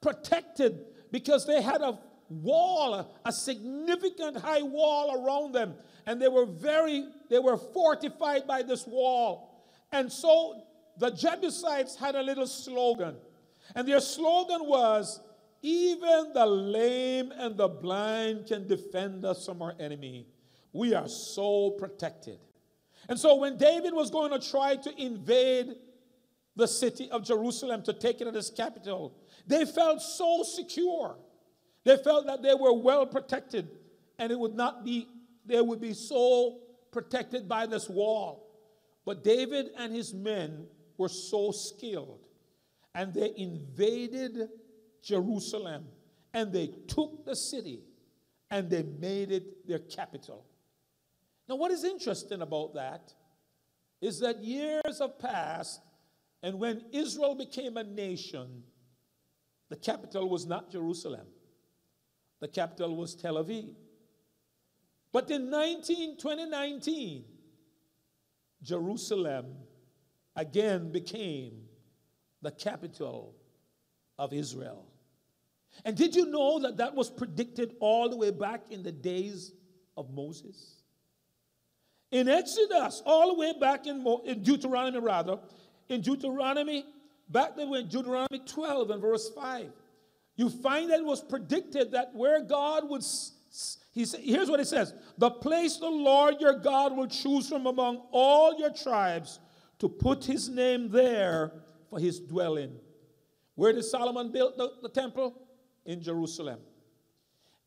protected 0.00 0.86
because 1.10 1.46
they 1.46 1.60
had 1.60 1.82
a 1.82 1.98
wall, 2.28 3.14
a 3.24 3.32
significant 3.32 4.36
high 4.36 4.62
wall 4.62 5.24
around 5.24 5.52
them. 5.52 5.74
And 6.06 6.20
they 6.20 6.28
were 6.28 6.46
very, 6.46 7.06
they 7.28 7.38
were 7.38 7.56
fortified 7.56 8.46
by 8.46 8.62
this 8.62 8.86
wall. 8.86 9.64
And 9.92 10.10
so 10.10 10.62
the 10.98 11.10
Jebusites 11.10 11.96
had 11.96 12.14
a 12.14 12.22
little 12.22 12.46
slogan. 12.46 13.16
And 13.74 13.86
their 13.86 14.00
slogan 14.00 14.66
was, 14.66 15.20
even 15.62 16.32
the 16.32 16.46
lame 16.46 17.32
and 17.36 17.56
the 17.56 17.68
blind 17.68 18.46
can 18.46 18.68
defend 18.68 19.24
us 19.24 19.46
from 19.46 19.62
our 19.62 19.74
enemy. 19.80 20.26
We 20.72 20.94
are 20.94 21.08
so 21.08 21.70
protected. 21.70 22.38
And 23.08 23.18
so 23.18 23.36
when 23.36 23.56
David 23.56 23.92
was 23.94 24.10
going 24.10 24.38
to 24.38 24.50
try 24.50 24.76
to 24.76 25.02
invade 25.02 25.74
the 26.54 26.66
city 26.66 27.10
of 27.10 27.24
Jerusalem 27.24 27.82
to 27.82 27.92
take 27.92 28.20
it 28.20 28.34
as 28.34 28.50
capital, 28.50 29.14
they 29.46 29.64
felt 29.64 30.02
so 30.02 30.42
secure. 30.42 31.16
They 31.86 31.96
felt 31.96 32.26
that 32.26 32.42
they 32.42 32.52
were 32.52 32.72
well 32.72 33.06
protected 33.06 33.68
and 34.18 34.32
it 34.32 34.38
would 34.38 34.56
not 34.56 34.84
be, 34.84 35.06
they 35.44 35.60
would 35.60 35.80
be 35.80 35.94
so 35.94 36.58
protected 36.90 37.48
by 37.48 37.66
this 37.66 37.88
wall. 37.88 38.50
But 39.04 39.22
David 39.22 39.66
and 39.78 39.94
his 39.94 40.12
men 40.12 40.66
were 40.98 41.08
so 41.08 41.52
skilled 41.52 42.26
and 42.92 43.14
they 43.14 43.32
invaded 43.36 44.48
Jerusalem 45.00 45.86
and 46.34 46.52
they 46.52 46.74
took 46.88 47.24
the 47.24 47.36
city 47.36 47.84
and 48.50 48.68
they 48.68 48.82
made 48.82 49.30
it 49.30 49.68
their 49.68 49.78
capital. 49.78 50.44
Now, 51.48 51.54
what 51.54 51.70
is 51.70 51.84
interesting 51.84 52.42
about 52.42 52.74
that 52.74 53.14
is 54.00 54.18
that 54.18 54.42
years 54.42 54.98
have 54.98 55.20
passed, 55.20 55.80
and 56.42 56.58
when 56.58 56.82
Israel 56.90 57.36
became 57.36 57.76
a 57.76 57.84
nation, 57.84 58.64
the 59.68 59.76
capital 59.76 60.28
was 60.28 60.46
not 60.46 60.72
Jerusalem, 60.72 61.28
the 62.46 62.52
capital 62.52 62.94
was 62.94 63.16
Tel 63.16 63.42
Aviv. 63.42 63.74
But 65.12 65.32
in 65.32 65.50
19, 65.50 66.16
2019, 66.16 67.24
Jerusalem 68.62 69.46
again 70.36 70.92
became 70.92 71.64
the 72.42 72.52
capital 72.52 73.34
of 74.16 74.32
Israel. 74.32 74.86
And 75.84 75.96
did 75.96 76.14
you 76.14 76.26
know 76.26 76.60
that 76.60 76.76
that 76.76 76.94
was 76.94 77.10
predicted 77.10 77.74
all 77.80 78.08
the 78.08 78.16
way 78.16 78.30
back 78.30 78.70
in 78.70 78.84
the 78.84 78.92
days 78.92 79.52
of 79.96 80.10
Moses? 80.10 80.82
In 82.12 82.28
Exodus, 82.28 83.02
all 83.04 83.34
the 83.34 83.40
way 83.40 83.54
back 83.60 83.88
in, 83.88 84.06
in 84.24 84.42
Deuteronomy, 84.44 85.00
rather, 85.00 85.40
in 85.88 86.00
Deuteronomy, 86.00 86.86
back 87.28 87.56
then 87.56 87.74
in 87.74 87.88
Deuteronomy 87.88 88.38
12 88.46 88.90
and 88.90 89.02
verse 89.02 89.30
5, 89.30 89.72
you 90.36 90.50
find 90.50 90.90
that 90.90 91.00
it 91.00 91.04
was 91.04 91.22
predicted 91.22 91.92
that 91.92 92.14
where 92.14 92.42
God 92.42 92.88
would, 92.88 93.02
he 93.92 94.04
here's 94.20 94.50
what 94.50 94.60
it 94.60 94.68
says 94.68 94.94
the 95.18 95.30
place 95.30 95.78
the 95.78 95.88
Lord 95.88 96.36
your 96.40 96.58
God 96.58 96.96
will 96.96 97.08
choose 97.08 97.48
from 97.48 97.66
among 97.66 98.02
all 98.12 98.58
your 98.58 98.70
tribes 98.70 99.40
to 99.78 99.88
put 99.88 100.24
his 100.24 100.48
name 100.48 100.90
there 100.90 101.52
for 101.88 101.98
his 101.98 102.20
dwelling. 102.20 102.76
Where 103.54 103.72
did 103.72 103.84
Solomon 103.84 104.30
build 104.30 104.54
the, 104.56 104.72
the 104.82 104.88
temple? 104.88 105.42
In 105.86 106.02
Jerusalem. 106.02 106.58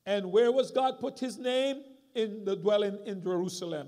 And 0.06 0.32
where 0.32 0.52
was 0.52 0.72
God 0.72 1.00
put 1.00 1.20
his 1.20 1.38
name? 1.38 1.84
In 2.16 2.44
the 2.44 2.56
dwelling 2.56 3.00
in 3.06 3.22
Jerusalem. 3.24 3.88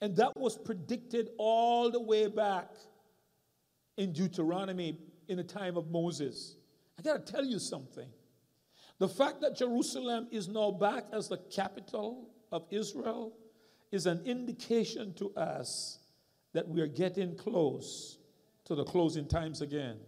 And 0.00 0.16
that 0.16 0.36
was 0.36 0.56
predicted 0.56 1.30
all 1.38 1.90
the 1.90 2.00
way 2.00 2.28
back 2.28 2.70
in 3.96 4.12
Deuteronomy 4.12 4.98
in 5.28 5.36
the 5.36 5.44
time 5.44 5.76
of 5.76 5.90
Moses. 5.90 6.56
I 6.98 7.02
got 7.02 7.26
to 7.26 7.32
tell 7.32 7.44
you 7.44 7.58
something. 7.58 8.08
The 8.98 9.08
fact 9.08 9.40
that 9.40 9.56
Jerusalem 9.56 10.28
is 10.30 10.48
now 10.48 10.70
back 10.70 11.04
as 11.12 11.28
the 11.28 11.38
capital 11.54 12.28
of 12.52 12.64
Israel 12.70 13.32
is 13.90 14.06
an 14.06 14.22
indication 14.24 15.14
to 15.14 15.32
us 15.34 15.98
that 16.52 16.68
we 16.68 16.80
are 16.80 16.86
getting 16.86 17.36
close 17.36 18.18
to 18.64 18.74
the 18.74 18.84
closing 18.84 19.26
times 19.26 19.60
again. 19.60 19.98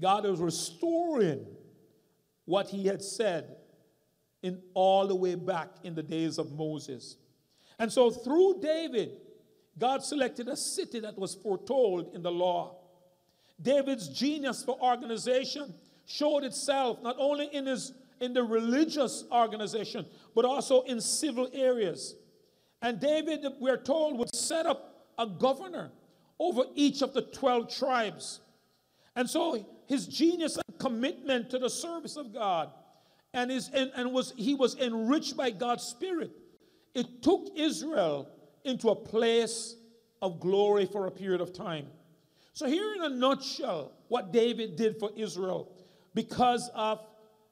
God 0.00 0.24
is 0.24 0.38
restoring 0.38 1.46
what 2.44 2.68
he 2.68 2.86
had 2.86 3.02
said 3.02 3.56
in 4.42 4.62
all 4.72 5.06
the 5.06 5.14
way 5.14 5.34
back 5.34 5.68
in 5.82 5.94
the 5.94 6.02
days 6.02 6.38
of 6.38 6.52
Moses. 6.52 7.16
And 7.78 7.92
so 7.92 8.10
through 8.10 8.60
David, 8.62 9.18
God 9.78 10.02
selected 10.02 10.48
a 10.48 10.56
city 10.56 11.00
that 11.00 11.18
was 11.18 11.34
foretold 11.34 12.14
in 12.14 12.22
the 12.22 12.30
law. 12.30 12.76
David's 13.60 14.08
genius 14.08 14.64
for 14.64 14.80
organization 14.80 15.74
showed 16.08 16.42
itself 16.42 17.00
not 17.02 17.14
only 17.18 17.46
in 17.46 17.66
his 17.66 17.92
in 18.20 18.32
the 18.32 18.42
religious 18.42 19.24
organization, 19.30 20.04
but 20.34 20.44
also 20.44 20.82
in 20.82 21.00
civil 21.00 21.48
areas. 21.52 22.16
And 22.82 22.98
David, 22.98 23.46
we're 23.60 23.76
told, 23.76 24.18
would 24.18 24.34
set 24.34 24.66
up 24.66 25.06
a 25.18 25.26
governor 25.26 25.92
over 26.38 26.64
each 26.74 27.02
of 27.02 27.12
the 27.12 27.22
12 27.22 27.72
tribes. 27.72 28.40
And 29.16 29.28
so 29.28 29.64
his 29.86 30.06
genius 30.06 30.56
and 30.56 30.78
commitment 30.78 31.50
to 31.50 31.58
the 31.58 31.70
service 31.70 32.16
of 32.16 32.32
God 32.32 32.70
and, 33.34 33.50
his, 33.50 33.68
and, 33.72 33.90
and 33.94 34.12
was, 34.12 34.32
he 34.36 34.54
was 34.54 34.76
enriched 34.76 35.36
by 35.36 35.50
God's 35.50 35.84
Spirit. 35.84 36.30
It 36.94 37.22
took 37.22 37.48
Israel 37.56 38.28
into 38.64 38.90
a 38.90 38.96
place 38.96 39.76
of 40.22 40.40
glory 40.40 40.86
for 40.86 41.06
a 41.06 41.10
period 41.10 41.40
of 41.40 41.52
time. 41.52 41.86
So, 42.52 42.66
here 42.66 42.92
in 42.94 43.02
a 43.02 43.08
nutshell, 43.08 43.92
what 44.08 44.32
David 44.32 44.74
did 44.74 44.98
for 44.98 45.10
Israel 45.16 45.72
because 46.18 46.68
of 46.74 47.00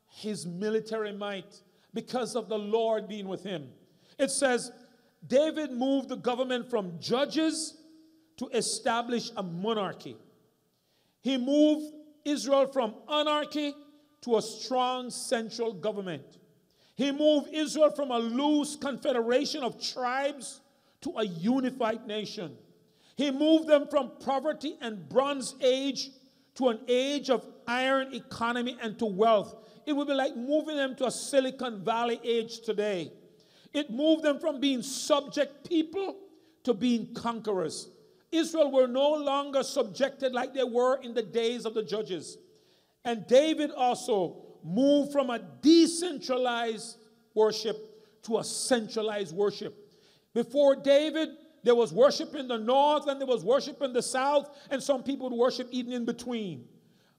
his 0.08 0.44
military 0.44 1.12
might, 1.12 1.62
because 1.94 2.34
of 2.34 2.48
the 2.48 2.58
Lord 2.58 3.06
being 3.06 3.28
with 3.28 3.44
him. 3.44 3.68
It 4.18 4.32
says, 4.32 4.72
David 5.24 5.70
moved 5.70 6.08
the 6.08 6.16
government 6.16 6.68
from 6.68 6.98
judges 6.98 7.76
to 8.38 8.48
establish 8.48 9.30
a 9.36 9.42
monarchy. 9.44 10.16
He 11.20 11.38
moved 11.38 11.94
Israel 12.24 12.66
from 12.66 12.96
anarchy 13.08 13.72
to 14.22 14.36
a 14.36 14.42
strong 14.42 15.10
central 15.10 15.72
government. 15.72 16.24
He 16.96 17.12
moved 17.12 17.50
Israel 17.52 17.92
from 17.92 18.10
a 18.10 18.18
loose 18.18 18.74
confederation 18.74 19.62
of 19.62 19.80
tribes 19.80 20.60
to 21.02 21.12
a 21.18 21.24
unified 21.24 22.08
nation. 22.08 22.56
He 23.14 23.30
moved 23.30 23.68
them 23.68 23.86
from 23.88 24.10
poverty 24.18 24.76
and 24.80 25.08
bronze 25.08 25.54
age 25.60 26.10
to 26.56 26.70
an 26.70 26.80
age 26.88 27.30
of 27.30 27.46
iron 27.66 28.14
economy 28.14 28.76
and 28.82 28.98
to 28.98 29.06
wealth. 29.06 29.54
It 29.86 29.92
would 29.92 30.08
be 30.08 30.14
like 30.14 30.36
moving 30.36 30.76
them 30.76 30.96
to 30.96 31.06
a 31.06 31.10
Silicon 31.10 31.84
Valley 31.84 32.20
age 32.24 32.60
today. 32.60 33.12
It 33.72 33.90
moved 33.90 34.22
them 34.22 34.38
from 34.38 34.60
being 34.60 34.82
subject 34.82 35.68
people 35.68 36.16
to 36.64 36.74
being 36.74 37.14
conquerors. 37.14 37.90
Israel 38.32 38.72
were 38.72 38.88
no 38.88 39.12
longer 39.12 39.62
subjected 39.62 40.32
like 40.32 40.52
they 40.52 40.64
were 40.64 41.00
in 41.02 41.14
the 41.14 41.22
days 41.22 41.64
of 41.64 41.74
the 41.74 41.82
judges. 41.82 42.38
And 43.04 43.26
David 43.26 43.70
also 43.70 44.42
moved 44.64 45.12
from 45.12 45.30
a 45.30 45.38
decentralized 45.38 46.98
worship 47.34 47.76
to 48.24 48.38
a 48.38 48.44
centralized 48.44 49.34
worship. 49.34 49.74
Before 50.34 50.74
David, 50.74 51.28
there 51.62 51.74
was 51.74 51.92
worship 51.92 52.34
in 52.34 52.48
the 52.48 52.58
north 52.58 53.06
and 53.06 53.20
there 53.20 53.26
was 53.26 53.44
worship 53.44 53.80
in 53.82 53.92
the 53.92 54.02
south, 54.02 54.50
and 54.70 54.82
some 54.82 55.02
people 55.02 55.30
would 55.30 55.36
worship 55.36 55.68
even 55.70 55.92
in 55.92 56.04
between. 56.04 56.66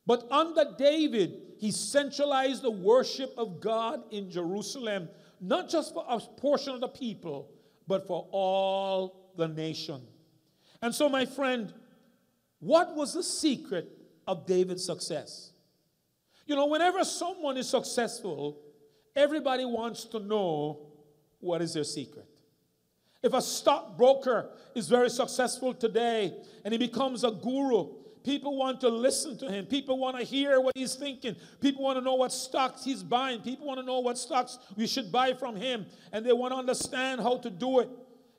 But 0.07 0.25
under 0.31 0.63
David, 0.77 1.41
he 1.59 1.69
centralized 1.69 2.61
the 2.61 2.71
worship 2.71 3.33
of 3.37 3.59
God 3.59 4.01
in 4.09 4.31
Jerusalem, 4.31 5.09
not 5.41 5.69
just 5.69 5.93
for 5.93 6.05
a 6.07 6.17
portion 6.19 6.73
of 6.73 6.79
the 6.79 6.87
people, 6.87 7.51
but 7.87 8.07
for 8.07 8.25
all 8.31 9.33
the 9.35 9.49
nation. 9.49 10.01
And 10.81 10.95
so, 10.95 11.09
my 11.09 11.25
friend, 11.25 11.73
what 12.59 12.95
was 12.95 13.13
the 13.13 13.23
secret 13.23 13.89
of 14.25 14.45
David's 14.45 14.85
success? 14.85 15.51
You 16.45 16.55
know, 16.55 16.67
whenever 16.67 17.03
someone 17.03 17.57
is 17.57 17.69
successful, 17.69 18.61
everybody 19.13 19.65
wants 19.65 20.05
to 20.05 20.19
know 20.19 20.87
what 21.39 21.61
is 21.61 21.73
their 21.73 21.83
secret. 21.83 22.27
If 23.21 23.33
a 23.33 23.41
stockbroker 23.41 24.51
is 24.73 24.87
very 24.87 25.09
successful 25.09 25.73
today 25.73 26.33
and 26.63 26.71
he 26.71 26.77
becomes 26.77 27.25
a 27.25 27.31
guru, 27.31 27.89
people 28.27 28.57
want 28.57 28.81
to 28.81 28.89
listen 28.89 29.37
to 29.37 29.49
him. 29.49 29.65
People 29.65 29.97
want 29.97 30.17
to 30.19 30.23
hear 30.23 30.59
what 30.59 30.75
he's 30.75 30.95
thinking. 30.95 31.33
People 31.61 31.81
want 31.81 31.97
to 31.97 32.03
know 32.03 32.15
what 32.15 32.33
stocks 32.33 32.83
he's 32.83 33.01
buying. 33.01 33.39
People 33.39 33.65
want 33.65 33.79
to 33.79 33.85
know 33.85 34.01
what 34.01 34.17
stocks 34.17 34.59
we 34.75 34.85
should 34.85 35.13
buy 35.13 35.33
from 35.33 35.55
him. 35.55 35.85
And 36.11 36.25
they 36.25 36.33
want 36.33 36.51
to 36.51 36.57
understand 36.57 37.21
how 37.21 37.37
to 37.37 37.49
do 37.49 37.79
it. 37.79 37.89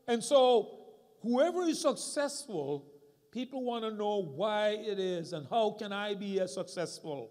And 0.07 0.23
so, 0.23 0.79
whoever 1.23 1.63
is 1.63 1.81
successful, 1.81 2.85
people 3.33 3.65
want 3.65 3.83
to 3.85 3.91
know 3.91 4.23
why 4.23 4.77
it 4.79 4.99
is 4.99 5.33
and 5.33 5.47
how 5.49 5.71
can 5.71 5.91
I 5.91 6.15
be 6.15 6.39
as 6.39 6.53
successful. 6.53 7.31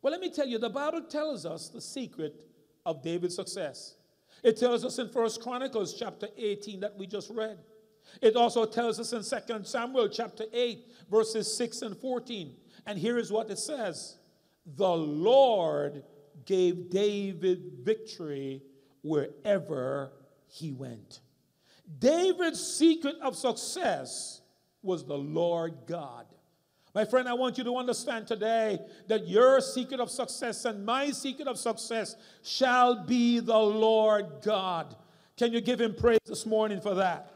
Well, 0.00 0.10
let 0.10 0.22
me 0.22 0.30
tell 0.30 0.46
you, 0.46 0.58
the 0.58 0.70
Bible 0.70 1.02
tells 1.02 1.44
us 1.44 1.68
the 1.68 1.80
secret 1.80 2.40
of 2.86 3.02
David's 3.02 3.34
success. 3.34 3.96
It 4.42 4.56
tells 4.56 4.82
us 4.82 4.98
in 4.98 5.10
First 5.10 5.42
Chronicles 5.42 5.94
chapter 5.98 6.28
18 6.38 6.80
that 6.80 6.96
we 6.96 7.06
just 7.06 7.30
read. 7.30 7.58
It 8.20 8.36
also 8.36 8.64
tells 8.64 8.98
us 8.98 9.12
in 9.12 9.22
Second 9.22 9.66
Samuel 9.66 10.08
chapter 10.08 10.44
8, 10.52 10.86
verses 11.10 11.54
6 11.56 11.82
and 11.82 11.96
14. 11.96 12.54
And 12.86 12.98
here 12.98 13.18
is 13.18 13.30
what 13.30 13.50
it 13.50 13.58
says 13.58 14.18
The 14.76 14.88
Lord 14.88 16.02
gave 16.44 16.90
David 16.90 17.72
victory 17.82 18.62
wherever 19.02 20.12
he 20.48 20.72
went. 20.72 21.20
David's 21.98 22.60
secret 22.60 23.16
of 23.22 23.36
success 23.36 24.40
was 24.82 25.04
the 25.04 25.16
Lord 25.16 25.74
God. 25.86 26.26
My 26.94 27.04
friend, 27.04 27.28
I 27.28 27.34
want 27.34 27.58
you 27.58 27.64
to 27.64 27.76
understand 27.76 28.26
today 28.26 28.78
that 29.06 29.28
your 29.28 29.60
secret 29.60 30.00
of 30.00 30.10
success 30.10 30.64
and 30.64 30.84
my 30.84 31.10
secret 31.10 31.46
of 31.46 31.58
success 31.58 32.16
shall 32.42 33.04
be 33.04 33.40
the 33.40 33.58
Lord 33.58 34.26
God. 34.42 34.96
Can 35.36 35.52
you 35.52 35.60
give 35.60 35.80
him 35.80 35.94
praise 35.94 36.18
this 36.26 36.46
morning 36.46 36.80
for 36.80 36.94
that? 36.96 37.32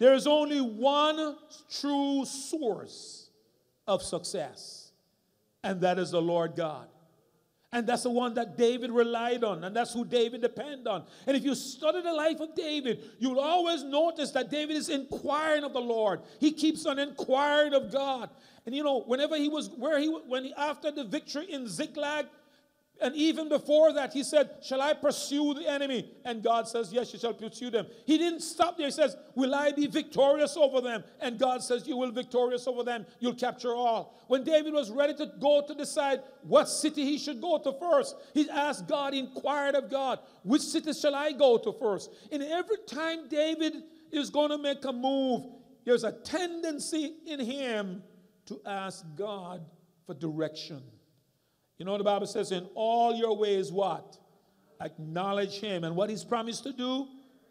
There 0.00 0.14
is 0.14 0.26
only 0.26 0.62
one 0.62 1.36
true 1.70 2.24
source 2.24 3.28
of 3.86 4.02
success, 4.02 4.92
and 5.62 5.82
that 5.82 5.98
is 5.98 6.10
the 6.10 6.22
Lord 6.22 6.56
God. 6.56 6.88
And 7.70 7.86
that's 7.86 8.04
the 8.04 8.10
one 8.10 8.32
that 8.34 8.56
David 8.56 8.90
relied 8.90 9.44
on, 9.44 9.62
and 9.62 9.76
that's 9.76 9.92
who 9.92 10.06
David 10.06 10.40
depended 10.40 10.86
on. 10.86 11.04
And 11.26 11.36
if 11.36 11.44
you 11.44 11.54
study 11.54 12.00
the 12.00 12.14
life 12.14 12.40
of 12.40 12.54
David, 12.56 13.10
you'll 13.18 13.38
always 13.38 13.84
notice 13.84 14.30
that 14.30 14.50
David 14.50 14.76
is 14.76 14.88
inquiring 14.88 15.64
of 15.64 15.74
the 15.74 15.80
Lord. 15.80 16.22
He 16.40 16.50
keeps 16.50 16.86
on 16.86 16.98
inquiring 16.98 17.74
of 17.74 17.92
God. 17.92 18.30
And 18.64 18.74
you 18.74 18.82
know, 18.82 19.02
whenever 19.02 19.36
he 19.36 19.50
was 19.50 19.68
where 19.68 20.00
he 20.00 20.08
when 20.08 20.44
he 20.44 20.54
after 20.54 20.90
the 20.90 21.04
victory 21.04 21.52
in 21.52 21.68
Ziklag, 21.68 22.26
and 23.02 23.14
even 23.16 23.48
before 23.48 23.92
that, 23.94 24.12
he 24.12 24.22
said, 24.22 24.50
Shall 24.62 24.82
I 24.82 24.92
pursue 24.92 25.54
the 25.54 25.68
enemy? 25.68 26.10
And 26.24 26.42
God 26.42 26.68
says, 26.68 26.92
Yes, 26.92 27.12
you 27.12 27.18
shall 27.18 27.32
pursue 27.32 27.70
them. 27.70 27.86
He 28.04 28.18
didn't 28.18 28.40
stop 28.40 28.76
there. 28.76 28.86
He 28.86 28.92
says, 28.92 29.16
Will 29.34 29.54
I 29.54 29.72
be 29.72 29.86
victorious 29.86 30.56
over 30.56 30.80
them? 30.80 31.02
And 31.20 31.38
God 31.38 31.62
says, 31.62 31.86
You 31.88 31.96
will 31.96 32.10
victorious 32.12 32.66
over 32.66 32.84
them. 32.84 33.06
You'll 33.18 33.34
capture 33.34 33.74
all. 33.74 34.22
When 34.26 34.44
David 34.44 34.74
was 34.74 34.90
ready 34.90 35.14
to 35.14 35.32
go 35.40 35.64
to 35.66 35.74
decide 35.74 36.20
what 36.42 36.68
city 36.68 37.04
he 37.04 37.16
should 37.16 37.40
go 37.40 37.58
to 37.58 37.72
first, 37.72 38.16
he 38.34 38.48
asked 38.50 38.86
God, 38.86 39.14
inquired 39.14 39.74
of 39.74 39.90
God, 39.90 40.18
Which 40.42 40.62
city 40.62 40.92
shall 40.92 41.14
I 41.14 41.32
go 41.32 41.56
to 41.58 41.72
first? 41.72 42.10
And 42.30 42.42
every 42.42 42.78
time 42.86 43.28
David 43.28 43.82
is 44.12 44.28
going 44.28 44.50
to 44.50 44.58
make 44.58 44.84
a 44.84 44.92
move, 44.92 45.46
there's 45.86 46.04
a 46.04 46.12
tendency 46.12 47.14
in 47.26 47.40
him 47.40 48.02
to 48.46 48.60
ask 48.66 49.06
God 49.16 49.64
for 50.06 50.14
direction. 50.14 50.82
You 51.80 51.86
know 51.86 51.92
what 51.92 51.98
the 51.98 52.04
Bible 52.04 52.26
says? 52.26 52.52
In 52.52 52.68
all 52.74 53.14
your 53.14 53.34
ways, 53.34 53.72
what? 53.72 54.18
Acknowledge 54.82 55.60
Him. 55.60 55.82
And 55.84 55.96
what 55.96 56.10
He's 56.10 56.22
promised 56.22 56.62
to 56.64 56.74
do? 56.74 57.08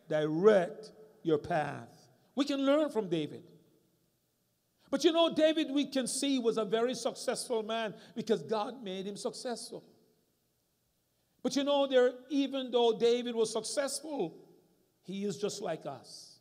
Direct 0.07 0.91
your 1.23 1.39
path. 1.39 1.89
We 2.35 2.45
can 2.45 2.63
learn 2.63 2.91
from 2.91 3.09
David. 3.09 3.41
But 4.91 5.03
you 5.03 5.11
know, 5.11 5.33
David, 5.33 5.71
we 5.71 5.87
can 5.87 6.05
see, 6.05 6.37
was 6.37 6.59
a 6.59 6.65
very 6.65 6.93
successful 6.93 7.63
man 7.63 7.95
because 8.15 8.43
God 8.43 8.83
made 8.83 9.05
him 9.05 9.17
successful. 9.17 9.83
But 11.41 11.55
you 11.55 11.63
know, 11.63 11.87
there, 11.87 12.11
even 12.29 12.69
though 12.69 12.97
David 12.99 13.35
was 13.35 13.51
successful, 13.51 14.37
he 15.01 15.25
is 15.25 15.37
just 15.37 15.61
like 15.61 15.87
us. 15.87 16.37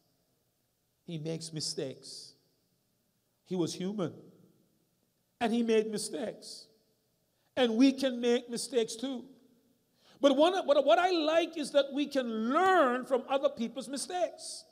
He 1.07 1.17
makes 1.19 1.55
mistakes. 1.55 2.35
He 3.47 3.57
was 3.57 3.73
human. 3.73 4.13
And 5.41 5.53
he 5.53 5.63
made 5.63 5.91
mistakes 5.91 6.68
and 7.59 7.77
we 7.77 7.93
can 7.93 8.21
make 8.21 8.49
mistakes 8.49 8.95
too. 8.95 9.25
But 10.21 10.37
one, 10.37 10.55
what, 10.65 10.85
what 10.87 10.99
I 10.99 11.11
like 11.11 11.59
is 11.59 11.73
that 11.73 11.87
we 11.93 12.07
can 12.07 12.53
learn 12.53 13.05
from 13.05 13.25
other 13.29 13.49
people's 13.49 13.89
mistakes 13.89 14.65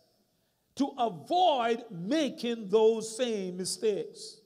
to 0.76 0.92
avoid 0.98 1.84
making 1.90 2.68
those 2.68 3.16
same 3.16 3.56
mistakes. 3.56 4.40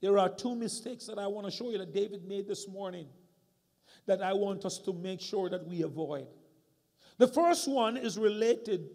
There 0.00 0.18
are 0.18 0.28
two 0.28 0.56
mistakes 0.56 1.06
that 1.06 1.18
I 1.18 1.28
want 1.28 1.46
to 1.46 1.52
show 1.52 1.70
you 1.70 1.78
that 1.78 1.94
David 1.94 2.24
made 2.26 2.48
this 2.48 2.68
morning 2.68 3.06
that 4.06 4.20
I 4.20 4.32
want 4.32 4.64
us 4.64 4.78
to 4.80 4.92
make 4.92 5.20
sure 5.20 5.48
that 5.48 5.64
we 5.66 5.82
avoid. 5.82 6.26
The 7.18 7.28
first 7.28 7.68
one 7.68 7.96
is 7.96 8.18
related 8.18 8.88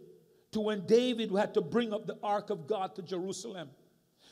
to 0.51 0.59
when 0.59 0.85
David 0.85 1.31
had 1.31 1.53
to 1.53 1.61
bring 1.61 1.93
up 1.93 2.07
the 2.07 2.17
ark 2.23 2.49
of 2.49 2.67
God 2.67 2.95
to 2.95 3.01
Jerusalem. 3.01 3.69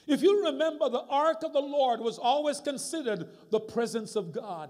If 0.08 0.22
you 0.22 0.46
remember, 0.46 0.90
the 0.90 1.06
ark 1.10 1.44
of 1.44 1.54
the 1.54 1.62
Lord 1.62 2.00
was 2.00 2.18
always 2.18 2.60
considered 2.60 3.30
the 3.52 3.60
presence 3.60 4.16
of 4.16 4.32
God. 4.32 4.70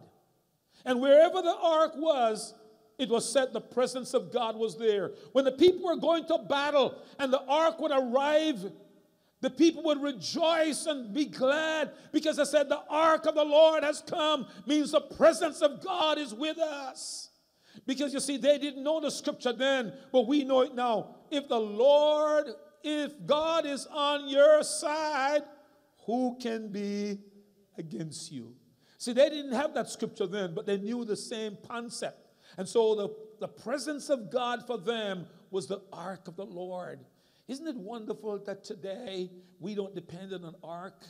And 0.86 1.02
wherever 1.02 1.42
the 1.42 1.56
ark 1.56 1.94
was, 1.96 2.54
it 3.00 3.10
was 3.10 3.30
said 3.30 3.54
the 3.54 3.62
presence 3.62 4.14
of 4.14 4.32
God 4.32 4.56
was 4.56 4.78
there. 4.78 5.12
When 5.32 5.46
the 5.46 5.52
people 5.52 5.86
were 5.86 5.96
going 5.96 6.26
to 6.28 6.38
battle 6.38 7.02
and 7.20 7.34
the 7.34 7.42
ark 7.42 7.80
would 7.80 7.92
arrive, 7.92 8.72
the 9.42 9.50
people 9.50 9.84
would 9.84 10.02
rejoice 10.02 10.86
and 10.86 11.14
be 11.14 11.26
glad 11.26 11.92
because 12.12 12.38
they 12.38 12.46
said, 12.46 12.70
The 12.70 12.82
ark 12.90 13.26
of 13.26 13.36
the 13.36 13.44
Lord 13.44 13.84
has 13.84 14.02
come, 14.02 14.48
means 14.66 14.92
the 14.92 15.02
presence 15.02 15.62
of 15.62 15.84
God 15.84 16.18
is 16.18 16.34
with 16.34 16.58
us. 16.60 17.30
Because 17.86 18.14
you 18.14 18.20
see, 18.20 18.38
they 18.38 18.58
didn't 18.58 18.84
know 18.84 19.02
the 19.02 19.10
scripture 19.10 19.52
then, 19.52 19.94
but 20.12 20.28
we 20.28 20.44
know 20.44 20.62
it 20.62 20.76
now. 20.76 21.16
If 21.32 21.50
the 21.50 21.60
Lord 21.60 22.46
if 22.84 23.14
God 23.26 23.66
is 23.66 23.88
on 23.88 24.28
your 24.28 24.64
side, 24.64 25.44
who 26.06 26.38
can 26.42 26.70
be 26.70 27.20
against 27.78 28.32
you? 28.32 28.54
See, 28.98 29.14
they 29.14 29.30
didn't 29.30 29.54
have 29.54 29.74
that 29.74 29.90
scripture 29.90 30.28
then, 30.28 30.54
but 30.54 30.66
they 30.66 30.78
knew 30.78 31.04
the 31.06 31.16
same 31.16 31.58
concept. 31.68 32.30
And 32.58 32.68
so 32.68 32.96
the, 32.96 33.10
the 33.40 33.48
presence 33.48 34.10
of 34.10 34.32
God 34.32 34.66
for 34.68 34.78
them 34.78 35.26
was 35.50 35.68
the 35.68 35.82
ark 35.92 36.28
of 36.28 36.36
the 36.36 36.46
Lord. 36.46 37.00
Isn't 37.48 37.68
it 37.68 37.76
wonderful 37.76 38.40
that 38.46 38.64
today 38.64 39.30
we 39.60 39.76
don't 39.76 39.94
depend 39.94 40.34
on 40.34 40.46
an 40.46 40.56
ark? 40.64 41.06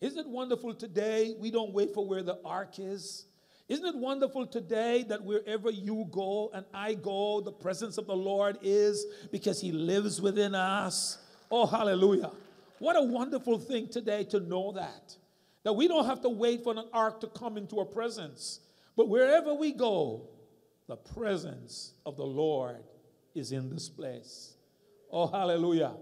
Isn't 0.00 0.18
it 0.18 0.28
wonderful 0.28 0.74
today 0.74 1.34
we 1.38 1.50
don't 1.50 1.72
wait 1.72 1.94
for 1.94 2.06
where 2.06 2.22
the 2.22 2.38
ark 2.44 2.78
is? 2.78 3.26
Isn't 3.68 3.86
it 3.86 3.96
wonderful 3.96 4.46
today 4.46 5.04
that 5.08 5.24
wherever 5.24 5.70
you 5.70 6.06
go 6.10 6.50
and 6.52 6.66
I 6.74 6.94
go, 6.94 7.40
the 7.40 7.52
presence 7.52 7.96
of 7.96 8.06
the 8.06 8.16
Lord 8.16 8.58
is 8.62 9.06
because 9.32 9.60
He 9.60 9.72
lives 9.72 10.20
within 10.20 10.54
us? 10.54 11.18
Oh, 11.50 11.66
hallelujah. 11.66 12.30
What 12.78 12.96
a 12.96 13.02
wonderful 13.02 13.58
thing 13.58 13.88
today 13.88 14.24
to 14.24 14.40
know 14.40 14.72
that. 14.72 15.16
That 15.62 15.72
we 15.72 15.88
don't 15.88 16.04
have 16.04 16.20
to 16.22 16.28
wait 16.28 16.62
for 16.62 16.72
an 16.72 16.84
ark 16.92 17.20
to 17.22 17.26
come 17.26 17.56
into 17.56 17.78
our 17.78 17.86
presence, 17.86 18.60
but 18.96 19.08
wherever 19.08 19.54
we 19.54 19.72
go, 19.72 20.28
the 20.86 20.96
presence 20.96 21.94
of 22.04 22.18
the 22.18 22.24
Lord 22.24 22.82
is 23.34 23.50
in 23.52 23.70
this 23.70 23.88
place. 23.88 24.54
Oh, 25.10 25.26
hallelujah. 25.26 25.94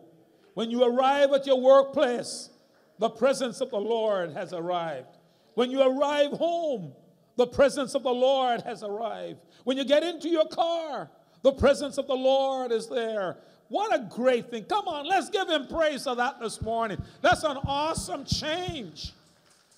When 0.55 0.69
you 0.71 0.83
arrive 0.83 1.31
at 1.33 1.47
your 1.47 1.61
workplace, 1.61 2.51
the 2.99 3.11
presence 3.11 3.61
of 3.61 3.71
the 3.71 3.79
Lord 3.79 4.33
has 4.33 4.53
arrived. 4.53 5.17
When 5.55 5.71
you 5.71 5.81
arrive 5.83 6.33
home, 6.33 6.93
the 7.37 7.47
presence 7.47 7.95
of 7.95 8.03
the 8.03 8.11
Lord 8.11 8.63
has 8.63 8.83
arrived. 8.83 9.41
When 9.65 9.77
you 9.77 9.85
get 9.85 10.03
into 10.03 10.29
your 10.29 10.47
car, 10.47 11.11
the 11.43 11.53
presence 11.53 11.99
of 11.99 12.07
the 12.07 12.15
Lord 12.15 12.73
is 12.73 12.89
there. 12.89 13.39
What 13.69 13.95
a 13.95 14.07
great 14.11 14.51
thing. 14.51 14.65
Come 14.65 14.87
on, 14.87 15.07
let's 15.07 15.31
give 15.31 15.49
him 15.49 15.67
praise 15.67 16.05
for 16.05 16.15
that 16.15 16.41
this 16.41 16.61
morning. 16.61 16.99
That's 17.23 17.43
an 17.43 17.57
awesome 17.65 18.25
change. 18.25 19.13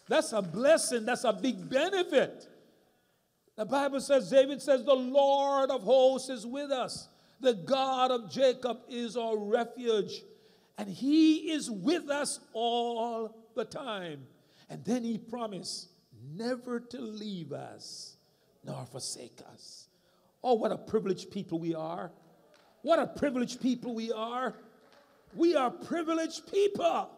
That's 0.08 0.32
a 0.32 0.42
blessing. 0.42 1.06
That's 1.06 1.24
a 1.24 1.32
big 1.32 1.68
benefit. 1.70 2.48
The 3.56 3.64
Bible 3.64 4.00
says, 4.00 4.28
David 4.28 4.60
says, 4.60 4.84
the 4.84 4.92
Lord 4.92 5.70
of 5.70 5.82
hosts 5.82 6.28
is 6.28 6.44
with 6.44 6.72
us. 6.72 7.08
The 7.40 7.54
God 7.54 8.10
of 8.10 8.30
Jacob 8.30 8.80
is 8.88 9.16
our 9.16 9.36
refuge, 9.36 10.22
and 10.76 10.88
he 10.88 11.52
is 11.52 11.70
with 11.70 12.10
us 12.10 12.40
all 12.52 13.36
the 13.54 13.64
time. 13.64 14.26
And 14.68 14.84
then 14.84 15.04
he 15.04 15.18
promised 15.18 15.88
never 16.32 16.80
to 16.80 17.00
leave 17.00 17.52
us 17.52 18.16
nor 18.64 18.84
forsake 18.86 19.40
us. 19.52 19.88
Oh, 20.42 20.54
what 20.54 20.72
a 20.72 20.78
privileged 20.78 21.30
people 21.30 21.58
we 21.58 21.74
are. 21.74 22.10
What 22.82 22.98
a 22.98 23.06
privileged 23.06 23.60
people 23.60 23.94
we 23.94 24.12
are. 24.12 24.54
We 25.34 25.56
are 25.56 25.70
privileged 25.70 26.50
people. 26.50 27.10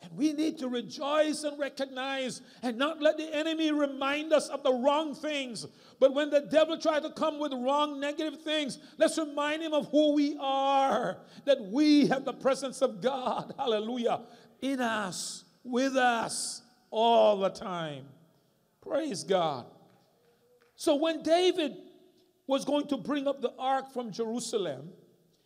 And 0.00 0.12
we 0.16 0.32
need 0.32 0.58
to 0.58 0.68
rejoice 0.68 1.42
and 1.42 1.58
recognize 1.58 2.40
and 2.62 2.78
not 2.78 3.02
let 3.02 3.18
the 3.18 3.34
enemy 3.34 3.72
remind 3.72 4.32
us 4.32 4.48
of 4.48 4.62
the 4.62 4.72
wrong 4.72 5.14
things. 5.14 5.66
But 5.98 6.14
when 6.14 6.30
the 6.30 6.40
devil 6.40 6.78
tries 6.78 7.02
to 7.02 7.10
come 7.10 7.38
with 7.38 7.52
wrong, 7.52 7.98
negative 7.98 8.40
things, 8.42 8.78
let's 8.96 9.18
remind 9.18 9.62
him 9.62 9.74
of 9.74 9.88
who 9.90 10.14
we 10.14 10.36
are 10.40 11.18
that 11.46 11.60
we 11.60 12.06
have 12.06 12.24
the 12.24 12.32
presence 12.32 12.80
of 12.80 13.00
God, 13.00 13.52
hallelujah, 13.58 14.20
in 14.62 14.80
us, 14.80 15.44
with 15.64 15.96
us, 15.96 16.62
all 16.90 17.38
the 17.38 17.50
time. 17.50 18.04
Praise 18.88 19.24
God. 19.24 19.66
So 20.76 20.96
when 20.96 21.22
David 21.22 21.76
was 22.46 22.64
going 22.64 22.86
to 22.88 22.96
bring 22.96 23.26
up 23.26 23.42
the 23.42 23.52
ark 23.58 23.92
from 23.92 24.10
Jerusalem, 24.10 24.90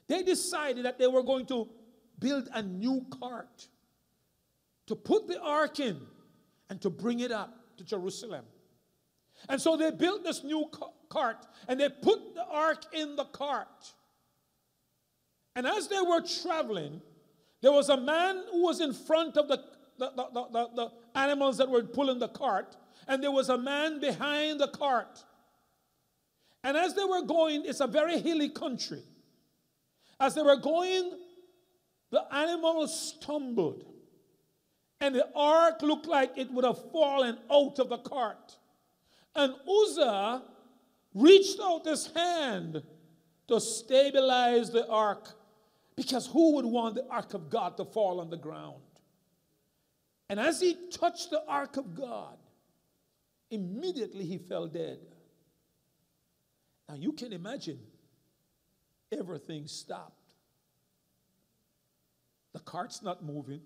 they 0.09 0.23
decided 0.23 0.85
that 0.85 0.99
they 0.99 1.07
were 1.07 1.23
going 1.23 1.47
to 1.47 1.69
build 2.19 2.49
a 2.55 2.63
new 2.63 3.05
cart 3.21 3.67
to 4.87 4.95
put 4.95 5.27
the 5.27 5.41
ark 5.41 5.81
in 5.81 6.01
and 6.71 6.81
to 6.83 6.91
bring 6.91 7.21
it 7.21 7.33
up 7.33 7.77
to 7.79 7.85
Jerusalem. 7.85 8.45
And 9.49 9.61
so 9.61 9.77
they 9.77 9.91
built 9.91 10.23
this 10.23 10.45
new 10.45 10.71
cart 11.09 11.47
and 11.67 11.81
they 11.81 11.89
put 11.89 12.35
the 12.35 12.45
ark 12.45 12.85
in 12.93 13.17
the 13.17 13.25
cart. 13.25 13.93
And 15.57 15.67
as 15.67 15.89
they 15.89 16.01
were 16.01 16.21
traveling, 16.21 17.01
there 17.61 17.73
was 17.73 17.89
a 17.89 17.97
man 17.97 18.43
who 18.51 18.63
was 18.63 18.81
in 18.81 18.93
front 18.93 19.37
of 19.37 19.49
the, 19.49 19.59
the, 19.99 20.11
the, 20.15 20.49
the, 20.53 20.69
the 20.75 20.93
animals 21.15 21.59
that 21.59 21.69
were 21.69 21.83
pulling 21.83 22.19
the 22.19 22.29
cart, 22.29 22.77
and 23.09 23.23
there 23.23 23.31
was 23.31 23.49
a 23.49 23.59
man 23.59 24.01
behind 24.01 24.61
the 24.61 24.69
cart. 24.69 25.23
And 26.65 26.77
as 26.77 26.95
they 26.95 27.05
were 27.05 27.23
going, 27.23 27.65
it's 27.65 27.81
a 27.81 27.87
very 27.87 28.21
hilly 28.21 28.49
country. 28.49 29.03
As 30.21 30.35
they 30.35 30.43
were 30.43 30.57
going, 30.57 31.13
the 32.11 32.23
animals 32.33 33.15
stumbled 33.19 33.85
and 35.03 35.17
the 35.17 35.29
ark 35.35 35.83
looked 35.83 36.07
like 36.07 36.31
it 36.37 36.49
would 36.53 36.65
have 36.65 36.79
fallen 36.93 37.37
out 37.51 37.81
of 37.81 37.89
the 37.89 37.99
cart. 37.99 38.57
And 39.35 39.53
Uzzah 39.69 40.43
reached 41.13 41.59
out 41.61 41.85
his 41.85 42.07
hand 42.15 42.83
to 43.49 43.61
stabilize 43.61 44.71
the 44.71 44.87
ark 44.89 45.31
because 45.97 46.29
who 46.29 46.55
would 46.55 46.65
want 46.65 46.95
the 46.95 47.07
ark 47.09 47.35
of 47.35 47.51
God 47.51 47.77
to 47.79 47.85
fall 47.85 48.21
on 48.21 48.31
the 48.31 48.37
ground? 48.37 48.81
And 50.29 50.39
as 50.39 50.61
he 50.61 50.77
touched 50.93 51.31
the 51.31 51.43
ark 51.49 51.77
of 51.77 51.97
God, 51.97 52.39
immediately 53.53 54.25
he 54.25 54.39
fell 54.39 54.67
dead. 54.67 54.99
Now 56.89 56.97
you 56.97 57.13
can 57.13 57.33
imagine 57.33 57.79
everything 59.17 59.69
stopped. 59.69 60.19
The 62.53 62.61
cart's 62.61 63.03
not 63.03 63.25
moving. 63.25 63.61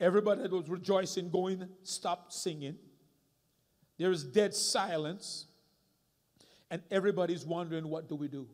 Everybody 0.00 0.42
that 0.42 0.52
was 0.52 0.68
rejoicing, 0.68 1.30
going, 1.30 1.68
stopped 1.82 2.32
singing. 2.32 2.76
There 3.98 4.10
is 4.10 4.24
dead 4.24 4.54
silence. 4.54 5.46
And 6.70 6.82
everybody's 6.90 7.44
wondering, 7.44 7.88
what 7.88 8.08
do 8.08 8.14
we 8.14 8.28
do? 8.28 8.46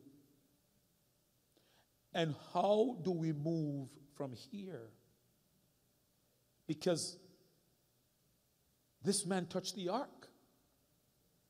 And 2.13 2.33
how 2.53 2.97
do 3.03 3.11
we 3.11 3.31
move 3.31 3.89
from 4.15 4.33
here? 4.51 4.89
Because 6.67 7.17
this 9.07 9.25
man 9.25 9.45
touched 9.45 9.75
the 9.75 9.89
ark 9.89 10.27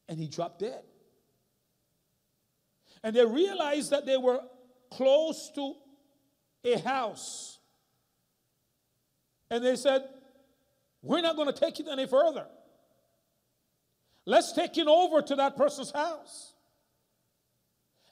and 0.08 0.20
he 0.20 0.28
dropped 0.28 0.60
dead. 0.60 0.84
And 3.04 3.16
they 3.16 3.26
realized 3.26 3.92
that 3.92 4.06
they 4.06 4.18
were 4.18 4.42
close 4.92 5.52
to 5.56 5.74
a 6.64 6.80
house 6.80 7.58
and 9.50 9.64
they 9.64 9.76
said, 9.76 10.04
We're 11.02 11.22
not 11.22 11.36
going 11.36 11.52
to 11.52 11.60
take 11.60 11.80
it 11.80 11.88
any 11.90 12.06
further. 12.06 12.46
Let's 14.26 14.52
take 14.52 14.78
it 14.78 14.88
over 14.88 15.22
to 15.22 15.36
that 15.38 15.56
person's 15.56 15.92
house. 15.92 16.54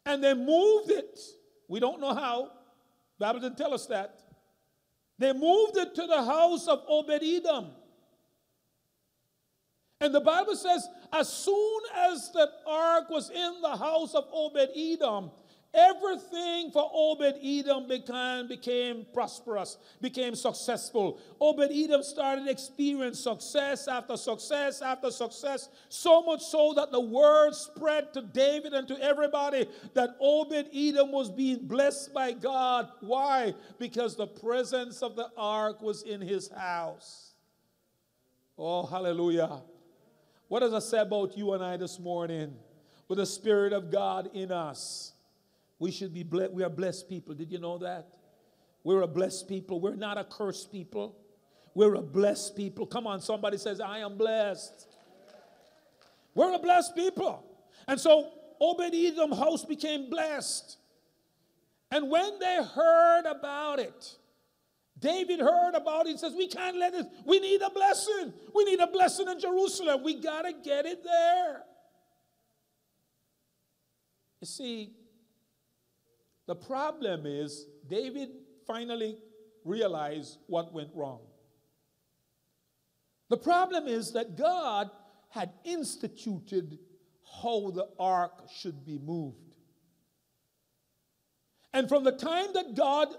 And 0.05 0.23
they 0.23 0.33
moved 0.33 0.91
it. 0.91 1.19
We 1.67 1.79
don't 1.79 1.99
know 1.99 2.13
how. 2.13 2.51
Bible 3.19 3.41
didn't 3.41 3.57
tell 3.57 3.73
us 3.73 3.85
that. 3.87 4.21
They 5.17 5.33
moved 5.33 5.77
it 5.77 5.95
to 5.95 6.07
the 6.07 6.23
house 6.23 6.67
of 6.67 6.83
Obed 6.87 7.21
Edom. 7.23 7.71
And 10.05 10.13
the 10.13 10.21
Bible 10.21 10.55
says, 10.55 10.87
as 11.11 11.27
soon 11.27 11.81
as 11.95 12.29
the 12.29 12.47
ark 12.67 13.09
was 13.09 13.31
in 13.31 13.55
the 13.63 13.75
house 13.75 14.13
of 14.13 14.25
Obed 14.31 14.69
Edom, 14.77 15.31
Everything 15.73 16.71
for 16.71 16.89
Obed 16.93 17.35
Edom 17.43 17.87
became, 17.87 18.47
became 18.47 19.05
prosperous, 19.13 19.77
became 19.99 20.35
successful. 20.35 21.19
Obed 21.41 21.69
Edom 21.69 22.01
started 22.03 22.47
experience 22.47 23.19
success 23.19 23.87
after 23.87 24.15
success 24.15 24.81
after 24.83 25.09
success, 25.09 25.67
so 25.89 26.21
much 26.21 26.43
so 26.43 26.71
that 26.75 26.91
the 26.91 27.01
word 27.01 27.53
spread 27.53 28.13
to 28.13 28.21
David 28.21 28.73
and 28.73 28.87
to 28.87 29.03
everybody 29.03 29.67
that 29.95 30.15
Obed 30.21 30.69
Edom 30.73 31.11
was 31.11 31.31
being 31.31 31.67
blessed 31.67 32.13
by 32.13 32.31
God. 32.31 32.87
Why? 33.01 33.53
Because 33.77 34.15
the 34.15 34.27
presence 34.27 35.01
of 35.01 35.17
the 35.17 35.29
ark 35.35 35.81
was 35.81 36.03
in 36.03 36.21
his 36.21 36.47
house. 36.47 37.33
Oh, 38.57 38.85
hallelujah. 38.85 39.61
What 40.55 40.61
does 40.61 40.71
it 40.71 40.87
say 40.87 40.99
about 40.99 41.37
you 41.37 41.51
and 41.51 41.61
I 41.61 41.75
this 41.75 41.99
morning? 41.99 42.55
With 43.09 43.17
the 43.17 43.25
Spirit 43.25 43.73
of 43.73 43.91
God 43.91 44.29
in 44.33 44.53
us 44.53 45.11
we 45.79 45.91
should 45.91 46.13
be 46.13 46.23
blessed. 46.23 46.53
We 46.53 46.63
are 46.63 46.69
blessed 46.69 47.09
people. 47.09 47.33
Did 47.33 47.51
you 47.51 47.59
know 47.59 47.77
that? 47.79 48.15
We're 48.81 49.01
a 49.01 49.07
blessed 49.07 49.49
people. 49.49 49.81
We're 49.81 49.97
not 49.97 50.17
a 50.17 50.23
cursed 50.23 50.71
people. 50.71 51.17
We're 51.73 51.95
a 51.95 52.01
blessed 52.01 52.55
people. 52.55 52.85
Come 52.85 53.05
on, 53.05 53.19
somebody 53.19 53.57
says, 53.57 53.81
I 53.81 53.97
am 53.97 54.17
blessed. 54.17 54.87
We're 56.33 56.53
a 56.53 56.59
blessed 56.59 56.95
people. 56.95 57.43
And 57.85 57.99
so 57.99 58.31
Obed 58.61 58.95
Edom 58.95 59.33
house 59.33 59.65
became 59.65 60.09
blessed. 60.09 60.77
And 61.91 62.09
when 62.09 62.39
they 62.39 62.63
heard 62.63 63.25
about 63.25 63.79
it, 63.79 64.15
David 65.05 65.39
heard 65.39 65.75
about 65.75 66.07
it 66.07 66.11
and 66.11 66.19
says, 66.19 66.33
We 66.35 66.47
can't 66.47 66.77
let 66.77 66.95
it, 66.95 67.05
we 67.25 67.39
need 67.39 67.61
a 67.61 67.69
blessing. 67.69 68.33
We 68.55 68.63
need 68.63 68.79
a 68.79 68.87
blessing 68.87 69.27
in 69.29 69.39
Jerusalem. 69.39 70.01
We 70.03 70.19
got 70.19 70.41
to 70.41 70.51
get 70.51 70.87
it 70.87 71.03
there. 71.03 71.61
You 74.41 74.47
see, 74.47 74.93
the 76.47 76.55
problem 76.55 77.27
is, 77.27 77.67
David 77.87 78.29
finally 78.65 79.19
realized 79.63 80.39
what 80.47 80.73
went 80.73 80.89
wrong. 80.95 81.21
The 83.29 83.37
problem 83.37 83.87
is 83.87 84.13
that 84.13 84.35
God 84.35 84.89
had 85.29 85.51
instituted 85.63 86.79
how 87.43 87.69
the 87.69 87.89
ark 87.99 88.47
should 88.55 88.83
be 88.83 88.97
moved. 88.97 89.37
And 91.73 91.89
from 91.89 92.03
the 92.03 92.11
time 92.11 92.47
that 92.53 92.73
God 92.73 93.09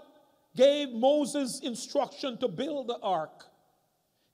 gave 0.57 0.91
Moses 0.91 1.61
instruction 1.61 2.37
to 2.39 2.49
build 2.49 2.87
the 2.87 2.99
ark, 3.01 3.45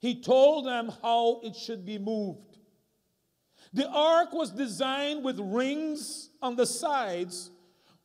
he 0.00 0.20
told 0.20 0.66
them 0.66 0.90
how 1.02 1.40
it 1.44 1.54
should 1.54 1.86
be 1.86 1.98
moved. 1.98 2.58
The 3.72 3.88
ark 3.88 4.32
was 4.32 4.50
designed 4.50 5.22
with 5.22 5.38
rings 5.38 6.30
on 6.42 6.56
the 6.56 6.66
sides 6.66 7.50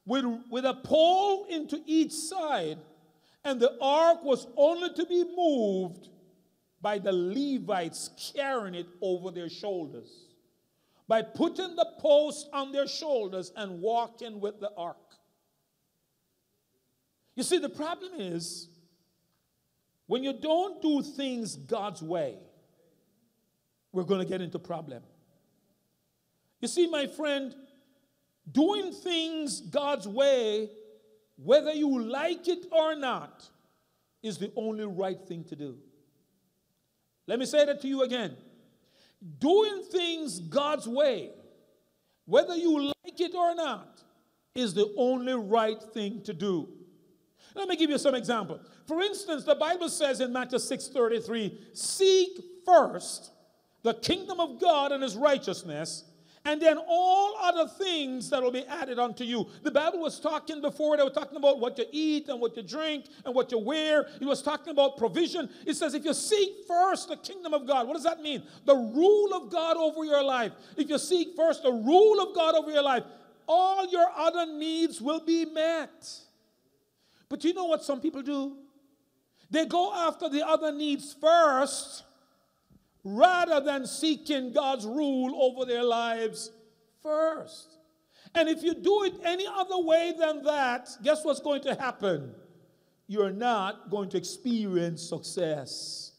with, 0.06 0.26
with 0.50 0.66
a 0.66 0.74
pole 0.74 1.46
into 1.46 1.82
each 1.86 2.12
side, 2.12 2.80
and 3.44 3.60
the 3.60 3.78
ark 3.80 4.24
was 4.24 4.48
only 4.58 4.94
to 4.94 5.06
be 5.06 5.24
moved 5.36 6.10
by 6.82 6.98
the 6.98 7.12
Levites 7.12 8.10
carrying 8.36 8.76
it 8.76 8.88
over 9.02 9.32
their 9.32 9.50
shoulders, 9.50 10.26
by 11.08 11.22
putting 11.22 11.76
the 11.76 11.88
post 12.00 12.50
on 12.54 12.72
their 12.72 12.88
shoulders 12.88 13.52
and 13.56 13.82
walking 13.82 14.40
with 14.40 14.60
the 14.60 14.72
ark. 14.76 15.09
You 17.40 17.44
see, 17.44 17.58
the 17.58 17.70
problem 17.70 18.12
is 18.18 18.68
when 20.08 20.26
you 20.26 20.34
don't 20.34 20.82
do 20.82 21.02
things 21.02 21.56
God's 21.56 22.02
way, 22.02 22.36
we're 23.94 24.04
going 24.04 24.20
to 24.20 24.28
get 24.28 24.42
into 24.42 24.60
problem. 24.60 25.02
You 26.60 26.68
see, 26.68 26.90
my 26.90 27.08
friend, 27.08 27.56
doing 28.52 28.92
things 28.92 29.62
God's 29.62 30.06
way, 30.06 30.70
whether 31.38 31.72
you 31.72 32.02
like 32.02 32.50
it 32.50 32.66
or 32.74 32.94
not, 32.96 33.48
is 34.22 34.38
the 34.38 34.52
only 34.58 34.84
right 34.84 35.22
thing 35.26 35.46
to 35.46 35.56
do. 35.56 35.78
Let 37.26 37.40
me 37.40 37.46
say 37.46 37.64
that 37.64 37.80
to 37.84 37.88
you 37.88 38.04
again. 38.04 38.36
Doing 39.38 39.84
things 39.90 40.42
God's 40.42 40.90
way, 40.90 41.30
whether 42.26 42.58
you 42.58 42.88
like 42.88 43.18
it 43.22 43.34
or 43.34 43.56
not, 43.56 44.04
is 44.54 44.74
the 44.74 44.94
only 44.98 45.36
right 45.36 45.82
thing 45.94 46.22
to 46.24 46.34
do. 46.34 46.68
Let 47.60 47.68
me 47.68 47.76
give 47.76 47.90
you 47.90 47.98
some 47.98 48.16
example. 48.16 48.62
For 48.88 49.02
instance, 49.02 49.44
the 49.44 49.54
Bible 49.54 49.90
says 49.90 50.22
in 50.22 50.32
Matthew 50.32 50.60
6:33, 50.60 51.58
"Seek 51.74 52.42
first 52.66 53.32
the 53.84 53.94
kingdom 53.96 54.40
of 54.40 54.60
God 54.60 54.94
and 54.94 55.04
his 55.04 55.18
righteousness, 55.18 56.06
and 56.46 56.62
then 56.62 56.78
all 56.88 57.36
other 57.42 57.68
things 57.68 58.30
that 58.30 58.42
will 58.42 58.52
be 58.52 58.66
added 58.66 58.98
unto 58.98 59.26
you. 59.26 59.46
The 59.64 59.72
Bible 59.72 60.00
was 60.00 60.22
talking 60.22 60.62
before, 60.62 60.96
they 60.96 61.04
were 61.04 61.10
talking 61.10 61.36
about 61.36 61.60
what 61.60 61.78
you 61.78 61.86
eat 61.92 62.30
and 62.30 62.40
what 62.40 62.56
you 62.56 62.64
drink 62.64 63.08
and 63.26 63.36
what 63.36 63.52
you 63.52 63.58
wear. 63.58 64.08
It 64.22 64.26
was 64.26 64.42
talking 64.42 64.72
about 64.72 64.98
provision. 64.98 65.50
It 65.66 65.76
says, 65.76 65.94
if 65.94 66.06
you 66.06 66.14
seek 66.14 66.66
first 66.66 67.10
the 67.10 67.18
kingdom 67.18 67.54
of 67.54 67.68
God, 67.68 67.88
what 67.88 67.94
does 67.96 68.04
that 68.04 68.22
mean? 68.22 68.44
The 68.66 68.76
rule 68.76 69.34
of 69.34 69.52
God 69.52 69.76
over 69.76 70.06
your 70.06 70.24
life. 70.24 70.54
If 70.78 70.90
you 70.90 70.98
seek 70.98 71.36
first 71.36 71.64
the 71.64 71.74
rule 71.74 72.22
of 72.22 72.34
God 72.34 72.56
over 72.56 72.72
your 72.72 72.84
life, 72.84 73.04
all 73.46 73.86
your 73.90 74.08
other 74.16 74.46
needs 74.46 75.02
will 75.02 75.20
be 75.20 75.44
met. 75.44 76.29
But 77.30 77.44
you 77.44 77.54
know 77.54 77.66
what 77.66 77.84
some 77.84 78.02
people 78.02 78.24
do? 78.24 78.58
They 79.52 79.66
go 79.66 79.94
after 79.94 80.30
the 80.30 80.48
other 80.48 80.72
needs 80.72 81.16
first 81.20 82.04
rather 83.04 83.64
than 83.64 83.86
seeking 83.86 84.52
God's 84.52 84.86
rule 84.86 85.42
over 85.42 85.66
their 85.66 85.84
lives 85.84 86.52
first. 87.02 87.78
And 88.36 88.48
if 88.50 88.62
you 88.62 88.74
do 88.74 89.04
it 89.04 89.14
any 89.24 89.48
other 89.48 89.80
way 89.80 90.14
than 90.18 90.44
that, 90.44 90.90
guess 91.04 91.24
what's 91.24 91.40
going 91.40 91.62
to 91.64 91.76
happen? 91.76 92.34
You're 93.08 93.32
not 93.32 93.90
going 93.90 94.10
to 94.10 94.18
experience 94.18 95.02
success. 95.02 96.12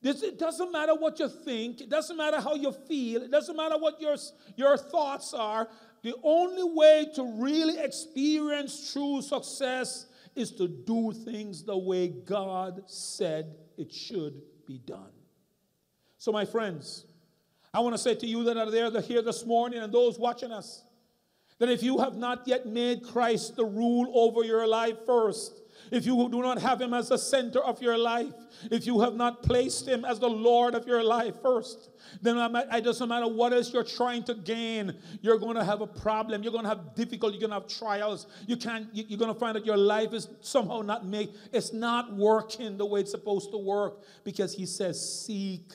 This, 0.00 0.22
it 0.22 0.38
doesn't 0.38 0.70
matter 0.70 0.94
what 0.94 1.18
you 1.18 1.28
think, 1.28 1.80
it 1.80 1.90
doesn't 1.90 2.16
matter 2.16 2.40
how 2.40 2.54
you 2.54 2.70
feel, 2.70 3.22
it 3.22 3.32
doesn't 3.32 3.56
matter 3.56 3.76
what 3.76 4.00
your, 4.00 4.16
your 4.54 4.76
thoughts 4.76 5.34
are. 5.34 5.68
The 6.02 6.14
only 6.22 6.62
way 6.62 7.08
to 7.16 7.24
really 7.24 7.80
experience 7.80 8.92
true 8.92 9.20
success 9.20 10.06
is 10.38 10.52
to 10.52 10.68
do 10.68 11.12
things 11.12 11.64
the 11.64 11.76
way 11.76 12.08
God 12.08 12.82
said 12.86 13.56
it 13.76 13.92
should 13.92 14.40
be 14.66 14.78
done. 14.78 15.12
So, 16.16 16.32
my 16.32 16.44
friends, 16.44 17.06
I 17.72 17.80
want 17.80 17.94
to 17.94 17.98
say 17.98 18.14
to 18.14 18.26
you 18.26 18.44
that 18.44 18.56
are 18.56 18.70
there 18.70 18.90
that 18.90 19.04
here 19.04 19.22
this 19.22 19.44
morning 19.44 19.80
and 19.80 19.92
those 19.92 20.18
watching 20.18 20.52
us 20.52 20.84
that 21.58 21.68
if 21.68 21.82
you 21.82 21.98
have 21.98 22.16
not 22.16 22.46
yet 22.46 22.66
made 22.66 23.02
Christ 23.02 23.56
the 23.56 23.64
rule 23.64 24.10
over 24.14 24.44
your 24.44 24.66
life 24.66 24.96
first, 25.04 25.60
if 25.90 26.06
you 26.06 26.28
do 26.30 26.42
not 26.42 26.58
have 26.58 26.80
him 26.80 26.94
as 26.94 27.08
the 27.08 27.18
center 27.18 27.60
of 27.60 27.80
your 27.82 27.96
life, 27.96 28.32
if 28.70 28.86
you 28.86 29.00
have 29.00 29.14
not 29.14 29.42
placed 29.42 29.86
him 29.86 30.04
as 30.04 30.18
the 30.18 30.28
Lord 30.28 30.74
of 30.74 30.86
your 30.86 31.02
life 31.02 31.40
first, 31.42 31.90
then 32.22 32.36
it 32.38 32.84
doesn't 32.84 33.08
matter 33.08 33.28
what 33.28 33.52
else 33.52 33.72
you're 33.72 33.84
trying 33.84 34.24
to 34.24 34.34
gain, 34.34 34.94
you're 35.20 35.38
going 35.38 35.56
to 35.56 35.64
have 35.64 35.80
a 35.80 35.86
problem. 35.86 36.42
You're 36.42 36.52
going 36.52 36.64
to 36.64 36.70
have 36.70 36.94
difficulty. 36.94 37.38
You're 37.38 37.48
going 37.48 37.60
to 37.60 37.66
have 37.66 37.78
trials. 37.78 38.26
You 38.46 38.56
can't, 38.56 38.88
you're 38.92 39.18
going 39.18 39.32
to 39.32 39.38
find 39.38 39.56
that 39.56 39.66
your 39.66 39.76
life 39.76 40.12
is 40.12 40.28
somehow 40.40 40.82
not 40.82 41.06
made, 41.06 41.30
it's 41.52 41.72
not 41.72 42.14
working 42.14 42.76
the 42.76 42.86
way 42.86 43.00
it's 43.00 43.10
supposed 43.10 43.50
to 43.52 43.58
work 43.58 44.02
because 44.24 44.54
he 44.54 44.66
says, 44.66 45.24
Seek 45.24 45.72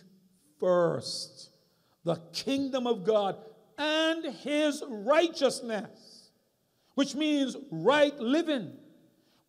first 0.59 1.49
the 2.03 2.15
kingdom 2.33 2.87
of 2.87 3.05
God 3.05 3.37
and 3.77 4.25
his 4.25 4.83
righteousness, 4.87 6.29
which 6.95 7.15
means 7.15 7.55
right 7.71 8.17
living. 8.19 8.73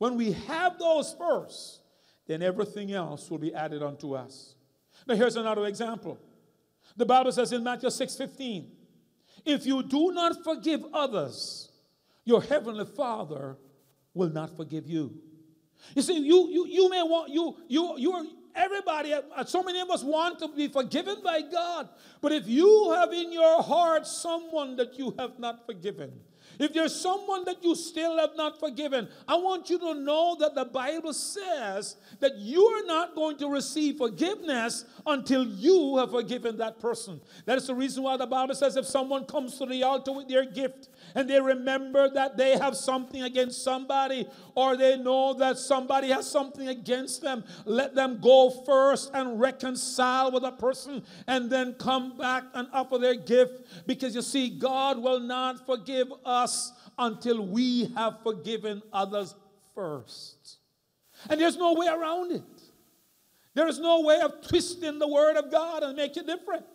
When 0.04 0.18
we 0.18 0.32
have 0.32 0.78
those 0.78 1.14
first, 1.18 1.80
then 2.26 2.42
everything 2.42 2.92
else 2.92 3.30
will 3.30 3.38
be 3.38 3.54
added 3.54 3.82
unto 3.82 4.12
us. 4.12 4.54
Now, 5.06 5.14
here's 5.14 5.36
another 5.36 5.64
example. 5.64 6.18
The 6.94 7.06
Bible 7.06 7.32
says 7.32 7.52
in 7.52 7.64
Matthew 7.64 7.88
6 7.88 8.14
15, 8.14 8.70
if 9.46 9.64
you 9.64 9.82
do 9.82 10.12
not 10.12 10.44
forgive 10.44 10.84
others, 10.92 11.70
your 12.22 12.42
heavenly 12.42 12.84
Father 12.84 13.56
will 14.12 14.28
not 14.28 14.54
forgive 14.54 14.86
you. 14.86 15.10
You 15.94 16.02
see, 16.02 16.18
you 16.18 16.50
you 16.50 16.66
you 16.68 16.90
may 16.90 17.02
want 17.02 17.32
you 17.32 17.56
you 17.66 17.96
you 17.96 18.12
are 18.12 18.24
Everybody, 18.56 19.12
uh, 19.12 19.44
so 19.44 19.64
many 19.64 19.80
of 19.80 19.90
us 19.90 20.04
want 20.04 20.38
to 20.38 20.46
be 20.46 20.68
forgiven 20.68 21.16
by 21.24 21.40
God. 21.40 21.88
But 22.20 22.30
if 22.30 22.46
you 22.46 22.92
have 22.92 23.12
in 23.12 23.32
your 23.32 23.60
heart 23.62 24.06
someone 24.06 24.76
that 24.76 24.96
you 24.96 25.12
have 25.18 25.40
not 25.40 25.66
forgiven, 25.66 26.12
if 26.58 26.72
there's 26.72 26.94
someone 26.94 27.44
that 27.44 27.62
you 27.62 27.74
still 27.74 28.18
have 28.18 28.36
not 28.36 28.58
forgiven, 28.60 29.08
I 29.26 29.36
want 29.36 29.70
you 29.70 29.78
to 29.78 29.94
know 29.94 30.36
that 30.40 30.54
the 30.54 30.64
Bible 30.64 31.12
says 31.12 31.96
that 32.20 32.36
you 32.36 32.64
are 32.64 32.86
not 32.86 33.14
going 33.14 33.36
to 33.38 33.48
receive 33.48 33.96
forgiveness 33.96 34.84
until 35.06 35.44
you 35.44 35.98
have 35.98 36.10
forgiven 36.10 36.56
that 36.58 36.80
person. 36.80 37.20
That 37.44 37.58
is 37.58 37.66
the 37.66 37.74
reason 37.74 38.02
why 38.02 38.16
the 38.16 38.26
Bible 38.26 38.54
says 38.54 38.76
if 38.76 38.86
someone 38.86 39.24
comes 39.24 39.58
to 39.58 39.66
the 39.66 39.82
altar 39.82 40.12
with 40.12 40.28
their 40.28 40.44
gift 40.44 40.88
and 41.14 41.30
they 41.30 41.40
remember 41.40 42.08
that 42.10 42.36
they 42.36 42.56
have 42.58 42.76
something 42.76 43.22
against 43.22 43.62
somebody 43.62 44.26
or 44.54 44.76
they 44.76 44.96
know 44.96 45.34
that 45.34 45.58
somebody 45.58 46.08
has 46.08 46.28
something 46.28 46.68
against 46.68 47.22
them, 47.22 47.44
let 47.64 47.94
them 47.94 48.18
go 48.20 48.50
first 48.50 49.10
and 49.14 49.40
reconcile 49.40 50.32
with 50.32 50.42
a 50.44 50.52
person 50.52 51.04
and 51.26 51.50
then 51.50 51.74
come 51.74 52.16
back 52.18 52.44
and 52.54 52.68
offer 52.72 52.98
their 52.98 53.14
gift 53.14 53.86
because 53.86 54.14
you 54.14 54.22
see, 54.22 54.50
God 54.50 54.98
will 54.98 55.20
not 55.20 55.64
forgive 55.66 56.12
us 56.24 56.72
until 56.98 57.46
we 57.46 57.86
have 57.96 58.22
forgiven 58.22 58.82
others 58.92 59.34
first. 59.74 60.58
And 61.30 61.40
there's 61.40 61.56
no 61.56 61.74
way 61.74 61.86
around 61.86 62.32
it. 62.32 62.42
There 63.54 63.68
is 63.68 63.78
no 63.78 64.00
way 64.00 64.20
of 64.20 64.46
twisting 64.46 64.98
the 64.98 65.08
word 65.08 65.36
of 65.36 65.50
God 65.50 65.84
and 65.84 65.96
make 65.96 66.16
it 66.16 66.26
different. 66.26 66.66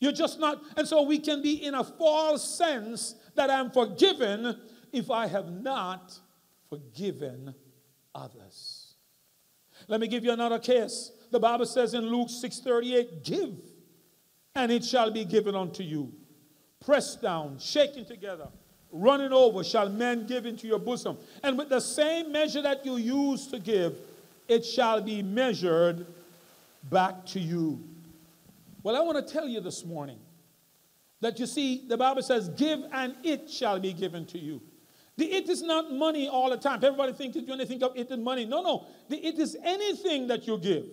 You're 0.00 0.12
just 0.12 0.38
not, 0.38 0.62
and 0.76 0.86
so 0.86 1.02
we 1.02 1.18
can 1.18 1.42
be 1.42 1.64
in 1.64 1.74
a 1.74 1.82
false 1.82 2.56
sense 2.56 3.16
that 3.38 3.50
I'm 3.50 3.70
forgiven 3.70 4.60
if 4.92 5.10
I 5.10 5.26
have 5.26 5.50
not 5.50 6.18
forgiven 6.68 7.54
others. 8.14 8.94
Let 9.86 10.00
me 10.00 10.08
give 10.08 10.24
you 10.24 10.32
another 10.32 10.58
case. 10.58 11.12
The 11.30 11.38
Bible 11.38 11.66
says 11.66 11.94
in 11.94 12.08
Luke 12.10 12.28
6:38, 12.28 13.22
"Give, 13.22 13.56
and 14.54 14.72
it 14.72 14.84
shall 14.84 15.10
be 15.10 15.24
given 15.24 15.54
unto 15.54 15.82
you. 15.82 16.12
Pressed 16.80 17.22
down, 17.22 17.58
shaken 17.58 18.04
together, 18.04 18.48
running 18.90 19.32
over, 19.32 19.62
shall 19.62 19.88
men 19.88 20.26
give 20.26 20.46
into 20.46 20.66
your 20.66 20.78
bosom. 20.78 21.16
And 21.42 21.56
with 21.56 21.68
the 21.68 21.80
same 21.80 22.32
measure 22.32 22.62
that 22.62 22.84
you 22.84 22.96
use 22.96 23.46
to 23.48 23.58
give, 23.58 23.98
it 24.48 24.64
shall 24.64 25.00
be 25.00 25.22
measured 25.22 26.06
back 26.84 27.24
to 27.26 27.40
you." 27.40 27.84
Well, 28.82 28.96
I 28.96 29.00
want 29.00 29.24
to 29.24 29.32
tell 29.32 29.46
you 29.46 29.60
this 29.60 29.84
morning 29.84 30.18
that 31.20 31.38
you 31.38 31.46
see, 31.46 31.86
the 31.88 31.96
Bible 31.96 32.22
says, 32.22 32.48
Give 32.50 32.80
and 32.92 33.14
it 33.24 33.50
shall 33.50 33.80
be 33.80 33.92
given 33.92 34.26
to 34.26 34.38
you. 34.38 34.62
The 35.16 35.24
it 35.24 35.48
is 35.48 35.62
not 35.62 35.92
money 35.92 36.28
all 36.28 36.50
the 36.50 36.56
time. 36.56 36.78
Everybody 36.82 37.12
thinks 37.12 37.36
that 37.36 37.48
when 37.48 37.58
they 37.58 37.64
think 37.64 37.82
of 37.82 37.96
it 37.96 38.08
is 38.08 38.18
money. 38.18 38.44
No, 38.44 38.62
no. 38.62 38.86
The 39.08 39.16
it 39.16 39.38
is 39.38 39.56
anything 39.64 40.28
that 40.28 40.46
you 40.46 40.58
give. 40.58 40.84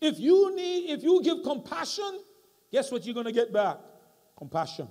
If 0.00 0.18
you 0.18 0.56
need, 0.56 0.90
if 0.90 1.02
you 1.02 1.22
give 1.22 1.42
compassion, 1.44 2.20
guess 2.72 2.90
what 2.90 3.04
you're 3.04 3.14
going 3.14 3.26
to 3.26 3.32
get 3.32 3.52
back? 3.52 3.76
Compassion. 4.38 4.88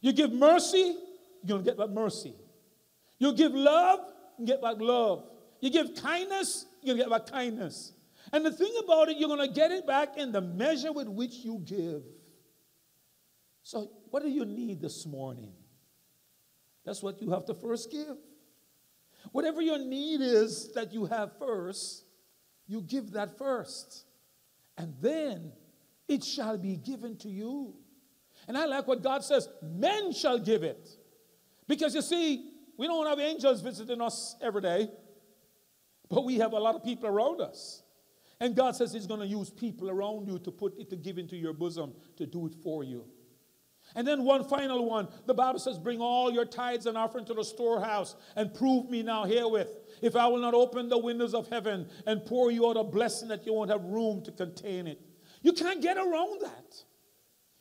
You 0.00 0.12
give 0.12 0.32
mercy, 0.32 0.96
you're 1.44 1.48
going 1.48 1.64
to 1.64 1.70
get 1.70 1.76
back 1.76 1.90
mercy. 1.90 2.34
You 3.18 3.34
give 3.34 3.52
love, 3.52 4.00
you 4.38 4.46
get 4.46 4.62
back 4.62 4.76
love. 4.80 5.24
You 5.60 5.70
give 5.70 5.94
kindness, 5.94 6.66
you 6.82 6.96
get 6.96 7.10
back 7.10 7.26
kindness. 7.26 7.92
And 8.32 8.44
the 8.44 8.50
thing 8.52 8.72
about 8.82 9.10
it, 9.10 9.18
you're 9.18 9.28
going 9.28 9.46
to 9.46 9.54
get 9.54 9.70
it 9.70 9.86
back 9.86 10.16
in 10.16 10.32
the 10.32 10.40
measure 10.40 10.92
with 10.92 11.08
which 11.08 11.36
you 11.44 11.60
give. 11.64 12.02
So, 13.62 13.90
what 14.10 14.22
do 14.22 14.28
you 14.28 14.44
need 14.44 14.80
this 14.80 15.06
morning? 15.06 15.52
That's 16.84 17.02
what 17.02 17.20
you 17.22 17.30
have 17.30 17.44
to 17.46 17.54
first 17.54 17.90
give. 17.90 18.16
Whatever 19.30 19.62
your 19.62 19.78
need 19.78 20.20
is 20.20 20.72
that 20.74 20.92
you 20.92 21.06
have 21.06 21.38
first, 21.38 22.04
you 22.66 22.80
give 22.80 23.12
that 23.12 23.38
first. 23.38 24.04
And 24.76 24.94
then 25.00 25.52
it 26.08 26.24
shall 26.24 26.58
be 26.58 26.76
given 26.76 27.16
to 27.18 27.28
you. 27.28 27.74
And 28.48 28.58
I 28.58 28.64
like 28.64 28.88
what 28.88 29.02
God 29.02 29.22
says 29.22 29.48
men 29.62 30.12
shall 30.12 30.38
give 30.38 30.64
it. 30.64 30.88
Because 31.68 31.94
you 31.94 32.02
see, 32.02 32.50
we 32.76 32.88
don't 32.88 33.06
have 33.06 33.20
angels 33.20 33.60
visiting 33.60 34.00
us 34.00 34.34
every 34.40 34.62
day, 34.62 34.88
but 36.10 36.24
we 36.24 36.38
have 36.38 36.52
a 36.52 36.58
lot 36.58 36.74
of 36.74 36.82
people 36.82 37.08
around 37.08 37.40
us. 37.40 37.82
And 38.40 38.56
God 38.56 38.74
says 38.74 38.92
He's 38.92 39.06
going 39.06 39.20
to 39.20 39.26
use 39.26 39.50
people 39.50 39.88
around 39.88 40.26
you 40.26 40.40
to 40.40 40.50
put 40.50 40.76
it 40.76 40.90
to 40.90 40.96
give 40.96 41.18
into 41.18 41.36
your 41.36 41.52
bosom 41.52 41.94
to 42.16 42.26
do 42.26 42.46
it 42.46 42.54
for 42.62 42.82
you. 42.82 43.04
And 43.94 44.06
then 44.06 44.24
one 44.24 44.44
final 44.44 44.84
one. 44.88 45.08
The 45.26 45.34
Bible 45.34 45.58
says, 45.58 45.78
Bring 45.78 46.00
all 46.00 46.30
your 46.30 46.44
tithes 46.44 46.86
and 46.86 46.96
offering 46.96 47.24
to 47.26 47.34
the 47.34 47.44
storehouse 47.44 48.16
and 48.36 48.52
prove 48.54 48.88
me 48.88 49.02
now 49.02 49.24
herewith. 49.24 49.70
If 50.00 50.16
I 50.16 50.26
will 50.26 50.40
not 50.40 50.54
open 50.54 50.88
the 50.88 50.98
windows 50.98 51.34
of 51.34 51.48
heaven 51.48 51.88
and 52.06 52.24
pour 52.24 52.50
you 52.50 52.68
out 52.68 52.76
a 52.76 52.84
blessing 52.84 53.28
that 53.28 53.46
you 53.46 53.52
won't 53.52 53.70
have 53.70 53.84
room 53.84 54.22
to 54.24 54.32
contain 54.32 54.86
it. 54.86 55.00
You 55.42 55.52
can't 55.52 55.82
get 55.82 55.96
around 55.96 56.42
that. 56.42 56.84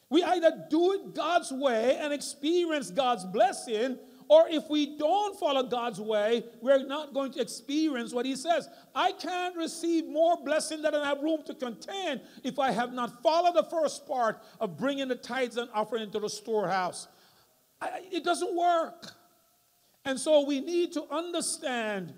We 0.09 0.23
either 0.23 0.65
do 0.69 0.91
it 0.93 1.15
God's 1.15 1.51
way 1.51 1.97
and 1.97 2.11
experience 2.11 2.91
God's 2.91 3.23
blessing, 3.25 3.97
or 4.31 4.47
if 4.47 4.69
we 4.69 4.97
don't 4.97 5.37
follow 5.37 5.61
God's 5.61 5.99
way, 5.99 6.45
we're 6.61 6.85
not 6.85 7.13
going 7.13 7.33
to 7.33 7.41
experience 7.41 8.13
what 8.13 8.25
He 8.25 8.37
says. 8.37 8.69
I 8.95 9.11
can't 9.11 9.57
receive 9.57 10.07
more 10.07 10.37
blessing 10.41 10.81
than 10.81 10.95
I 10.95 11.05
have 11.05 11.21
room 11.21 11.43
to 11.47 11.53
contain 11.53 12.21
if 12.41 12.57
I 12.57 12.71
have 12.71 12.93
not 12.93 13.21
followed 13.21 13.57
the 13.57 13.69
first 13.69 14.07
part 14.07 14.41
of 14.61 14.77
bringing 14.77 15.09
the 15.09 15.15
tithes 15.15 15.57
and 15.57 15.69
offering 15.73 16.03
into 16.03 16.17
the 16.17 16.29
storehouse. 16.29 17.09
I, 17.81 18.03
it 18.09 18.23
doesn't 18.23 18.55
work. 18.55 19.11
And 20.05 20.17
so 20.17 20.45
we 20.45 20.61
need 20.61 20.93
to 20.93 21.03
understand 21.11 22.13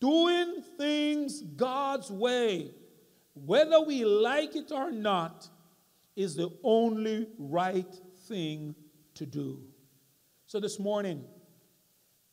doing 0.00 0.62
things 0.78 1.42
God's 1.42 2.12
way, 2.12 2.70
whether 3.34 3.80
we 3.80 4.04
like 4.04 4.54
it 4.54 4.70
or 4.70 4.92
not, 4.92 5.48
is 6.14 6.36
the 6.36 6.52
only 6.62 7.26
right 7.38 7.92
thing 8.28 8.76
to 9.14 9.26
do. 9.26 9.64
So 10.52 10.60
this 10.60 10.78
morning, 10.78 11.24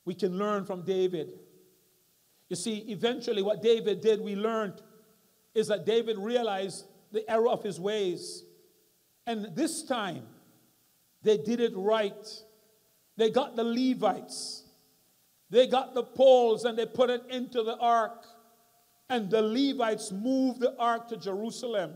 we 0.03 0.13
can 0.13 0.37
learn 0.37 0.65
from 0.65 0.81
David. 0.81 1.39
You 2.49 2.57
see, 2.57 2.79
eventually, 2.89 3.41
what 3.41 3.61
David 3.61 4.01
did, 4.01 4.19
we 4.19 4.35
learned, 4.35 4.81
is 5.55 5.67
that 5.67 5.85
David 5.85 6.17
realized 6.17 6.83
the 7.13 7.23
error 7.31 7.47
of 7.47 7.63
his 7.63 7.79
ways. 7.79 8.43
And 9.25 9.55
this 9.55 9.83
time, 9.83 10.23
they 11.23 11.37
did 11.37 11.61
it 11.61 11.71
right. 11.77 12.27
They 13.15 13.29
got 13.29 13.55
the 13.55 13.63
Levites, 13.63 14.65
they 15.49 15.67
got 15.67 15.93
the 15.93 16.03
poles, 16.03 16.65
and 16.65 16.77
they 16.77 16.87
put 16.87 17.09
it 17.09 17.23
into 17.29 17.63
the 17.63 17.77
ark. 17.77 18.25
And 19.09 19.29
the 19.29 19.41
Levites 19.41 20.11
moved 20.11 20.59
the 20.59 20.77
ark 20.77 21.07
to 21.07 21.15
Jerusalem, 21.15 21.93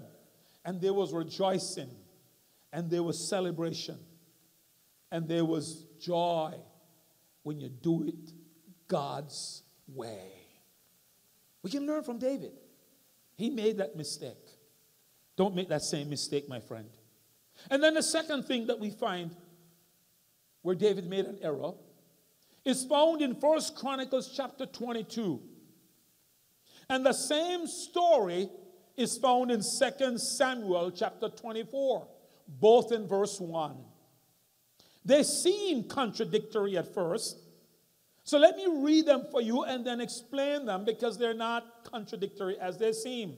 and 0.63 0.79
there 0.79 0.93
was 0.93 1.11
rejoicing, 1.11 1.89
and 2.71 2.89
there 2.89 3.03
was 3.03 3.19
celebration, 3.19 3.99
and 5.11 5.27
there 5.27 5.43
was 5.43 5.85
joy 6.03 6.53
when 7.43 7.59
you 7.59 7.69
do 7.69 8.03
it 8.03 8.31
God's 8.87 9.63
way. 9.87 10.31
We 11.61 11.71
can 11.71 11.85
learn 11.85 12.03
from 12.03 12.19
David. 12.19 12.51
He 13.35 13.49
made 13.49 13.77
that 13.77 13.95
mistake. 13.95 14.37
Don't 15.35 15.55
make 15.55 15.69
that 15.69 15.81
same 15.81 16.09
mistake, 16.09 16.47
my 16.47 16.59
friend. 16.59 16.89
And 17.69 17.81
then 17.81 17.93
the 17.93 18.03
second 18.03 18.43
thing 18.43 18.67
that 18.67 18.79
we 18.79 18.89
find 18.89 19.35
where 20.61 20.75
David 20.75 21.09
made 21.09 21.25
an 21.25 21.39
error 21.41 21.73
is 22.65 22.85
found 22.85 23.21
in 23.21 23.35
First 23.35 23.75
Chronicles 23.75 24.33
chapter 24.35 24.65
22. 24.65 25.41
And 26.89 27.05
the 27.05 27.13
same 27.13 27.67
story 27.67 28.49
is 28.95 29.17
found 29.17 29.51
in 29.51 29.61
Second 29.61 30.19
Samuel 30.19 30.91
chapter 30.91 31.29
24, 31.29 32.07
both 32.47 32.91
in 32.91 33.07
verse 33.07 33.39
1. 33.39 33.75
They 35.05 35.23
seem 35.23 35.83
contradictory 35.83 36.77
at 36.77 36.93
first. 36.93 37.39
So 38.23 38.37
let 38.37 38.55
me 38.55 38.65
read 38.69 39.05
them 39.05 39.25
for 39.31 39.41
you 39.41 39.63
and 39.63 39.85
then 39.85 39.99
explain 39.99 40.65
them 40.65 40.85
because 40.85 41.17
they're 41.17 41.33
not 41.33 41.83
contradictory 41.83 42.57
as 42.59 42.77
they 42.77 42.93
seem. 42.93 43.35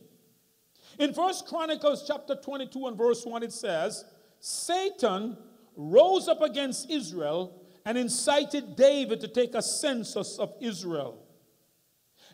In 1.00 1.14
First 1.14 1.48
Chronicles 1.48 2.06
chapter 2.08 2.36
22 2.36 2.88
and 2.88 2.98
verse 2.98 3.26
1 3.26 3.44
it 3.44 3.52
says, 3.52 4.06
Satan 4.40 5.38
rose 5.76 6.28
up 6.28 6.42
against 6.42 6.90
Israel 6.90 7.62
and 7.86 7.98
incited 7.98 8.76
David 8.76 9.22
to 9.22 9.28
take 9.28 9.56
a 9.56 9.62
census 9.62 10.38
of 10.38 10.54
Israel. 10.62 11.24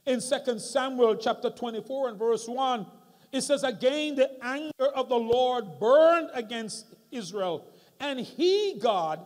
In 0.06 0.20
2 0.20 0.60
Samuel 0.60 1.16
chapter 1.16 1.50
24 1.50 2.10
and 2.10 2.20
verse 2.20 2.48
1, 2.48 2.86
it 3.32 3.42
says, 3.42 3.64
Again, 3.64 4.16
the 4.16 4.30
anger 4.44 4.88
of 4.96 5.10
the 5.10 5.16
Lord 5.16 5.80
burned 5.80 6.30
against 6.34 6.94
Israel, 7.12 7.68
and 8.02 8.20
he, 8.20 8.78
God, 8.80 9.24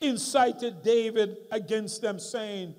incited 0.00 0.82
David 0.82 1.38
against 1.50 2.02
them, 2.02 2.18
saying, 2.18 2.74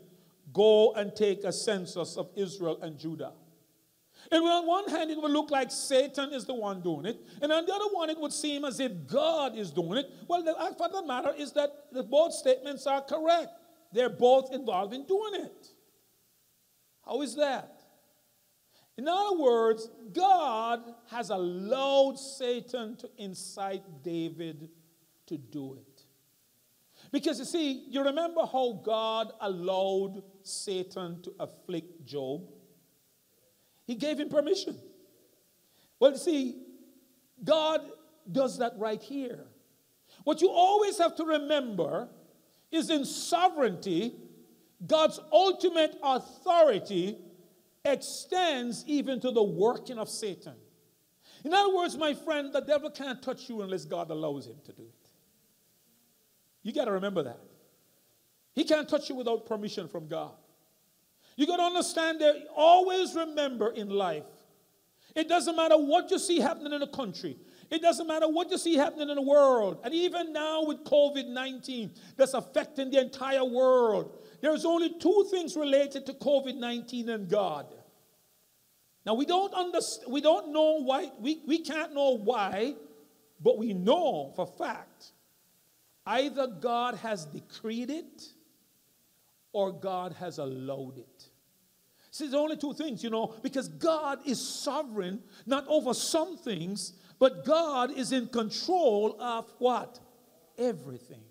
Go 0.54 0.94
and 0.94 1.16
take 1.16 1.44
a 1.44 1.52
census 1.52 2.18
of 2.18 2.30
Israel 2.36 2.80
and 2.82 2.98
Judah. 2.98 3.32
And 4.32 4.44
on 4.44 4.68
one 4.68 4.90
hand, 4.90 5.10
it 5.10 5.22
would 5.22 5.32
look 5.32 5.52
like 5.52 5.72
Satan 5.72 6.34
is 6.34 6.46
the 6.46 6.54
one 6.54 6.82
doing 6.82 7.06
it. 7.06 7.22
And 7.42 7.52
on 7.52 7.66
the 7.66 7.74
other 7.74 7.94
one, 7.94 8.10
it 8.10 8.20
would 8.20 8.34
seem 8.34 8.66
as 8.66 8.80
if 8.80 8.92
God 9.08 9.58
is 9.58 9.72
doing 9.72 10.00
it. 10.00 10.12
Well, 10.28 10.44
the 10.44 10.56
uh, 10.56 10.68
fact 10.74 10.82
of 10.82 11.02
the 11.02 11.06
matter 11.06 11.34
is 11.38 11.54
that 11.54 11.70
both 12.10 12.34
statements 12.34 12.86
are 12.88 13.02
correct. 13.02 13.52
They're 13.94 14.10
both 14.10 14.54
involved 14.54 14.94
in 14.94 15.06
doing 15.06 15.46
it. 15.46 15.68
How 17.06 17.22
is 17.22 17.36
that? 17.36 17.82
In 18.98 19.08
other 19.08 19.38
words, 19.38 19.90
God 20.12 20.82
has 21.12 21.30
allowed 21.30 22.18
Satan 22.18 22.98
to 22.98 23.10
incite 23.18 23.84
David 24.04 24.70
to 25.28 25.38
do 25.38 25.76
it. 25.76 26.04
Because 27.12 27.40
you 27.40 27.46
see, 27.46 27.86
you 27.90 28.04
remember 28.04 28.42
how 28.46 28.82
God 28.84 29.32
allowed 29.40 30.24
Satan 30.44 31.22
to 31.22 31.34
afflict 31.40 32.06
Job? 32.06 32.50
He 33.86 33.96
gave 33.96 34.20
him 34.20 34.30
permission. 34.30 34.78
Well, 36.00 36.12
you 36.12 36.18
see, 36.18 36.64
God 37.44 37.82
does 38.30 38.58
that 38.58 38.74
right 38.78 39.02
here. 39.02 39.46
What 40.24 40.42
you 40.42 40.50
always 40.50 40.98
have 40.98 41.16
to 41.18 41.24
remember 41.24 42.10
is 42.72 42.90
in 42.90 43.06
sovereignty, 43.06 44.16
God's 44.86 45.20
ultimate 45.32 45.98
authority 46.04 47.18
extends 47.86 48.84
even 48.86 49.22
to 49.22 49.32
the 49.32 49.44
working 49.44 49.98
of 49.98 50.10
Satan. 50.10 50.56
In 51.46 51.54
other 51.54 51.74
words, 51.74 51.96
my 51.98 52.14
friend, 52.14 52.52
the 52.52 52.60
devil 52.60 52.90
can't 52.90 53.22
touch 53.22 53.50
you 53.50 53.62
unless 53.62 53.86
God 53.86 54.10
allows 54.12 54.48
him 54.48 54.58
to 54.66 54.74
do 54.74 54.84
it. 54.84 54.97
You 56.68 56.74
got 56.74 56.86
to 56.86 56.92
remember 56.92 57.24
that. 57.24 57.40
He 58.54 58.66
can't 58.66 58.90
touch 58.90 59.08
you 59.08 59.16
without 59.16 59.46
permission 59.46 59.88
from 59.88 60.10
God. 60.10 60.34
You 61.38 61.48
got 61.48 61.58
to 61.58 61.64
understand 61.64 62.20
that 62.20 62.36
always 62.54 63.16
remember 63.16 63.70
in 63.70 63.90
life, 63.90 64.26
it 65.16 65.30
doesn't 65.30 65.56
matter 65.56 65.78
what 65.78 66.12
you 66.12 66.20
see 66.20 66.42
happening 66.42 66.74
in 66.74 66.82
the 66.82 66.88
country. 66.88 67.38
It 67.72 67.82
doesn't 67.82 68.06
matter 68.06 68.28
what 68.28 68.52
you 68.52 68.58
see 68.58 68.76
happening 68.76 69.08
in 69.08 69.16
the 69.16 69.22
world. 69.22 69.80
And 69.86 69.94
even 69.94 70.34
now 70.34 70.66
with 70.66 70.84
COVID 70.84 71.30
19 71.30 71.90
that's 72.18 72.34
affecting 72.34 72.92
the 72.92 73.00
entire 73.00 73.46
world, 73.46 74.20
there's 74.42 74.66
only 74.66 75.00
two 75.00 75.26
things 75.32 75.56
related 75.56 76.06
to 76.08 76.14
COVID 76.16 76.58
19 76.58 77.08
and 77.08 77.30
God. 77.30 77.68
Now 79.06 79.14
we 79.14 79.26
don't 79.26 79.54
understand, 79.54 80.12
we 80.12 80.20
don't 80.20 80.52
know 80.52 80.84
why, 80.84 81.12
we, 81.18 81.42
we 81.48 81.60
can't 81.60 81.94
know 81.94 82.18
why, 82.18 82.76
but 83.42 83.58
we 83.58 83.72
know 83.72 84.34
for 84.36 84.46
fact 84.46 85.12
either 86.08 86.48
God 86.48 86.96
has 86.96 87.26
decreed 87.26 87.90
it 87.90 88.24
or 89.52 89.72
God 89.72 90.14
has 90.14 90.40
allowed 90.40 90.98
it. 90.98 91.30
See, 92.12 92.26
there's 92.26 92.34
only 92.34 92.58
two 92.58 92.74
things, 92.74 93.04
you 93.04 93.10
know, 93.10 93.36
because 93.44 93.68
God 93.68 94.20
is 94.26 94.40
sovereign, 94.40 95.22
not 95.46 95.66
over 95.68 95.94
some 95.94 96.38
things, 96.38 96.94
but 97.20 97.46
God 97.46 97.92
is 97.92 98.12
in 98.12 98.28
control 98.28 99.22
of 99.22 99.52
what? 99.60 100.00
Everything. 100.58 101.22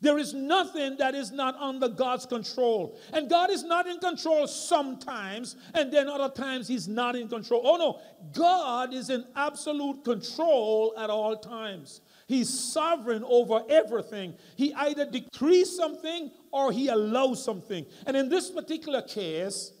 There 0.00 0.18
is 0.18 0.34
nothing 0.34 0.96
that 0.98 1.14
is 1.14 1.30
not 1.30 1.54
under 1.56 1.88
God's 1.88 2.26
control. 2.26 2.98
And 3.12 3.30
God 3.30 3.50
is 3.50 3.62
not 3.62 3.86
in 3.86 3.98
control 3.98 4.46
sometimes, 4.46 5.56
and 5.72 5.92
then 5.92 6.08
other 6.08 6.28
times 6.28 6.68
He's 6.68 6.88
not 6.88 7.16
in 7.16 7.28
control. 7.28 7.62
Oh 7.64 7.76
no, 7.76 8.00
God 8.32 8.92
is 8.92 9.10
in 9.10 9.24
absolute 9.36 10.04
control 10.04 10.94
at 10.98 11.10
all 11.10 11.36
times. 11.36 12.00
He's 12.26 12.48
sovereign 12.48 13.24
over 13.26 13.62
everything. 13.68 14.34
He 14.56 14.72
either 14.74 15.10
decrees 15.10 15.74
something 15.76 16.30
or 16.50 16.72
He 16.72 16.88
allows 16.88 17.44
something. 17.44 17.84
And 18.06 18.16
in 18.16 18.28
this 18.28 18.50
particular 18.50 19.02
case, 19.02 19.72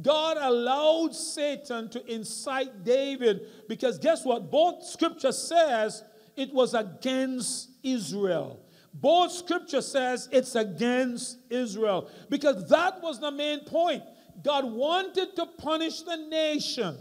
God 0.00 0.38
allowed 0.40 1.14
Satan 1.14 1.90
to 1.90 2.12
incite 2.12 2.82
David 2.82 3.42
because 3.68 3.98
guess 3.98 4.24
what? 4.24 4.50
Both 4.50 4.84
scripture 4.86 5.32
says 5.32 6.02
it 6.34 6.52
was 6.52 6.72
against 6.72 7.70
Israel. 7.82 8.60
Both 8.94 9.32
scripture 9.32 9.82
says 9.82 10.28
it's 10.32 10.54
against 10.54 11.38
Israel 11.50 12.10
because 12.30 12.68
that 12.70 13.02
was 13.02 13.20
the 13.20 13.30
main 13.30 13.60
point. 13.60 14.02
God 14.42 14.64
wanted 14.64 15.36
to 15.36 15.46
punish 15.46 16.02
the 16.02 16.16
nation 16.16 16.96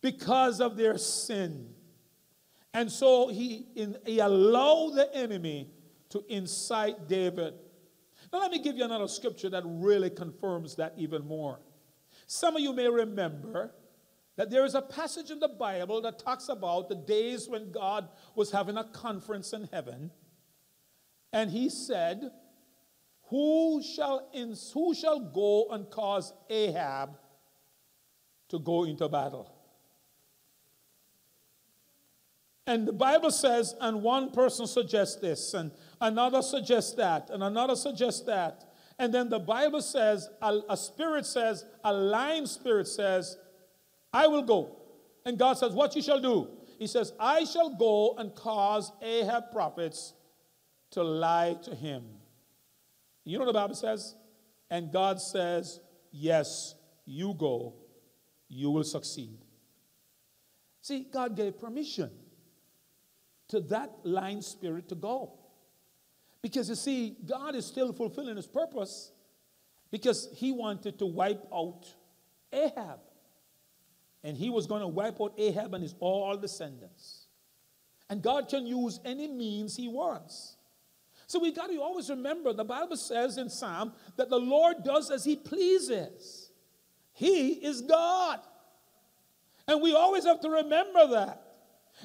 because 0.00 0.60
of 0.60 0.76
their 0.76 0.98
sin. 0.98 1.75
And 2.76 2.92
so 2.92 3.28
he, 3.28 3.68
in, 3.74 3.96
he 4.04 4.18
allowed 4.18 4.96
the 4.96 5.08
enemy 5.16 5.70
to 6.10 6.22
incite 6.28 7.08
David. 7.08 7.54
Now, 8.30 8.40
let 8.40 8.50
me 8.50 8.58
give 8.58 8.76
you 8.76 8.84
another 8.84 9.08
scripture 9.08 9.48
that 9.48 9.62
really 9.64 10.10
confirms 10.10 10.76
that 10.76 10.92
even 10.98 11.26
more. 11.26 11.58
Some 12.26 12.54
of 12.54 12.60
you 12.60 12.74
may 12.74 12.86
remember 12.86 13.72
that 14.36 14.50
there 14.50 14.66
is 14.66 14.74
a 14.74 14.82
passage 14.82 15.30
in 15.30 15.40
the 15.40 15.48
Bible 15.48 16.02
that 16.02 16.18
talks 16.18 16.50
about 16.50 16.90
the 16.90 16.96
days 16.96 17.48
when 17.48 17.72
God 17.72 18.10
was 18.34 18.50
having 18.50 18.76
a 18.76 18.84
conference 18.84 19.54
in 19.54 19.70
heaven 19.72 20.10
and 21.32 21.50
he 21.50 21.70
said, 21.70 22.30
who 23.30 23.82
shall, 23.82 24.28
ins- 24.34 24.70
who 24.72 24.94
shall 24.94 25.18
go 25.18 25.68
and 25.70 25.88
cause 25.88 26.34
Ahab 26.50 27.16
to 28.50 28.58
go 28.58 28.84
into 28.84 29.08
battle? 29.08 29.55
And 32.66 32.86
the 32.86 32.92
Bible 32.92 33.30
says, 33.30 33.74
and 33.80 34.02
one 34.02 34.32
person 34.32 34.66
suggests 34.66 35.16
this, 35.16 35.54
and 35.54 35.70
another 36.00 36.42
suggests 36.42 36.94
that, 36.94 37.30
and 37.30 37.42
another 37.42 37.76
suggests 37.76 38.22
that. 38.22 38.64
And 38.98 39.14
then 39.14 39.28
the 39.28 39.38
Bible 39.38 39.82
says, 39.82 40.28
a, 40.42 40.60
a 40.70 40.76
spirit 40.76 41.26
says, 41.26 41.64
a 41.84 41.92
lying 41.92 42.46
spirit 42.46 42.88
says, 42.88 43.36
I 44.12 44.26
will 44.26 44.42
go. 44.42 44.78
And 45.24 45.38
God 45.38 45.58
says, 45.58 45.72
What 45.72 45.94
you 45.94 46.02
shall 46.02 46.20
do? 46.20 46.48
He 46.78 46.86
says, 46.86 47.12
I 47.20 47.44
shall 47.44 47.74
go 47.74 48.14
and 48.16 48.34
cause 48.34 48.92
Ahab 49.02 49.50
prophets 49.52 50.14
to 50.92 51.02
lie 51.02 51.56
to 51.64 51.74
him. 51.74 52.04
You 53.24 53.38
know 53.38 53.44
what 53.44 53.52
the 53.52 53.58
Bible 53.58 53.74
says? 53.74 54.14
And 54.70 54.92
God 54.92 55.20
says, 55.20 55.80
Yes, 56.10 56.74
you 57.04 57.34
go, 57.34 57.74
you 58.48 58.70
will 58.70 58.84
succeed. 58.84 59.38
See, 60.80 61.06
God 61.12 61.36
gave 61.36 61.58
permission 61.58 62.10
to 63.48 63.60
that 63.60 63.92
lying 64.04 64.42
spirit 64.42 64.88
to 64.88 64.94
go. 64.94 65.32
Because 66.42 66.68
you 66.68 66.74
see, 66.74 67.16
God 67.26 67.54
is 67.54 67.66
still 67.66 67.92
fulfilling 67.92 68.36
his 68.36 68.46
purpose 68.46 69.10
because 69.90 70.28
he 70.34 70.52
wanted 70.52 70.98
to 70.98 71.06
wipe 71.06 71.44
out 71.52 71.86
Ahab. 72.52 73.00
And 74.22 74.36
he 74.36 74.50
was 74.50 74.66
going 74.66 74.80
to 74.80 74.88
wipe 74.88 75.20
out 75.20 75.34
Ahab 75.38 75.74
and 75.74 75.82
his 75.82 75.94
all 76.00 76.36
descendants. 76.36 77.26
And 78.08 78.22
God 78.22 78.48
can 78.48 78.66
use 78.66 79.00
any 79.04 79.26
means 79.28 79.76
he 79.76 79.88
wants. 79.88 80.56
So 81.26 81.40
we 81.40 81.52
got 81.52 81.68
to 81.68 81.80
always 81.80 82.08
remember 82.10 82.52
the 82.52 82.64
Bible 82.64 82.96
says 82.96 83.38
in 83.38 83.50
Psalm 83.50 83.92
that 84.16 84.30
the 84.30 84.38
Lord 84.38 84.84
does 84.84 85.10
as 85.10 85.24
he 85.24 85.34
pleases. 85.34 86.50
He 87.12 87.52
is 87.52 87.80
God. 87.80 88.40
And 89.66 89.82
we 89.82 89.94
always 89.94 90.24
have 90.24 90.40
to 90.42 90.50
remember 90.50 91.08
that. 91.08 91.45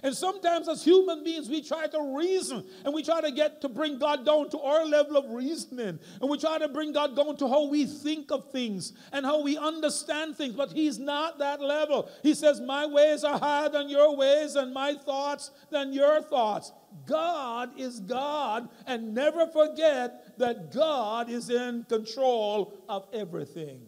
And 0.04 0.16
sometimes, 0.16 0.70
as 0.70 0.84
human 0.84 1.24
beings, 1.24 1.50
we 1.50 1.62
try 1.62 1.86
to 1.88 2.16
reason 2.18 2.66
and 2.86 2.94
we 2.94 3.04
try 3.04 3.22
to 3.22 3.32
get 3.32 3.62
to 3.62 3.70
bring 3.70 4.00
God 4.00 4.26
down 4.26 4.50
to 4.50 4.60
our 4.60 4.86
level 4.86 5.18
of 5.18 5.30
reasoning. 5.30 6.00
And 6.22 6.30
we 6.30 6.38
try 6.38 6.58
to 6.58 6.70
bring 6.70 6.94
God 6.94 7.16
down 7.16 7.36
to 7.38 7.48
how 7.48 7.68
we 7.68 7.86
think 7.86 8.32
of 8.32 8.52
things 8.52 8.94
and 9.12 9.26
how 9.26 9.42
we 9.42 9.58
understand 9.58 10.38
things. 10.38 10.56
But 10.56 10.72
He's 10.72 10.98
not 10.98 11.40
that 11.40 11.62
level. 11.62 12.10
He 12.24 12.34
says, 12.34 12.62
My 12.62 12.86
ways 12.86 13.24
are 13.24 13.38
higher 13.38 13.70
than 13.70 13.90
your 13.90 14.16
ways, 14.16 14.56
and 14.56 14.74
my 14.74 14.94
thoughts 14.96 15.52
than 15.70 15.92
your 15.92 16.22
thoughts. 16.22 16.72
God 17.06 17.72
is 17.78 18.00
God, 18.00 18.70
and 18.88 19.14
never 19.14 19.48
forget 19.48 20.38
that 20.40 20.72
God 20.72 21.30
is 21.30 21.50
in 21.50 21.84
control 21.84 22.74
of 22.88 23.08
everything. 23.14 23.82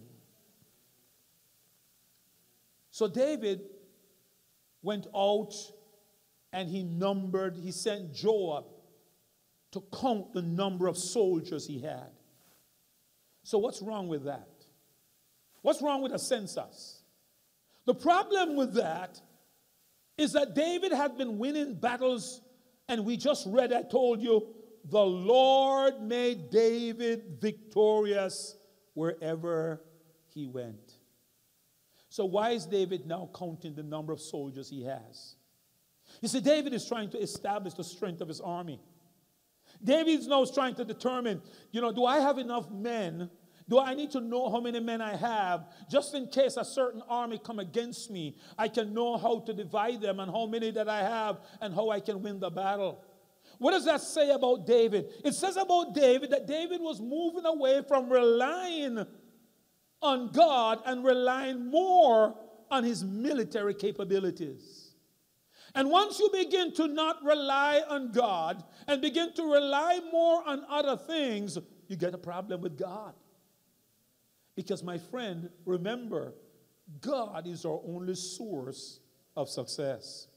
So 2.91 3.07
David 3.07 3.61
went 4.83 5.07
out 5.15 5.53
and 6.53 6.69
he 6.69 6.83
numbered, 6.83 7.57
he 7.57 7.71
sent 7.71 8.13
Joab 8.13 8.65
to 9.71 9.83
count 9.91 10.33
the 10.33 10.41
number 10.43 10.87
of 10.87 10.97
soldiers 10.97 11.65
he 11.65 11.79
had. 11.79 12.11
So, 13.43 13.57
what's 13.57 13.81
wrong 13.81 14.07
with 14.07 14.25
that? 14.25 14.47
What's 15.63 15.81
wrong 15.81 16.03
with 16.03 16.13
a 16.13 16.19
census? 16.19 17.01
The 17.85 17.95
problem 17.95 18.55
with 18.55 18.75
that 18.75 19.19
is 20.17 20.33
that 20.33 20.53
David 20.53 20.93
had 20.93 21.17
been 21.17 21.39
winning 21.39 21.73
battles, 21.73 22.39
and 22.87 23.03
we 23.03 23.17
just 23.17 23.47
read, 23.47 23.73
I 23.73 23.81
told 23.81 24.21
you, 24.21 24.47
the 24.85 25.01
Lord 25.01 26.01
made 26.01 26.51
David 26.51 27.39
victorious 27.41 28.55
wherever 28.93 29.81
he 30.33 30.45
went. 30.45 30.93
So, 32.09 32.25
why 32.25 32.51
is 32.51 32.67
David 32.67 33.07
now 33.07 33.29
counting 33.35 33.73
the 33.73 33.81
number 33.81 34.13
of 34.13 34.21
soldiers 34.21 34.69
he 34.69 34.83
has? 34.83 35.35
You 36.23 36.29
see, 36.29 36.39
David 36.39 36.73
is 36.73 36.87
trying 36.87 37.09
to 37.09 37.19
establish 37.19 37.73
the 37.73 37.83
strength 37.83 38.21
of 38.21 38.29
his 38.29 38.39
army. 38.39 38.79
David 39.83 40.21
is 40.21 40.25
now 40.25 40.45
trying 40.45 40.73
to 40.75 40.85
determine, 40.85 41.41
you 41.73 41.81
know, 41.81 41.91
do 41.91 42.05
I 42.05 42.21
have 42.21 42.37
enough 42.37 42.71
men? 42.71 43.29
Do 43.67 43.77
I 43.77 43.93
need 43.93 44.09
to 44.11 44.21
know 44.21 44.49
how 44.49 44.61
many 44.61 44.79
men 44.79 45.01
I 45.01 45.17
have? 45.17 45.65
Just 45.91 46.15
in 46.15 46.27
case 46.27 46.55
a 46.55 46.63
certain 46.63 47.01
army 47.09 47.41
come 47.43 47.59
against 47.59 48.09
me, 48.09 48.37
I 48.57 48.69
can 48.69 48.93
know 48.93 49.17
how 49.17 49.39
to 49.39 49.53
divide 49.53 49.99
them 49.99 50.21
and 50.21 50.31
how 50.31 50.45
many 50.45 50.71
that 50.71 50.87
I 50.87 50.99
have 50.99 51.41
and 51.59 51.75
how 51.75 51.89
I 51.89 51.99
can 51.99 52.21
win 52.21 52.39
the 52.39 52.49
battle. 52.49 53.03
What 53.57 53.71
does 53.71 53.83
that 53.83 53.99
say 53.99 54.29
about 54.29 54.65
David? 54.65 55.07
It 55.25 55.33
says 55.33 55.57
about 55.57 55.93
David 55.93 56.31
that 56.31 56.47
David 56.47 56.79
was 56.79 57.01
moving 57.01 57.45
away 57.45 57.81
from 57.85 58.09
relying 58.09 59.05
on 60.01 60.31
God 60.31 60.79
and 60.85 61.03
relying 61.03 61.69
more 61.69 62.37
on 62.71 62.85
his 62.85 63.03
military 63.03 63.73
capabilities. 63.73 64.82
And 65.75 65.89
once 65.89 66.19
you 66.19 66.29
begin 66.31 66.71
to 66.73 66.87
not 66.87 67.23
rely 67.23 67.81
on 67.87 68.11
God 68.11 68.63
and 68.87 69.01
begin 69.01 69.33
to 69.33 69.43
rely 69.43 69.99
more 70.11 70.47
on 70.47 70.63
other 70.69 70.95
things, 70.95 71.57
you 71.87 71.95
get 71.95 72.13
a 72.13 72.17
problem 72.17 72.61
with 72.61 72.77
God. 72.77 73.13
Because, 74.55 74.83
my 74.83 74.99
friend, 74.99 75.49
remember, 75.65 76.35
God 77.01 77.47
is 77.47 77.65
our 77.65 77.81
only 77.87 78.13
source 78.13 78.99
of 79.35 79.49
success. 79.49 80.27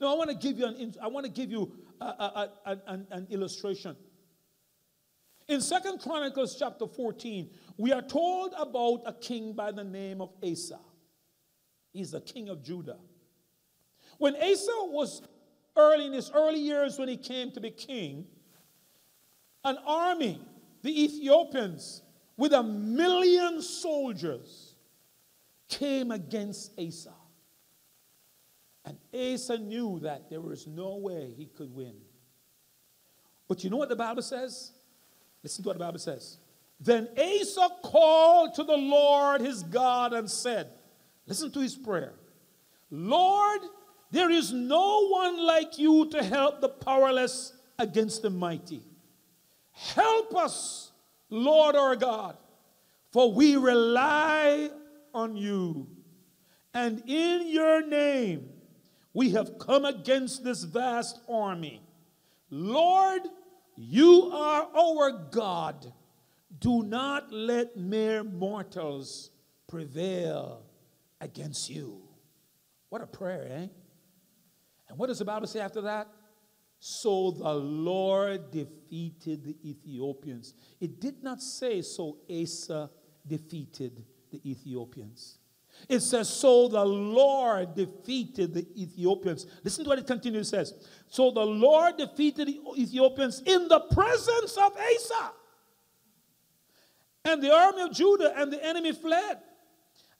Now, 0.00 0.14
I 0.14 0.16
want 0.16 0.30
to 0.30 0.36
give 0.36 0.58
you 0.58 0.66
an, 0.66 0.94
I 1.02 1.08
want 1.08 1.26
to 1.26 1.32
give 1.32 1.50
you 1.50 1.70
a, 2.00 2.04
a, 2.04 2.50
a, 2.64 2.78
an, 2.86 3.06
an 3.10 3.26
illustration. 3.30 3.94
In 5.48 5.60
Second 5.60 6.00
Chronicles 6.00 6.56
chapter 6.58 6.86
14, 6.86 7.50
we 7.76 7.92
are 7.92 8.00
told 8.00 8.54
about 8.58 9.02
a 9.04 9.12
king 9.12 9.52
by 9.52 9.70
the 9.70 9.84
name 9.84 10.22
of 10.22 10.30
Asa. 10.42 10.78
He's 11.92 12.12
the 12.12 12.22
king 12.22 12.48
of 12.48 12.62
Judah. 12.62 12.96
When 14.22 14.36
Asa 14.36 14.70
was 14.82 15.20
early 15.76 16.06
in 16.06 16.12
his 16.12 16.30
early 16.32 16.60
years 16.60 16.96
when 16.96 17.08
he 17.08 17.16
came 17.16 17.50
to 17.50 17.60
be 17.60 17.72
king, 17.72 18.24
an 19.64 19.78
army, 19.84 20.40
the 20.82 21.02
Ethiopians, 21.02 22.02
with 22.36 22.52
a 22.52 22.62
million 22.62 23.60
soldiers, 23.60 24.76
came 25.68 26.12
against 26.12 26.70
Asa. 26.78 27.14
And 28.84 28.96
Asa 29.12 29.58
knew 29.58 29.98
that 30.04 30.30
there 30.30 30.40
was 30.40 30.68
no 30.68 30.98
way 30.98 31.34
he 31.36 31.46
could 31.46 31.74
win. 31.74 31.96
But 33.48 33.64
you 33.64 33.70
know 33.70 33.76
what 33.76 33.88
the 33.88 33.96
Bible 33.96 34.22
says? 34.22 34.70
Listen 35.42 35.64
to 35.64 35.70
what 35.70 35.78
the 35.78 35.84
Bible 35.84 35.98
says. 35.98 36.38
Then 36.78 37.08
Asa 37.18 37.68
called 37.82 38.54
to 38.54 38.62
the 38.62 38.76
Lord 38.76 39.40
his 39.40 39.64
God 39.64 40.12
and 40.12 40.30
said, 40.30 40.68
Listen 41.26 41.50
to 41.50 41.58
his 41.58 41.74
prayer 41.74 42.14
Lord, 42.88 43.62
there 44.12 44.30
is 44.30 44.52
no 44.52 45.08
one 45.08 45.44
like 45.44 45.78
you 45.78 46.06
to 46.10 46.22
help 46.22 46.60
the 46.60 46.68
powerless 46.68 47.54
against 47.78 48.20
the 48.20 48.28
mighty. 48.28 48.82
Help 49.70 50.36
us, 50.36 50.92
Lord 51.30 51.74
our 51.74 51.96
God, 51.96 52.36
for 53.10 53.32
we 53.32 53.56
rely 53.56 54.68
on 55.14 55.34
you. 55.34 55.88
And 56.74 57.02
in 57.06 57.48
your 57.48 57.86
name 57.86 58.50
we 59.14 59.30
have 59.30 59.58
come 59.58 59.86
against 59.86 60.44
this 60.44 60.62
vast 60.62 61.18
army. 61.26 61.82
Lord, 62.50 63.22
you 63.76 64.30
are 64.30 64.68
our 64.76 65.10
God. 65.30 65.90
Do 66.58 66.82
not 66.82 67.32
let 67.32 67.78
mere 67.78 68.22
mortals 68.22 69.30
prevail 69.66 70.62
against 71.18 71.70
you. 71.70 72.02
What 72.90 73.00
a 73.00 73.06
prayer, 73.06 73.48
eh? 73.50 73.66
And 74.92 74.98
what 74.98 75.06
does 75.06 75.20
the 75.20 75.24
Bible 75.24 75.46
say 75.46 75.60
after 75.60 75.80
that? 75.80 76.06
So 76.78 77.30
the 77.30 77.54
Lord 77.54 78.50
defeated 78.50 79.42
the 79.42 79.56
Ethiopians. 79.64 80.52
It 80.82 81.00
did 81.00 81.22
not 81.22 81.40
say 81.40 81.80
so 81.80 82.18
Asa 82.30 82.90
defeated 83.26 84.04
the 84.30 84.50
Ethiopians. 84.50 85.38
It 85.88 86.00
says, 86.00 86.28
So 86.28 86.68
the 86.68 86.84
Lord 86.84 87.74
defeated 87.74 88.52
the 88.52 88.66
Ethiopians. 88.78 89.46
Listen 89.64 89.84
to 89.84 89.88
what 89.88 89.98
it 89.98 90.06
continues 90.06 90.50
says. 90.50 90.74
So 91.08 91.30
the 91.30 91.40
Lord 91.40 91.96
defeated 91.96 92.48
the 92.48 92.60
Ethiopians 92.76 93.40
in 93.46 93.68
the 93.68 93.80
presence 93.80 94.58
of 94.58 94.76
Asa. 94.76 95.32
And 97.24 97.42
the 97.42 97.54
army 97.54 97.80
of 97.80 97.92
Judah 97.92 98.34
and 98.36 98.52
the 98.52 98.62
enemy 98.62 98.92
fled. 98.92 99.38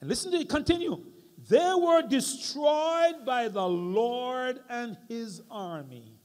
And 0.01 0.09
listen 0.09 0.33
to 0.33 0.39
it 0.39 0.49
continue. 0.49 1.05
They 1.49 1.73
were 1.77 2.03
destroyed 2.03 3.25
by 3.25 3.49
the 3.49 3.67
Lord 3.67 4.61
and 4.69 4.97
his 5.09 5.43
army. 5.51 6.19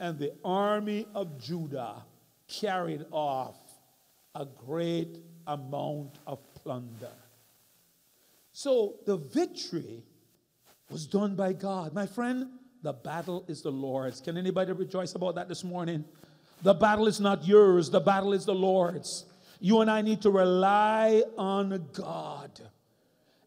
And 0.00 0.18
the 0.18 0.32
army 0.44 1.06
of 1.14 1.38
Judah 1.42 2.04
carried 2.46 3.04
off 3.10 3.56
a 4.34 4.46
great 4.46 5.18
amount 5.46 6.18
of 6.26 6.38
plunder. 6.54 7.12
So 8.52 8.96
the 9.06 9.16
victory 9.16 10.04
was 10.90 11.06
done 11.06 11.34
by 11.34 11.52
God. 11.52 11.92
My 11.92 12.06
friend, 12.06 12.48
the 12.82 12.92
battle 12.92 13.44
is 13.48 13.62
the 13.62 13.72
Lord's. 13.72 14.20
Can 14.20 14.38
anybody 14.38 14.72
rejoice 14.72 15.14
about 15.14 15.34
that 15.34 15.48
this 15.48 15.64
morning? 15.64 16.04
The 16.62 16.74
battle 16.74 17.06
is 17.06 17.20
not 17.20 17.46
yours, 17.46 17.90
the 17.90 18.00
battle 18.00 18.32
is 18.32 18.44
the 18.44 18.54
Lord's. 18.54 19.26
You 19.60 19.80
and 19.80 19.90
I 19.90 20.02
need 20.02 20.22
to 20.22 20.30
rely 20.30 21.22
on 21.36 21.88
God. 21.92 22.60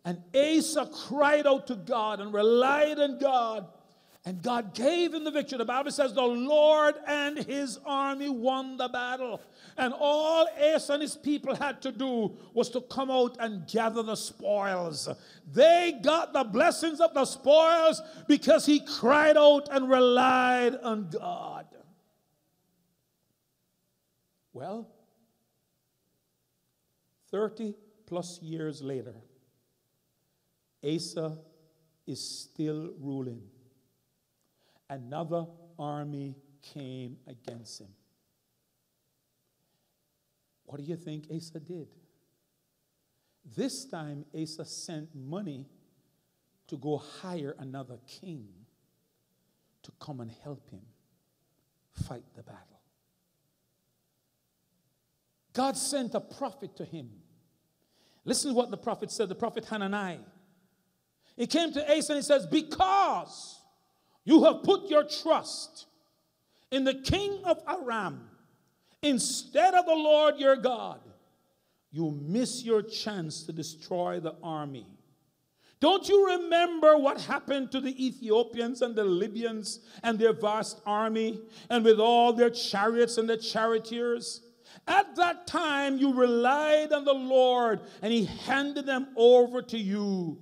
And 0.03 0.21
Asa 0.35 0.89
cried 1.07 1.45
out 1.45 1.67
to 1.67 1.75
God 1.75 2.19
and 2.19 2.33
relied 2.33 2.99
on 2.99 3.19
God. 3.19 3.67
And 4.23 4.41
God 4.43 4.75
gave 4.75 5.13
him 5.13 5.23
the 5.23 5.31
victory. 5.31 5.57
The 5.57 5.65
Bible 5.65 5.91
says 5.91 6.13
the 6.13 6.21
Lord 6.21 6.95
and 7.07 7.39
his 7.39 7.79
army 7.85 8.29
won 8.29 8.77
the 8.77 8.87
battle. 8.87 9.41
And 9.77 9.93
all 9.97 10.47
Asa 10.75 10.93
and 10.93 11.01
his 11.01 11.15
people 11.15 11.55
had 11.55 11.81
to 11.81 11.91
do 11.91 12.37
was 12.53 12.69
to 12.69 12.81
come 12.81 13.09
out 13.09 13.37
and 13.39 13.67
gather 13.67 14.03
the 14.03 14.15
spoils. 14.15 15.09
They 15.51 15.99
got 16.03 16.33
the 16.33 16.43
blessings 16.43 16.99
of 16.99 17.15
the 17.15 17.25
spoils 17.25 18.01
because 18.27 18.65
he 18.65 18.79
cried 18.79 19.37
out 19.37 19.69
and 19.71 19.89
relied 19.89 20.75
on 20.75 21.09
God. 21.09 21.65
Well, 24.53 24.87
30 27.31 27.73
plus 28.05 28.39
years 28.41 28.83
later, 28.83 29.15
Asa 30.83 31.37
is 32.07 32.21
still 32.21 32.93
ruling. 32.99 33.43
Another 34.89 35.45
army 35.77 36.35
came 36.61 37.17
against 37.27 37.81
him. 37.81 37.89
What 40.65 40.77
do 40.79 40.83
you 40.83 40.95
think 40.95 41.25
Asa 41.33 41.59
did? 41.59 41.87
This 43.55 43.85
time, 43.85 44.25
Asa 44.39 44.65
sent 44.65 45.09
money 45.15 45.65
to 46.67 46.77
go 46.77 46.97
hire 46.97 47.55
another 47.59 47.97
king 48.07 48.47
to 49.83 49.91
come 49.99 50.21
and 50.21 50.31
help 50.43 50.69
him 50.69 50.81
fight 52.07 52.23
the 52.35 52.43
battle. 52.43 52.79
God 55.53 55.75
sent 55.75 56.15
a 56.15 56.21
prophet 56.21 56.77
to 56.77 56.85
him. 56.85 57.09
Listen 58.23 58.51
to 58.51 58.55
what 58.55 58.71
the 58.71 58.77
prophet 58.77 59.11
said, 59.11 59.27
the 59.27 59.35
prophet 59.35 59.65
Hananiah. 59.65 60.19
He 61.35 61.47
came 61.47 61.71
to 61.73 61.97
Asa 61.97 62.13
and 62.13 62.17
he 62.17 62.23
says, 62.23 62.45
Because 62.45 63.59
you 64.23 64.43
have 64.43 64.63
put 64.63 64.89
your 64.89 65.03
trust 65.03 65.87
in 66.71 66.83
the 66.83 66.93
king 66.93 67.41
of 67.45 67.61
Aram 67.67 68.29
instead 69.01 69.73
of 69.73 69.85
the 69.85 69.95
Lord 69.95 70.37
your 70.37 70.55
God, 70.55 70.99
you 71.91 72.11
miss 72.11 72.63
your 72.63 72.81
chance 72.81 73.43
to 73.43 73.51
destroy 73.51 74.19
the 74.19 74.35
army. 74.41 74.87
Don't 75.81 76.07
you 76.07 76.27
remember 76.27 76.95
what 76.95 77.19
happened 77.19 77.71
to 77.71 77.81
the 77.81 78.05
Ethiopians 78.05 78.83
and 78.83 78.95
the 78.95 79.03
Libyans 79.03 79.79
and 80.03 80.17
their 80.17 80.31
vast 80.31 80.79
army 80.85 81.41
and 81.71 81.83
with 81.83 81.99
all 81.99 82.33
their 82.33 82.51
chariots 82.51 83.17
and 83.17 83.27
their 83.27 83.37
charioteers? 83.37 84.41
At 84.87 85.15
that 85.15 85.47
time, 85.47 85.97
you 85.97 86.13
relied 86.13 86.93
on 86.93 87.03
the 87.03 87.13
Lord 87.13 87.81
and 88.03 88.13
He 88.13 88.25
handed 88.25 88.85
them 88.85 89.07
over 89.15 89.63
to 89.63 89.77
you. 89.77 90.37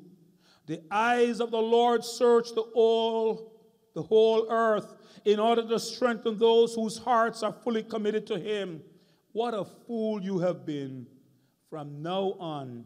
The 0.70 0.84
eyes 0.92 1.40
of 1.40 1.50
the 1.50 1.58
Lord 1.58 2.06
search 2.06 2.54
the 2.54 2.62
whole, 2.62 3.60
the 3.96 4.04
whole 4.04 4.46
earth 4.52 4.94
in 5.26 5.40
order 5.40 5.68
to 5.68 5.80
strengthen 5.80 6.38
those 6.38 6.76
whose 6.76 6.96
hearts 6.96 7.42
are 7.42 7.52
fully 7.52 7.82
committed 7.82 8.28
to 8.28 8.38
Him. 8.38 8.84
What 9.32 9.56
a 9.56 9.66
fool 9.66 10.22
you 10.22 10.38
have 10.38 10.68
been. 10.68 11.08
From 11.72 12.04
now 12.04 12.36
on, 12.40 12.86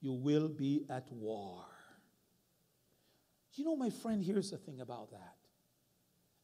you 0.00 0.12
will 0.12 0.48
be 0.48 0.84
at 0.88 1.10
war. 1.10 1.64
You 3.54 3.64
know, 3.64 3.74
my 3.74 3.90
friend, 3.90 4.22
here's 4.22 4.52
the 4.52 4.58
thing 4.58 4.80
about 4.80 5.10
that. 5.10 5.34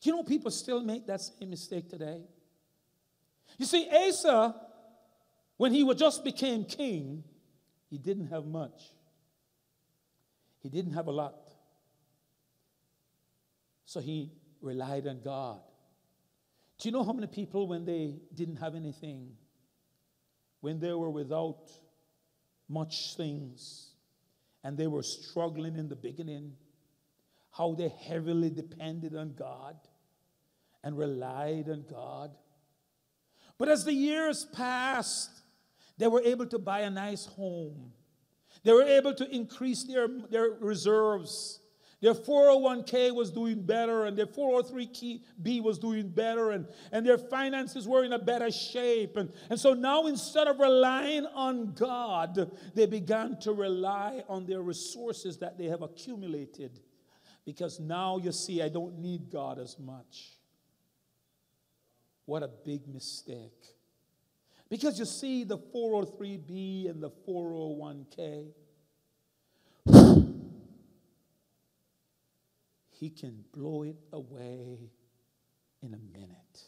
You 0.02 0.10
know, 0.10 0.24
people 0.24 0.50
still 0.50 0.82
make 0.82 1.06
that 1.06 1.20
same 1.20 1.50
mistake 1.50 1.90
today. 1.90 2.22
You 3.56 3.66
see, 3.66 3.88
Asa, 3.88 4.52
when 5.58 5.72
he 5.72 5.94
just 5.94 6.24
became 6.24 6.64
king, 6.64 7.22
he 7.88 7.98
didn't 7.98 8.26
have 8.26 8.46
much. 8.46 8.82
He 10.62 10.68
didn't 10.68 10.92
have 10.92 11.08
a 11.08 11.12
lot. 11.12 11.50
So 13.84 14.00
he 14.00 14.30
relied 14.60 15.06
on 15.06 15.20
God. 15.20 15.60
Do 16.78 16.88
you 16.88 16.92
know 16.92 17.04
how 17.04 17.12
many 17.12 17.26
people, 17.26 17.66
when 17.66 17.84
they 17.84 18.14
didn't 18.32 18.56
have 18.56 18.74
anything, 18.74 19.32
when 20.60 20.78
they 20.78 20.92
were 20.92 21.10
without 21.10 21.70
much 22.68 23.16
things, 23.16 23.90
and 24.64 24.78
they 24.78 24.86
were 24.86 25.02
struggling 25.02 25.76
in 25.76 25.88
the 25.88 25.96
beginning, 25.96 26.52
how 27.50 27.74
they 27.74 27.88
heavily 27.88 28.50
depended 28.50 29.16
on 29.16 29.34
God 29.34 29.76
and 30.84 30.96
relied 30.96 31.68
on 31.68 31.84
God? 31.90 32.30
But 33.58 33.68
as 33.68 33.84
the 33.84 33.92
years 33.92 34.44
passed, 34.44 35.30
they 35.98 36.06
were 36.06 36.22
able 36.22 36.46
to 36.46 36.58
buy 36.58 36.80
a 36.80 36.90
nice 36.90 37.26
home. 37.26 37.92
They 38.64 38.72
were 38.72 38.84
able 38.84 39.14
to 39.14 39.28
increase 39.28 39.84
their, 39.84 40.08
their 40.30 40.50
reserves. 40.60 41.60
Their 42.00 42.14
401k 42.14 43.14
was 43.14 43.30
doing 43.30 43.62
better, 43.62 44.06
and 44.06 44.18
their 44.18 44.26
403b 44.26 45.62
was 45.62 45.78
doing 45.78 46.08
better, 46.08 46.50
and, 46.50 46.66
and 46.90 47.06
their 47.06 47.18
finances 47.18 47.86
were 47.86 48.04
in 48.04 48.12
a 48.12 48.18
better 48.18 48.50
shape. 48.50 49.16
And, 49.16 49.32
and 49.50 49.58
so 49.58 49.72
now, 49.72 50.06
instead 50.06 50.48
of 50.48 50.58
relying 50.58 51.26
on 51.26 51.74
God, 51.74 52.50
they 52.74 52.86
began 52.86 53.38
to 53.40 53.52
rely 53.52 54.24
on 54.28 54.46
their 54.46 54.62
resources 54.62 55.38
that 55.38 55.58
they 55.58 55.66
have 55.66 55.82
accumulated. 55.82 56.80
Because 57.44 57.78
now 57.78 58.18
you 58.18 58.32
see, 58.32 58.62
I 58.62 58.68
don't 58.68 58.98
need 58.98 59.30
God 59.30 59.60
as 59.60 59.78
much. 59.78 60.38
What 62.26 62.42
a 62.42 62.48
big 62.48 62.86
mistake. 62.88 63.76
Because 64.72 64.98
you 64.98 65.04
see, 65.04 65.44
the 65.44 65.58
403b 65.58 66.88
and 66.88 67.02
the 67.02 67.10
401k, 67.28 68.46
he 72.88 73.10
can 73.10 73.44
blow 73.52 73.82
it 73.82 73.98
away 74.14 74.78
in 75.82 75.92
a 75.92 75.98
minute. 76.18 76.62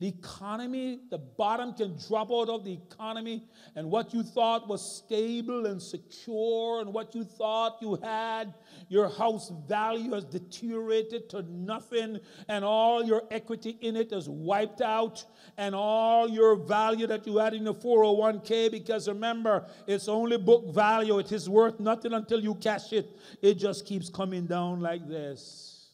The 0.00 0.06
economy, 0.06 1.00
the 1.10 1.18
bottom 1.18 1.72
can 1.72 1.96
drop 2.08 2.30
out 2.30 2.48
of 2.48 2.64
the 2.64 2.72
economy, 2.72 3.42
and 3.74 3.90
what 3.90 4.14
you 4.14 4.22
thought 4.22 4.68
was 4.68 4.98
stable 4.98 5.66
and 5.66 5.82
secure, 5.82 6.80
and 6.80 6.94
what 6.94 7.16
you 7.16 7.24
thought 7.24 7.78
you 7.82 7.96
had, 7.96 8.54
your 8.88 9.08
house 9.08 9.50
value 9.66 10.12
has 10.12 10.24
deteriorated 10.24 11.28
to 11.30 11.42
nothing, 11.50 12.20
and 12.46 12.64
all 12.64 13.04
your 13.04 13.24
equity 13.32 13.76
in 13.80 13.96
it 13.96 14.12
is 14.12 14.28
wiped 14.28 14.82
out, 14.82 15.24
and 15.56 15.74
all 15.74 16.28
your 16.28 16.54
value 16.54 17.08
that 17.08 17.26
you 17.26 17.38
had 17.38 17.52
in 17.52 17.64
the 17.64 17.74
401k, 17.74 18.70
because 18.70 19.08
remember, 19.08 19.66
it's 19.88 20.06
only 20.06 20.38
book 20.38 20.72
value, 20.72 21.18
it 21.18 21.32
is 21.32 21.48
worth 21.48 21.80
nothing 21.80 22.12
until 22.12 22.40
you 22.40 22.54
cash 22.54 22.92
it. 22.92 23.18
It 23.42 23.54
just 23.54 23.84
keeps 23.84 24.08
coming 24.08 24.46
down 24.46 24.78
like 24.78 25.08
this, 25.08 25.90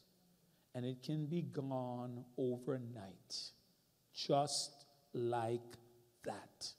and 0.75 0.85
it 0.85 1.01
can 1.01 1.25
be 1.25 1.41
gone 1.41 2.23
overnight 2.37 3.51
just 4.15 4.85
like 5.13 5.61
that. 6.23 6.71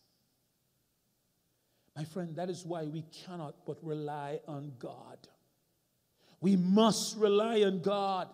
My 1.95 2.05
friend, 2.05 2.37
that 2.37 2.51
is 2.51 2.65
why 2.65 2.85
we 2.85 3.03
cannot 3.25 3.55
but 3.67 3.79
rely 3.83 4.41
on 4.47 4.73
God. 4.79 5.19
We 6.41 6.57
must 6.57 7.17
rely 7.17 7.63
on 7.63 7.81
God. 7.81 8.29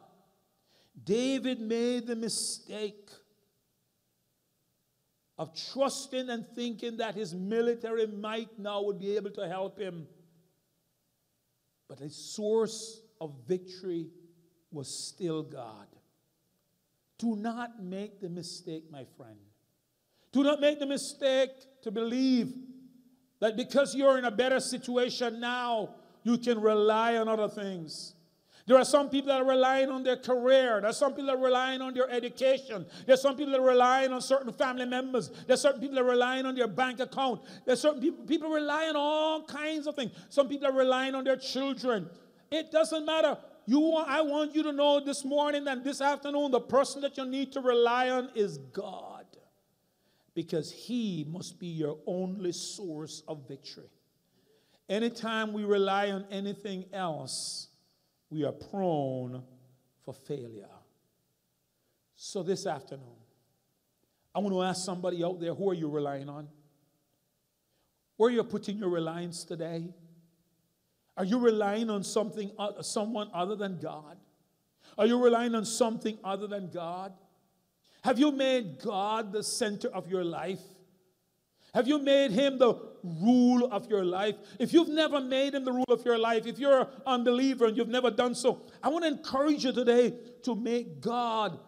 David 1.05 1.61
made 1.61 2.07
the 2.07 2.17
mistake 2.17 3.09
of 5.39 5.55
trusting 5.73 6.29
and 6.29 6.47
thinking 6.55 6.99
that 6.99 7.15
his 7.15 7.35
military 7.35 8.07
might 8.07 8.59
now 8.59 8.83
would 8.83 8.99
be 8.99 9.17
able 9.17 9.31
to 9.31 9.49
help 9.49 9.79
him. 9.79 10.07
But 11.89 11.99
the 11.99 12.11
source 12.11 13.01
of 13.21 13.35
victory 13.47 14.11
was 14.71 14.89
still 14.89 15.43
God. 15.43 15.87
Do 17.23 17.37
not 17.37 17.81
make 17.81 18.21
the 18.21 18.29
mistake, 18.29 18.91
my 18.91 19.05
friend. 19.17 19.39
Do 20.33 20.43
not 20.43 20.61
make 20.61 20.81
the 20.81 20.87
mistake 20.87 21.51
to 21.83 21.93
believe 21.93 22.53
that 23.39 23.57
because 23.57 23.95
you're 23.95 24.19
in 24.19 24.25
a 24.25 24.31
better 24.33 24.59
situation 24.59 25.39
now, 25.39 25.95
you 26.25 26.37
can 26.37 26.61
rely 26.61 27.19
on 27.19 27.29
other 27.29 27.47
things. 27.47 28.15
There 28.67 28.77
are 28.77 28.85
some 28.85 29.09
people 29.09 29.29
that 29.29 29.41
are 29.41 29.49
relying 29.49 29.89
on 29.89 30.03
their 30.03 30.17
career. 30.17 30.81
There 30.81 30.91
are 30.91 30.93
some 30.93 31.13
people 31.13 31.27
that 31.27 31.37
are 31.37 31.45
relying 31.45 31.81
on 31.81 31.95
their 31.95 32.11
education. 32.11 32.87
There 33.07 33.15
are 33.15 33.17
some 33.17 33.37
people 33.37 33.53
that 33.53 33.61
are 33.61 33.69
relying 33.69 34.13
on 34.13 34.21
certain 34.21 34.53
family 34.53 34.87
members. 34.87 35.29
There 35.47 35.55
are 35.55 35.57
certain 35.57 35.81
people 35.81 35.95
that 35.95 36.03
are 36.03 36.11
relying 36.11 36.45
on 36.45 36.57
their 36.57 36.67
bank 36.67 36.99
account. 36.99 37.43
There 37.65 37.75
are 37.75 37.77
certain 37.77 38.01
people, 38.01 38.25
people 38.25 38.51
rely 38.51 38.89
on 38.89 38.97
all 38.97 39.45
kinds 39.45 39.87
of 39.87 39.95
things. 39.95 40.11
Some 40.29 40.49
people 40.49 40.67
are 40.67 40.73
relying 40.73 41.15
on 41.15 41.23
their 41.23 41.37
children. 41.37 42.11
It 42.51 42.73
doesn't 42.73 43.07
matter 43.07 43.39
you 43.67 43.79
want, 43.79 44.09
I 44.09 44.23
want 44.23 44.55
you 44.55 44.63
to 44.65 44.73
know 44.73 45.01
this 45.01 45.25
morning 45.25 45.67
and 45.69 45.85
this 45.85 46.01
afternoon 46.01 46.51
the 46.51 46.61
person 46.61 47.03
that 47.03 47.17
you 47.17 47.25
need 47.25 47.53
to 47.53 47.61
rely 47.61 48.11
on 48.11 48.31
is 48.35 48.59
God. 48.59 49.27
Because 50.35 50.73
He 50.73 51.27
must 51.29 51.59
be 51.59 51.67
your 51.67 51.99
only 52.07 52.53
source 52.53 53.23
of 53.29 53.47
victory. 53.47 53.91
Anytime 54.89 55.53
we 55.53 55.65
rely 55.65 56.11
on 56.11 56.25
anything 56.31 56.87
else, 56.93 57.69
we 58.31 58.45
are 58.45 58.53
prone 58.53 59.43
for 60.05 60.15
failure. 60.15 60.69
So 62.15 62.43
this 62.43 62.67
afternoon, 62.67 63.17
I 64.35 64.39
want 64.39 64.55
to 64.55 64.63
ask 64.63 64.85
somebody 64.85 65.23
out 65.23 65.41
there 65.41 65.55
who 65.55 65.71
are 65.71 65.75
you 65.75 65.89
relying 65.89 66.29
on? 66.29 66.49
Where 68.17 68.31
are 68.31 68.33
you 68.33 68.45
putting 68.45 68.79
your 68.79 68.89
reliance 68.89 69.45
today? 69.45 69.93
Are 71.17 71.25
you 71.25 71.39
relying 71.39 71.91
on 71.91 72.03
something, 72.03 72.51
someone 72.81 73.29
other 73.35 73.57
than 73.57 73.79
God? 73.79 74.17
Are 74.97 75.07
you 75.07 75.23
relying 75.23 75.55
on 75.55 75.65
something 75.65 76.19
other 76.25 76.47
than 76.47 76.71
God? 76.71 77.13
Have 78.03 78.19
you 78.19 78.33
made 78.33 78.81
God 78.81 79.33
the 79.33 79.43
center 79.43 79.89
of 79.89 80.09
your 80.09 80.25
life? 80.25 80.61
Have 81.75 81.89
you 81.89 81.99
made 81.99 82.33
him 82.33 82.59
the 82.59 82.75
rule 83.03 83.69
of 83.73 83.89
your 83.89 84.05
life? 84.05 84.35
If 84.59 84.73
you've 84.75 84.89
never 84.89 85.21
made 85.21 85.55
him 85.55 85.65
the 85.65 85.73
rule 85.73 85.87
of 85.89 86.05
your 86.05 86.19
life, 86.19 86.47
if 86.47 86.59
you're 86.59 86.81
an 86.83 86.87
unbeliever 87.07 87.67
and 87.67 87.77
you've 87.77 87.89
never 87.89 88.11
done 88.11 88.35
so, 88.35 88.63
I 88.83 88.89
want 88.89 89.05
to 89.05 89.09
encourage 89.09 89.65
you 89.65 89.73
today 89.73 90.15
to 90.43 90.55
make 90.55 91.01
God 91.01 91.59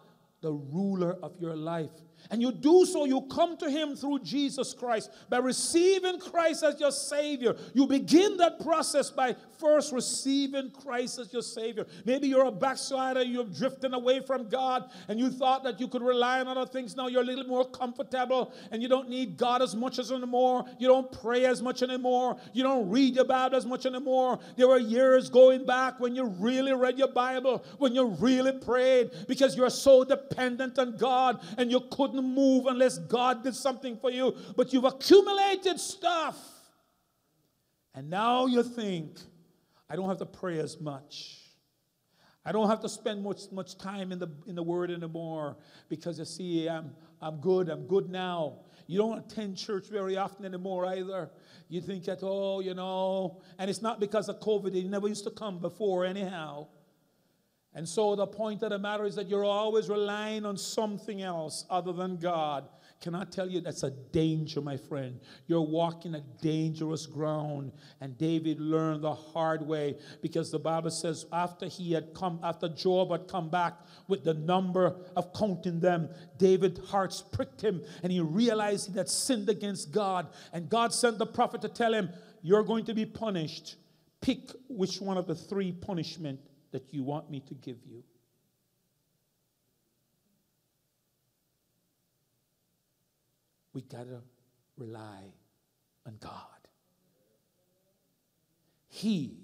the 0.41 0.51
ruler 0.51 1.17
of 1.23 1.33
your 1.39 1.55
life. 1.55 1.89
And 2.31 2.41
you 2.41 2.51
do 2.51 2.85
so, 2.85 3.05
you 3.05 3.21
come 3.23 3.57
to 3.57 3.69
Him 3.69 3.95
through 3.95 4.19
Jesus 4.19 4.73
Christ. 4.73 5.11
By 5.29 5.37
receiving 5.37 6.19
Christ 6.19 6.63
as 6.63 6.79
your 6.79 6.91
Savior, 6.91 7.55
you 7.73 7.87
begin 7.87 8.37
that 8.37 8.59
process 8.59 9.09
by 9.09 9.35
first 9.59 9.91
receiving 9.93 10.71
Christ 10.71 11.19
as 11.19 11.31
your 11.31 11.41
Savior. 11.41 11.85
Maybe 12.05 12.27
you're 12.27 12.45
a 12.45 12.51
backslider, 12.51 13.23
you're 13.23 13.45
drifting 13.45 13.93
away 13.93 14.21
from 14.21 14.49
God, 14.49 14.89
and 15.07 15.19
you 15.19 15.29
thought 15.29 15.63
that 15.63 15.79
you 15.79 15.87
could 15.87 16.01
rely 16.01 16.39
on 16.39 16.47
other 16.47 16.69
things. 16.69 16.95
Now 16.95 17.07
you're 17.07 17.21
a 17.21 17.25
little 17.25 17.45
more 17.45 17.65
comfortable, 17.65 18.53
and 18.71 18.81
you 18.81 18.89
don't 18.89 19.09
need 19.09 19.37
God 19.37 19.61
as 19.61 19.75
much 19.75 19.99
as 19.99 20.11
anymore. 20.11 20.65
You 20.79 20.87
don't 20.87 21.11
pray 21.11 21.45
as 21.45 21.61
much 21.61 21.83
anymore. 21.83 22.37
You 22.53 22.63
don't 22.63 22.89
read 22.89 23.15
your 23.15 23.25
Bible 23.25 23.55
as 23.55 23.65
much 23.65 23.85
anymore. 23.85 24.39
There 24.55 24.67
were 24.67 24.77
years 24.77 25.29
going 25.29 25.65
back 25.65 25.99
when 25.99 26.15
you 26.15 26.25
really 26.25 26.73
read 26.73 26.97
your 26.97 27.11
Bible, 27.11 27.63
when 27.77 27.93
you 27.93 28.07
really 28.07 28.53
prayed, 28.53 29.11
because 29.27 29.55
you're 29.55 29.69
so 29.69 30.03
dependent 30.03 30.79
on 30.79 30.97
God 30.97 31.41
and 31.57 31.71
you 31.71 31.81
couldn't 31.91 32.14
move 32.21 32.65
unless 32.67 32.97
God 32.97 33.43
did 33.43 33.55
something 33.55 33.97
for 33.97 34.11
you. 34.11 34.35
But 34.55 34.73
you've 34.73 34.85
accumulated 34.85 35.79
stuff. 35.79 36.37
And 37.93 38.09
now 38.09 38.45
you 38.45 38.61
think, 38.63 39.17
I 39.89 39.95
don't 39.95 40.09
have 40.09 40.19
to 40.19 40.25
pray 40.25 40.59
as 40.59 40.79
much. 40.79 41.39
I 42.45 42.51
don't 42.51 42.69
have 42.69 42.81
to 42.81 42.89
spend 42.89 43.23
much, 43.23 43.51
much 43.51 43.77
time 43.77 44.11
in 44.11 44.19
the, 44.19 44.27
in 44.45 44.55
the 44.55 44.61
Word 44.61 44.91
anymore 44.91 45.57
because 45.89 46.19
you 46.19 46.25
see, 46.25 46.69
I'm, 46.69 46.91
I'm 47.19 47.37
good, 47.37 47.69
I'm 47.69 47.87
good 47.87 48.09
now. 48.09 48.59
You 48.85 48.99
don't 48.99 49.17
attend 49.17 49.57
church 49.57 49.87
very 49.89 50.15
often 50.15 50.45
anymore 50.45 50.85
either. 50.85 51.31
You 51.69 51.81
think 51.81 52.03
that, 52.05 52.19
oh, 52.21 52.59
you 52.59 52.75
know, 52.75 53.41
and 53.57 53.67
it's 53.67 53.81
not 53.81 53.99
because 53.99 54.29
of 54.29 54.39
COVID, 54.39 54.75
He 54.75 54.83
never 54.83 55.07
used 55.07 55.23
to 55.23 55.31
come 55.31 55.57
before, 55.57 56.05
anyhow. 56.05 56.67
And 57.75 57.87
so 57.87 58.15
the 58.15 58.25
point 58.25 58.63
of 58.63 58.69
the 58.69 58.79
matter 58.79 59.03
is 59.03 59.15
that 59.15 59.27
you're 59.27 59.43
always 59.43 59.89
relying 59.89 60.45
on 60.45 60.55
something 60.57 61.21
else 61.21 61.65
other 61.69 61.91
than 61.91 62.15
God. 62.15 62.69
Can 63.01 63.13
I 63.13 63.25
tell 63.25 63.49
you 63.49 63.59
that's 63.59 63.83
a 63.83 63.91
danger, 63.91 64.61
my 64.61 64.77
friend? 64.77 65.19
You're 65.47 65.59
walking 65.59 66.15
a 66.15 66.21
dangerous 66.41 67.05
ground. 67.05 67.73
And 67.99 68.17
David 68.17 68.61
learned 68.61 69.03
the 69.03 69.13
hard 69.13 69.61
way 69.61 69.97
because 70.21 70.51
the 70.51 70.57
Bible 70.57 70.89
says 70.89 71.25
after 71.33 71.67
he 71.67 71.91
had 71.91 72.13
come, 72.13 72.39
after 72.41 72.69
Joab 72.69 73.11
had 73.11 73.27
come 73.27 73.49
back 73.49 73.73
with 74.07 74.23
the 74.23 74.33
number 74.33 74.95
of 75.17 75.33
counting 75.33 75.81
them, 75.81 76.07
David's 76.37 76.79
heart 76.89 77.21
pricked 77.33 77.61
him 77.61 77.83
and 78.03 78.11
he 78.11 78.21
realized 78.21 78.89
he 78.89 78.97
had 78.97 79.09
sinned 79.09 79.49
against 79.49 79.91
God. 79.91 80.29
And 80.53 80.69
God 80.69 80.93
sent 80.93 81.17
the 81.17 81.25
prophet 81.25 81.61
to 81.61 81.69
tell 81.69 81.93
him, 81.93 82.09
You're 82.41 82.63
going 82.63 82.85
to 82.85 82.93
be 82.93 83.05
punished. 83.05 83.75
Pick 84.21 84.49
which 84.69 85.01
one 85.01 85.17
of 85.17 85.27
the 85.27 85.35
three 85.35 85.73
punishment 85.73 86.39
that 86.71 86.93
you 86.93 87.03
want 87.03 87.29
me 87.29 87.39
to 87.41 87.53
give 87.53 87.77
you. 87.85 88.03
We 93.73 93.81
got 93.81 94.03
to 94.03 94.21
rely 94.77 95.33
on 96.05 96.17
God. 96.19 96.31
He 98.87 99.37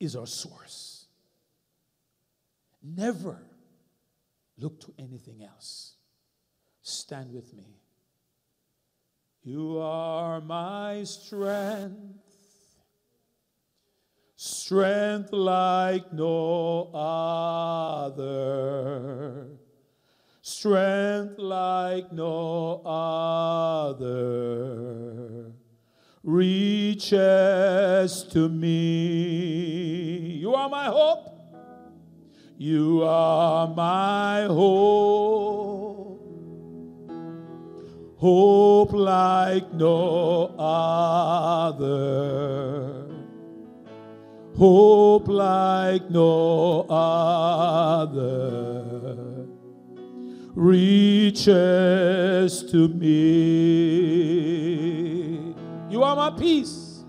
is 0.00 0.16
our 0.16 0.26
source. 0.26 1.06
Never 2.82 3.42
look 4.58 4.80
to 4.80 4.94
anything 4.98 5.42
else. 5.42 5.94
Stand 6.82 7.32
with 7.32 7.52
me. 7.54 7.80
You 9.42 9.78
are 9.78 10.40
my 10.40 11.04
strength 11.04 12.25
strength 14.36 15.32
like 15.32 16.12
no 16.12 16.90
other, 18.04 18.36
strength 20.42 21.38
like 21.38 22.12
no 22.12 22.82
other 23.94 24.26
reaches 26.22 27.14
to 28.24 28.48
me. 28.50 30.36
You 30.40 30.54
are 30.54 30.68
my 30.68 30.84
hope. 30.86 31.32
You 32.58 33.02
are 33.04 33.68
my 33.68 34.44
hope. 34.44 36.20
Hope 38.18 38.92
like 38.92 39.72
no 39.72 40.54
other 40.58 42.16
hope 44.56 45.28
like 45.28 46.10
no 46.10 46.86
other 46.88 48.36
reaches 50.54 51.52
to 52.70 52.88
me. 52.88 53.14
You 55.90 56.02
are 56.02 56.16
my 56.16 56.30
peace. 56.38 57.04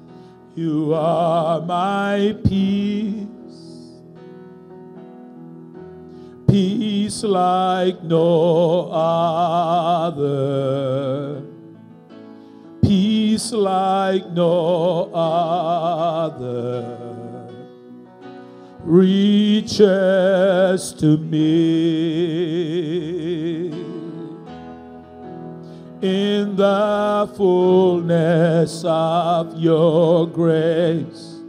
You 0.56 0.94
are 0.94 1.62
my 1.62 2.36
peace. 2.44 3.28
Peace 6.48 7.24
like 7.24 8.04
no 8.04 8.90
other 8.92 10.28
peace 12.82 13.52
like 13.52 14.26
no 14.32 15.12
other 15.14 17.07
reaches 18.88 19.84
to 20.94 21.18
me. 21.18 22.08
In 26.02 26.56
the 26.56 27.30
fullness 27.36 28.84
of 28.86 29.60
your 29.60 30.26
grace, 30.28 31.42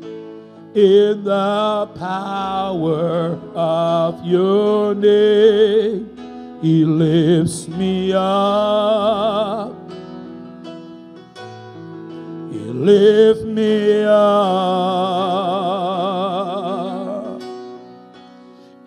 in 0.74 1.23
the 1.23 1.89
power 1.94 3.39
of 3.55 4.27
your 4.27 4.97
name, 4.97 6.10
He 6.60 6.85
lifts 6.85 7.69
me 7.69 8.12
up. 8.15 9.77
He 12.51 12.59
lifts 12.59 13.44
me 13.44 14.02
up 14.02 15.57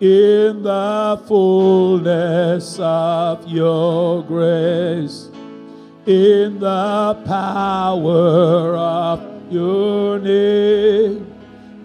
in 0.02 0.62
the 0.64 1.22
fullness 1.28 2.76
of 2.80 3.46
your 3.46 4.24
grace, 4.24 5.30
in 6.06 6.58
the 6.58 7.22
power 7.24 8.74
of 8.74 9.22
your 9.52 10.18
name, 10.18 11.32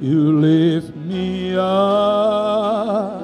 you 0.02 0.40
lift 0.40 0.96
me 0.96 1.56
up. 1.56 3.22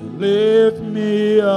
You 0.00 0.08
lift 0.16 0.80
me 0.80 1.38
up. 1.42 1.50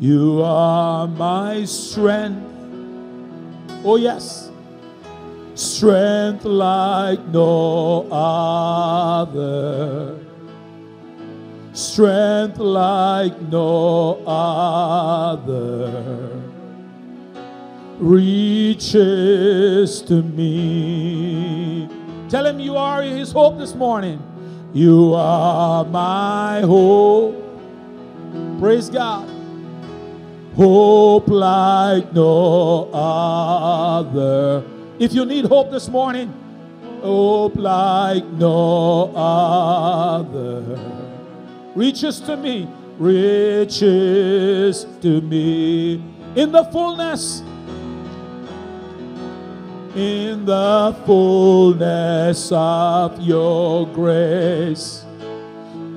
You 0.00 0.42
are 0.42 1.06
my 1.06 1.64
strength. 1.64 2.44
Oh, 3.84 3.94
yes 3.94 4.51
strength 5.82 6.44
like 6.44 7.18
no 7.26 8.06
other, 8.12 9.34
strength 11.72 12.58
like 12.58 13.36
no 13.50 14.22
other 14.24 15.60
reaches 17.98 18.92
to 20.02 20.22
me. 20.22 21.88
Tell 22.28 22.46
him 22.46 22.60
you 22.60 22.76
are 22.76 23.02
his 23.02 23.32
hope 23.32 23.58
this 23.58 23.74
morning. 23.74 24.22
You 24.72 25.14
are 25.14 25.84
my 25.84 26.60
hope. 26.60 27.34
Praise 28.60 28.88
God. 28.88 29.28
Hope 30.54 31.26
like 31.26 32.12
no 32.12 32.88
other 32.92 34.62
if 35.02 35.12
you 35.12 35.24
need 35.24 35.44
hope 35.46 35.68
this 35.72 35.88
morning, 35.88 36.32
hope 37.00 37.56
like 37.56 38.24
no 38.24 39.12
other. 39.16 40.78
Reaches 41.74 42.20
to 42.20 42.36
me, 42.36 42.68
reaches 43.00 44.86
to 45.00 45.20
me. 45.22 45.94
In 46.36 46.52
the 46.52 46.62
fullness, 46.66 47.40
in 49.96 50.44
the 50.44 50.96
fullness 51.04 52.52
of 52.52 53.20
your 53.20 53.88
grace, 53.88 55.04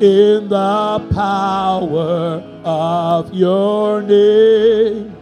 in 0.02 0.49
the 0.49 1.07
power 1.14 2.44
of 2.65 3.32
your 3.32 4.02
name, 4.02 5.15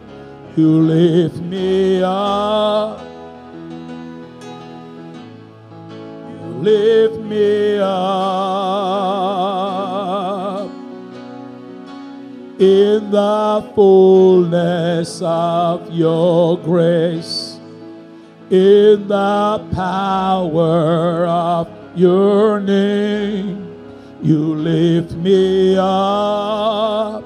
you 0.56 0.70
lift 0.84 1.36
me 1.42 2.02
up 2.02 3.13
lift 6.64 7.20
me 7.20 7.78
up 7.80 8.24
in 12.60 13.12
the 13.12 13.72
fullness 13.76 15.22
of 15.22 15.92
your 15.92 16.58
grace, 16.60 17.60
in 18.50 19.08
the 19.08 19.68
power 19.74 21.26
of 21.26 21.68
your 21.96 22.62
name. 22.62 23.70
You 24.22 24.56
lift 24.56 25.12
me 25.14 25.76
up. 25.78 27.24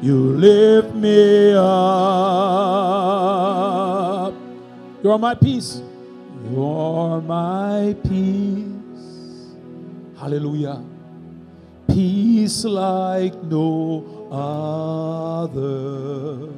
You 0.00 0.36
lift 0.36 0.94
me 0.94 1.54
up. 1.54 1.64
You 5.02 5.10
are 5.10 5.18
my 5.18 5.34
peace. 5.34 5.82
You're 6.54 7.20
my 7.22 7.96
peace. 8.04 9.56
Hallelujah. 10.16 10.84
Peace 11.88 12.64
like 12.64 13.34
no 13.42 14.28
other. 14.30 16.48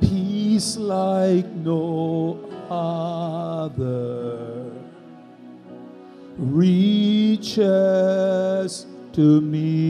Peace 0.00 0.76
like 0.76 1.46
no 1.46 2.38
other. 2.70 4.70
Reaches 6.36 7.66
to 9.14 9.40
me. 9.40 9.88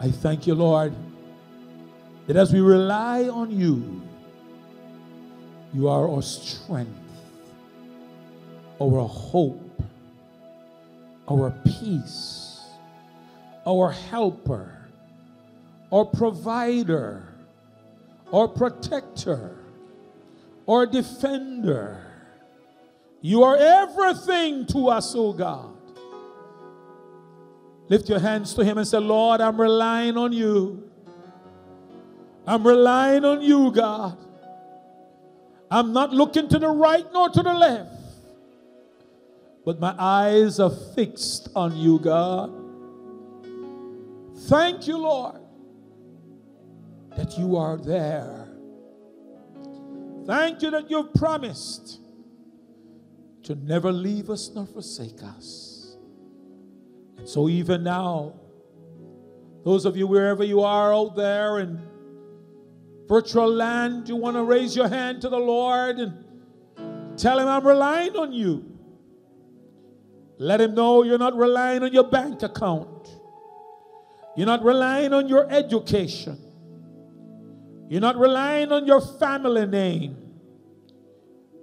I 0.00 0.10
thank 0.10 0.48
you, 0.48 0.56
Lord, 0.56 0.92
that 2.26 2.36
as 2.36 2.52
we 2.52 2.60
rely 2.60 3.28
on 3.28 3.50
you, 3.50 4.02
you 5.74 5.88
are 5.88 6.08
our 6.08 6.22
strength, 6.22 6.90
our 8.80 9.08
hope, 9.08 9.82
our 11.28 11.50
peace, 11.64 12.60
our 13.66 13.90
helper, 13.90 14.88
our 15.90 16.04
provider, 16.04 17.28
our 18.32 18.48
protector, 18.48 19.56
our 20.68 20.86
defender. 20.86 22.04
You 23.20 23.44
are 23.44 23.56
everything 23.56 24.66
to 24.66 24.88
us, 24.88 25.14
oh 25.16 25.32
God. 25.32 25.76
Lift 27.88 28.08
your 28.08 28.18
hands 28.18 28.54
to 28.54 28.64
Him 28.64 28.78
and 28.78 28.86
say, 28.86 28.98
Lord, 28.98 29.40
I'm 29.40 29.60
relying 29.60 30.16
on 30.16 30.32
you. 30.32 30.90
I'm 32.46 32.66
relying 32.66 33.24
on 33.24 33.42
you, 33.42 33.70
God. 33.70 34.18
I'm 35.70 35.92
not 35.92 36.12
looking 36.12 36.48
to 36.48 36.58
the 36.58 36.68
right 36.68 37.06
nor 37.12 37.30
to 37.30 37.42
the 37.42 37.54
left, 37.54 37.94
but 39.64 39.80
my 39.80 39.94
eyes 39.98 40.60
are 40.60 40.70
fixed 40.94 41.48
on 41.54 41.76
you, 41.76 41.98
God. 41.98 42.52
Thank 44.48 44.86
you, 44.86 44.98
Lord, 44.98 45.40
that 47.16 47.38
you 47.38 47.56
are 47.56 47.78
there. 47.78 48.48
Thank 50.26 50.62
you 50.62 50.70
that 50.72 50.90
you've 50.90 51.14
promised 51.14 52.00
to 53.44 53.54
never 53.54 53.90
leave 53.92 54.30
us 54.30 54.50
nor 54.54 54.66
forsake 54.66 55.22
us. 55.22 55.96
And 57.16 57.28
so, 57.28 57.48
even 57.48 57.82
now, 57.82 58.34
those 59.64 59.84
of 59.84 59.96
you 59.96 60.06
wherever 60.06 60.44
you 60.44 60.60
are 60.60 60.92
out 60.92 61.16
there 61.16 61.60
in 61.60 61.80
virtual 63.12 63.52
land, 63.52 64.08
you 64.08 64.16
want 64.16 64.34
to 64.34 64.42
raise 64.42 64.74
your 64.74 64.88
hand 64.88 65.20
to 65.20 65.28
the 65.28 65.38
Lord 65.38 65.98
and 65.98 67.18
tell 67.18 67.38
Him, 67.38 67.46
I'm 67.46 67.66
relying 67.66 68.16
on 68.16 68.32
you. 68.32 68.64
Let 70.38 70.62
Him 70.62 70.74
know 70.74 71.02
you're 71.02 71.18
not 71.18 71.36
relying 71.36 71.82
on 71.82 71.92
your 71.92 72.04
bank 72.04 72.42
account, 72.42 73.10
you're 74.34 74.46
not 74.46 74.64
relying 74.64 75.12
on 75.12 75.28
your 75.28 75.46
education, 75.50 76.38
you're 77.90 78.00
not 78.00 78.16
relying 78.16 78.72
on 78.72 78.86
your 78.86 79.02
family 79.02 79.66
name, 79.66 80.16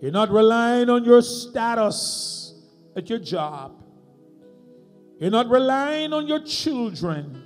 you're 0.03 0.11
not 0.11 0.29
relying 0.29 0.87
on 0.87 1.03
your 1.03 1.23
status 1.23 2.53
at 2.95 3.09
your 3.09 3.19
job. 3.19 3.71
You're 5.19 5.31
not 5.31 5.49
relying 5.49 6.13
on 6.13 6.27
your 6.27 6.41
children. 6.43 7.43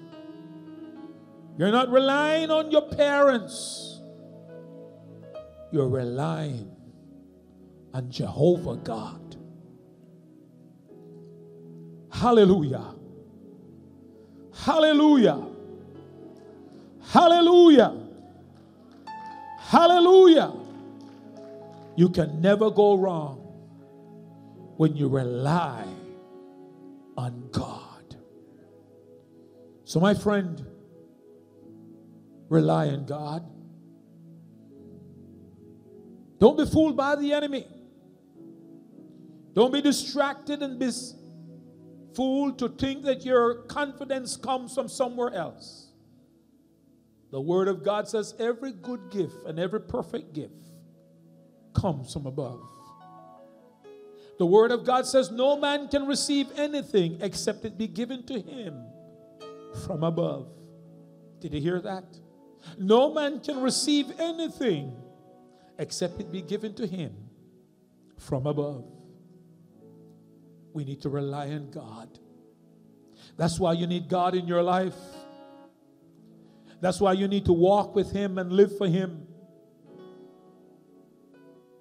You're 1.58 1.72
not 1.72 1.90
relying 1.90 2.52
on 2.52 2.70
your 2.70 2.84
parents. 2.84 3.83
You're 5.74 5.90
relying 5.90 6.70
on 7.96 8.12
Jehovah 8.12 8.76
God. 8.76 9.36
Hallelujah. 12.12 12.94
Hallelujah. 14.54 15.48
Hallelujah. 17.02 18.08
Hallelujah. 19.58 20.54
You 21.96 22.10
can 22.10 22.40
never 22.40 22.70
go 22.70 22.94
wrong 22.94 23.40
when 24.78 24.96
you 24.96 25.08
rely 25.08 25.88
on 27.18 27.50
God. 27.52 28.16
So, 29.86 30.00
my 30.00 30.14
friend, 30.14 30.64
rely 32.48 32.90
on 32.90 33.08
God. 33.08 33.53
Don't 36.44 36.58
be 36.58 36.66
fooled 36.66 36.98
by 36.98 37.16
the 37.16 37.32
enemy. 37.32 37.66
Don't 39.54 39.72
be 39.72 39.82
distracted 39.82 40.62
and 40.62 40.78
be 40.78 40.92
fooled 42.14 42.60
to 42.60 42.68
think 42.68 43.04
that 43.04 43.24
your 43.24 43.64
confidence 43.68 44.36
comes 44.36 44.76
from 44.76 44.90
somewhere 44.90 45.34
else. 45.34 45.94
The 47.32 47.40
Word 47.40 47.70
of 47.70 47.82
God 47.82 48.10
says 48.10 48.34
every 48.40 48.74
good 48.74 49.10
gift 49.10 49.38
and 49.46 49.58
every 49.58 49.80
perfect 49.80 50.34
gift 50.34 50.66
comes 51.74 52.12
from 52.12 52.26
above. 52.26 52.60
The 54.38 54.46
Word 54.46 54.72
of 54.72 54.84
God 54.84 55.06
says 55.06 55.32
no 55.32 55.58
man 55.58 55.88
can 55.88 56.06
receive 56.06 56.48
anything 56.58 57.20
except 57.22 57.64
it 57.64 57.78
be 57.78 57.88
given 57.88 58.22
to 58.26 58.42
him 58.42 58.86
from 59.86 60.04
above. 60.04 60.50
Did 61.40 61.54
you 61.54 61.62
hear 61.62 61.80
that? 61.80 62.04
No 62.78 63.14
man 63.14 63.40
can 63.40 63.62
receive 63.62 64.12
anything 64.20 65.03
except 65.80 66.20
it 66.20 66.32
be 66.32 66.42
given 66.42 66.74
to 66.76 66.88
him 66.88 67.14
from 68.18 68.48
above. 68.48 68.86
We 70.74 70.84
need 70.84 71.02
to 71.02 71.10
rely 71.10 71.50
on 71.50 71.70
God. 71.72 72.10
That's 73.38 73.60
why 73.60 73.74
you 73.74 73.88
need 73.88 74.10
God 74.10 74.36
in 74.36 74.48
your 74.48 74.64
life. 74.64 74.96
That's 76.82 77.00
why 77.00 77.14
you 77.14 77.28
need 77.28 77.46
to 77.46 77.54
walk 77.54 77.96
with 77.96 78.12
Him 78.12 78.38
and 78.38 78.52
live 78.52 78.78
for 78.78 78.88
Him. 78.88 79.26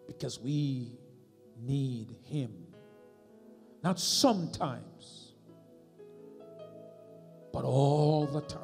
Because 0.06 0.39
we 0.39 0.98
need 1.60 2.14
Him. 2.24 2.52
Not 3.82 3.98
sometimes, 3.98 5.32
but 7.52 7.64
all 7.64 8.27
the 8.27 8.43
time. 8.43 8.60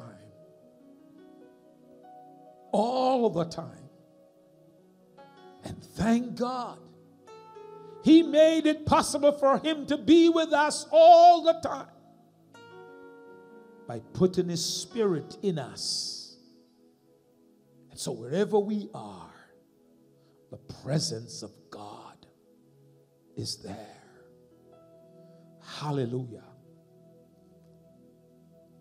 All 2.71 3.29
the 3.29 3.43
time. 3.43 3.78
And 5.63 5.83
thank 5.83 6.35
God, 6.35 6.79
He 8.03 8.23
made 8.23 8.65
it 8.65 8.85
possible 8.85 9.31
for 9.31 9.59
Him 9.59 9.85
to 9.87 9.97
be 9.97 10.29
with 10.29 10.53
us 10.53 10.85
all 10.91 11.43
the 11.43 11.59
time 11.61 11.87
by 13.87 13.99
putting 14.13 14.49
His 14.49 14.63
Spirit 14.63 15.37
in 15.41 15.59
us. 15.59 16.37
And 17.89 17.99
so, 17.99 18.11
wherever 18.11 18.59
we 18.59 18.89
are, 18.93 19.33
the 20.51 20.57
presence 20.83 21.43
of 21.43 21.51
God 21.69 22.25
is 23.35 23.57
there. 23.57 23.75
Hallelujah. 25.79 26.43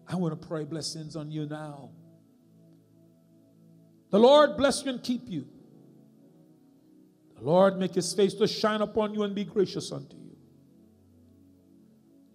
I 0.06 0.16
want 0.16 0.40
to 0.40 0.48
pray 0.48 0.64
blessings 0.64 1.16
on 1.16 1.30
you 1.30 1.46
now. 1.46 1.90
The 4.10 4.18
Lord 4.18 4.56
bless 4.56 4.84
you 4.84 4.90
and 4.90 5.02
keep 5.02 5.28
you. 5.28 5.46
The 7.38 7.44
Lord 7.44 7.78
make 7.78 7.94
his 7.94 8.12
face 8.12 8.34
to 8.34 8.48
shine 8.48 8.80
upon 8.80 9.14
you 9.14 9.22
and 9.22 9.34
be 9.34 9.44
gracious 9.44 9.92
unto 9.92 10.16
you. 10.16 10.36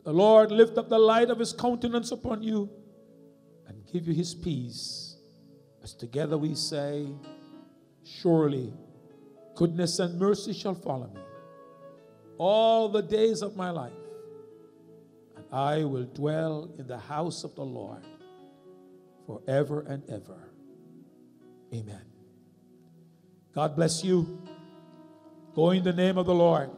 The 0.05 0.13
Lord 0.13 0.51
lift 0.51 0.77
up 0.77 0.89
the 0.89 0.99
light 0.99 1.29
of 1.29 1.39
his 1.39 1.53
countenance 1.53 2.11
upon 2.11 2.41
you 2.41 2.69
and 3.67 3.85
give 3.91 4.07
you 4.07 4.13
his 4.13 4.33
peace. 4.33 5.17
As 5.83 5.93
together 5.93 6.37
we 6.37 6.55
say, 6.55 7.07
Surely 8.05 8.73
goodness 9.55 9.99
and 9.99 10.19
mercy 10.19 10.53
shall 10.53 10.75
follow 10.75 11.07
me 11.07 11.21
all 12.37 12.89
the 12.89 13.01
days 13.01 13.41
of 13.41 13.55
my 13.55 13.69
life, 13.69 13.93
and 15.35 15.45
I 15.51 15.83
will 15.83 16.03
dwell 16.03 16.69
in 16.77 16.87
the 16.87 16.97
house 16.97 17.43
of 17.43 17.55
the 17.55 17.63
Lord 17.63 18.03
forever 19.25 19.81
and 19.81 20.03
ever. 20.09 20.49
Amen. 21.73 22.01
God 23.53 23.75
bless 23.75 24.03
you. 24.03 24.42
Go 25.55 25.69
in 25.71 25.83
the 25.83 25.93
name 25.93 26.17
of 26.17 26.25
the 26.25 26.33
Lord. 26.33 26.69